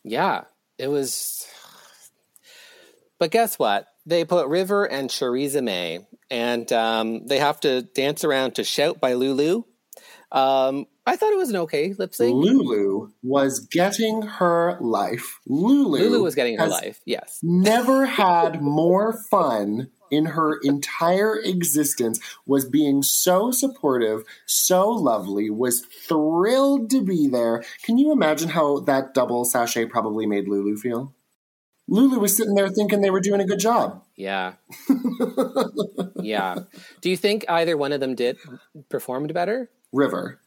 [0.02, 0.44] Yeah,
[0.78, 1.46] it was.
[3.18, 3.86] But guess what?
[4.04, 9.00] They put River and Choriza May, and um, they have to dance around to "Shout"
[9.00, 9.62] by Lulu.
[10.32, 12.34] Um, I thought it was an okay lip sync.
[12.34, 15.38] Lulu was getting her life.
[15.46, 17.00] Lulu, Lulu was getting her life.
[17.04, 17.38] Yes.
[17.42, 22.20] Never had more fun in her entire existence.
[22.46, 25.48] Was being so supportive, so lovely.
[25.48, 27.62] Was thrilled to be there.
[27.84, 31.14] Can you imagine how that double sashay probably made Lulu feel?
[31.88, 34.02] Lulu was sitting there thinking they were doing a good job.
[34.16, 34.54] Yeah.
[36.16, 36.56] yeah.
[37.00, 38.38] Do you think either one of them did
[38.88, 39.70] performed better?
[39.92, 40.40] River.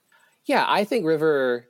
[0.45, 1.68] Yeah, I think River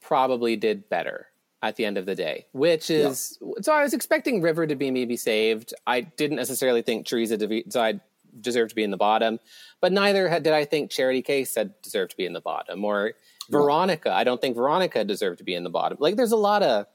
[0.00, 1.26] probably did better
[1.62, 4.90] at the end of the day, which is so I was expecting River to be
[4.90, 5.74] maybe saved.
[5.86, 8.00] I didn't necessarily think Choriza Devide
[8.40, 9.38] deserved to be in the bottom,
[9.80, 12.84] but neither had, did I think Charity Kase said deserved to be in the bottom
[12.84, 13.12] or
[13.50, 14.12] Veronica.
[14.12, 15.98] I don't think Veronica deserved to be in the bottom.
[16.00, 16.86] Like there's a lot of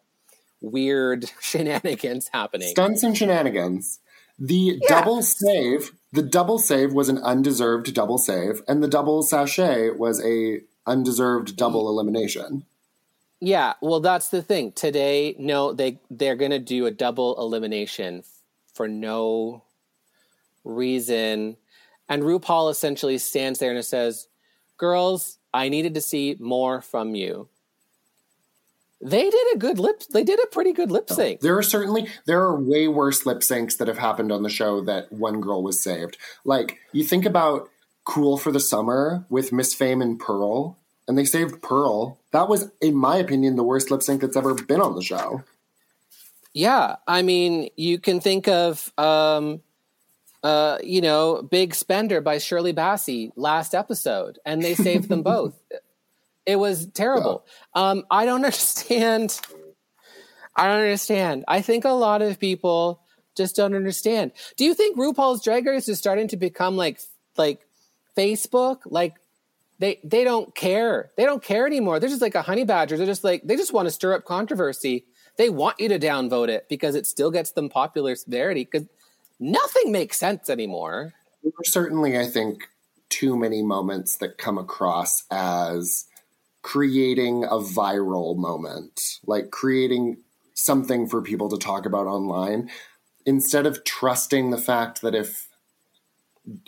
[0.61, 2.69] weird shenanigans happening.
[2.69, 3.99] Stunts and shenanigans.
[4.37, 9.89] The double save, the double save was an undeserved double save, and the double sashay
[9.89, 12.65] was a undeserved double elimination.
[13.41, 14.71] Yeah, well, that's the thing.
[14.71, 18.23] Today, no, they they're gonna do a double elimination
[18.73, 19.63] for no
[20.63, 21.57] reason,
[22.07, 24.27] and RuPaul essentially stands there and says,
[24.77, 27.49] "Girls, I needed to see more from you."
[29.01, 30.01] They did a good lip.
[30.11, 31.41] They did a pretty good lip sync.
[31.41, 34.81] There are certainly there are way worse lip syncs that have happened on the show
[34.81, 36.17] that one girl was saved.
[36.43, 37.69] Like you think about
[38.05, 40.77] Cool for the Summer with Miss Fame and Pearl,
[41.07, 42.19] and they saved Pearl.
[42.31, 45.43] That was, in my opinion, the worst lip sync that's ever been on the show.
[46.53, 49.61] Yeah, I mean, you can think of, um,
[50.43, 55.59] uh, you know, Big Spender by Shirley Bassey last episode, and they saved them both.
[56.45, 57.45] It was terrible.
[57.73, 59.39] Um, I don't understand.
[60.55, 61.43] I don't understand.
[61.47, 63.01] I think a lot of people
[63.35, 64.31] just don't understand.
[64.55, 67.01] Do you think RuPaul's Drag Race is starting to become like
[67.37, 67.59] like
[68.17, 68.79] Facebook?
[68.85, 69.15] Like
[69.79, 71.11] they they don't care.
[71.17, 71.99] They don't care anymore.
[71.99, 72.97] They're just like a honey badger.
[72.97, 75.05] They're just like they just want to stir up controversy.
[75.37, 78.87] They want you to downvote it because it still gets them popular severity because
[79.39, 81.13] nothing makes sense anymore.
[81.43, 82.69] There are certainly, I think,
[83.09, 86.05] too many moments that come across as
[86.65, 90.17] creating a viral moment, like creating
[90.55, 92.71] something for people to talk about online,
[93.23, 95.47] instead of trusting the fact that if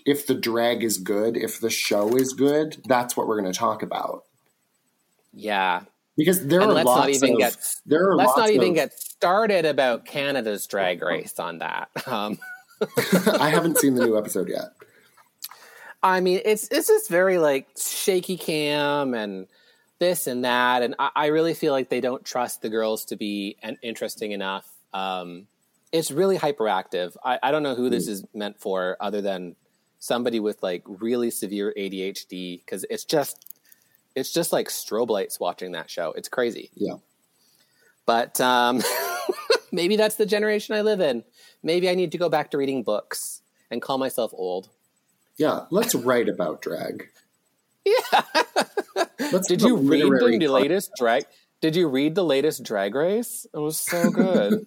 [0.05, 3.57] if the drag is good, if the show is good, that's what we're going to
[3.57, 4.25] talk about.
[5.33, 5.81] Yeah,
[6.15, 7.57] Because there and are let's not even of get
[7.87, 11.89] there are let's not even of- get started about Canada's drag race on that.
[12.07, 12.37] Um,
[13.39, 14.73] I haven't seen the new episode yet.
[16.03, 19.47] I mean, it's it's just very like shaky cam and
[19.99, 23.15] this and that, and I, I really feel like they don't trust the girls to
[23.15, 24.67] be an, interesting enough.
[24.93, 25.47] Um,
[25.91, 27.15] it's really hyperactive.
[27.23, 29.55] I, I don't know who this is meant for, other than
[29.99, 33.53] somebody with like really severe ADHD, because it's just
[34.15, 36.11] it's just like strobe lights watching that show.
[36.13, 36.71] It's crazy.
[36.73, 36.95] Yeah.
[38.07, 38.81] But um,
[39.71, 41.23] maybe that's the generation I live in.
[41.61, 44.69] Maybe I need to go back to reading books and call myself old.
[45.37, 47.09] Yeah, let's write about drag.
[47.87, 48.21] Yeah.
[49.47, 51.25] Did you read the latest drag?
[51.59, 53.47] Did you read the latest Drag Race?
[53.51, 54.63] It was so good.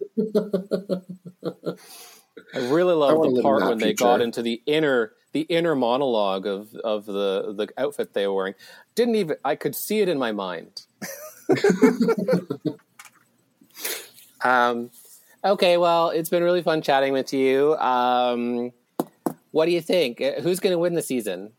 [2.53, 6.75] I really loved the part when they got into the inner the inner monologue of
[6.75, 8.55] of the the outfit they were wearing.
[8.97, 10.83] Didn't even I could see it in my mind.
[14.45, 14.91] um,
[15.45, 17.77] okay, well, it's been really fun chatting with you.
[17.77, 18.73] Um,
[19.53, 20.21] what do you think?
[20.21, 21.53] Uh, Who's going to win the season?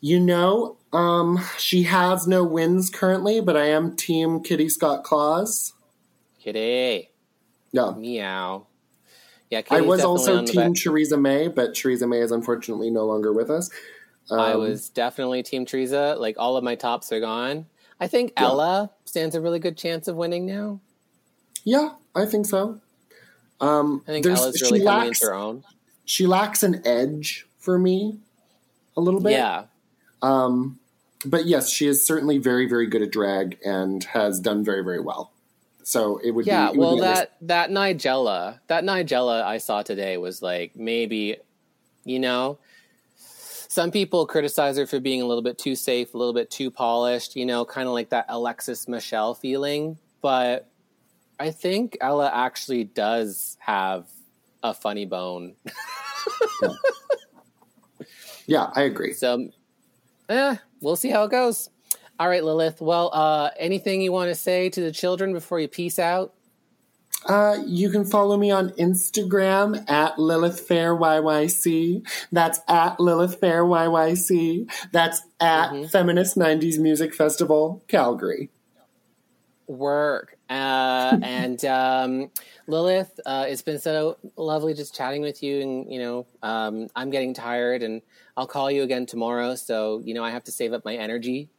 [0.00, 5.72] You know, um, she has no wins currently, but I am Team Kitty Scott Claus.
[6.40, 7.10] Kitty.
[7.72, 7.92] Yeah.
[7.96, 8.66] Meow.
[9.50, 13.50] Yeah, I was also Team Choriza May, but Choriza May is unfortunately no longer with
[13.50, 13.70] us.
[14.30, 16.18] I Um, was definitely Team Choriza.
[16.18, 17.66] Like all of my tops are gone.
[17.98, 18.44] I think Yeah.
[18.44, 20.80] Ella stands a really good chance of winning now.
[21.64, 22.78] Yeah, I think so.
[23.60, 25.64] Um, I think there's- Ella's she really coming lacks into her own.
[26.04, 28.18] she lacks an edge for me
[28.96, 29.32] a little bit.
[29.32, 29.64] Yeah.
[30.22, 30.78] Um,
[31.24, 35.00] but yes, she is certainly very, very good at drag and has done very, very
[35.00, 35.32] well.
[35.82, 36.78] So it would Yeah, be.
[36.78, 41.36] would well be that that Nigella, that Nigella I saw today was like maybe
[42.04, 42.58] you know
[43.68, 46.70] some people criticize her for being a little bit too safe, a little bit too
[46.70, 50.68] polished, you know, kind of like that Alexis Michelle feeling, but
[51.38, 54.06] I think Ella actually does have
[54.62, 55.54] a funny bone.
[58.46, 59.12] Yeah, I agree.
[59.12, 59.50] So,
[60.28, 61.70] eh, we'll see how it goes.
[62.20, 62.80] All right, Lilith.
[62.80, 66.34] Well, uh, anything you want to say to the children before you peace out?
[67.26, 72.06] Uh, you can follow me on Instagram at Lilith Fair YYC.
[72.30, 74.70] That's at Lilith Fair YYC.
[74.92, 75.86] That's at Mm-hmm.
[75.88, 78.50] Feminist 90s Music Festival, Calgary.
[79.66, 80.37] Work.
[80.48, 82.30] Uh, and um,
[82.66, 85.60] Lilith, uh, it's been so lovely just chatting with you.
[85.60, 88.02] And, you know, um, I'm getting tired and
[88.36, 89.54] I'll call you again tomorrow.
[89.54, 91.50] So, you know, I have to save up my energy.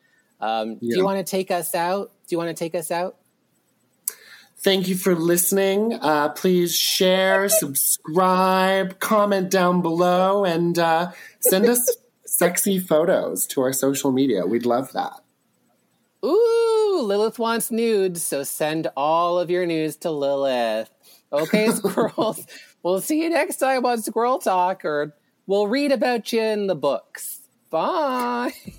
[0.41, 2.11] Um, Do you want to take us out?
[2.27, 3.17] Do you want to take us out?
[4.61, 5.93] Thank you for listening.
[5.93, 13.71] Uh, please share, subscribe, comment down below, and uh, send us sexy photos to our
[13.71, 14.45] social media.
[14.45, 15.13] We'd love that.
[16.23, 20.89] Ooh, Lilith wants nudes, so send all of your nudes to Lilith.
[21.31, 22.45] Okay, squirrels.
[22.83, 25.15] we'll see you next time on Squirrel Talk, or
[25.47, 27.41] we'll read about you in the books.
[27.69, 28.51] Bye.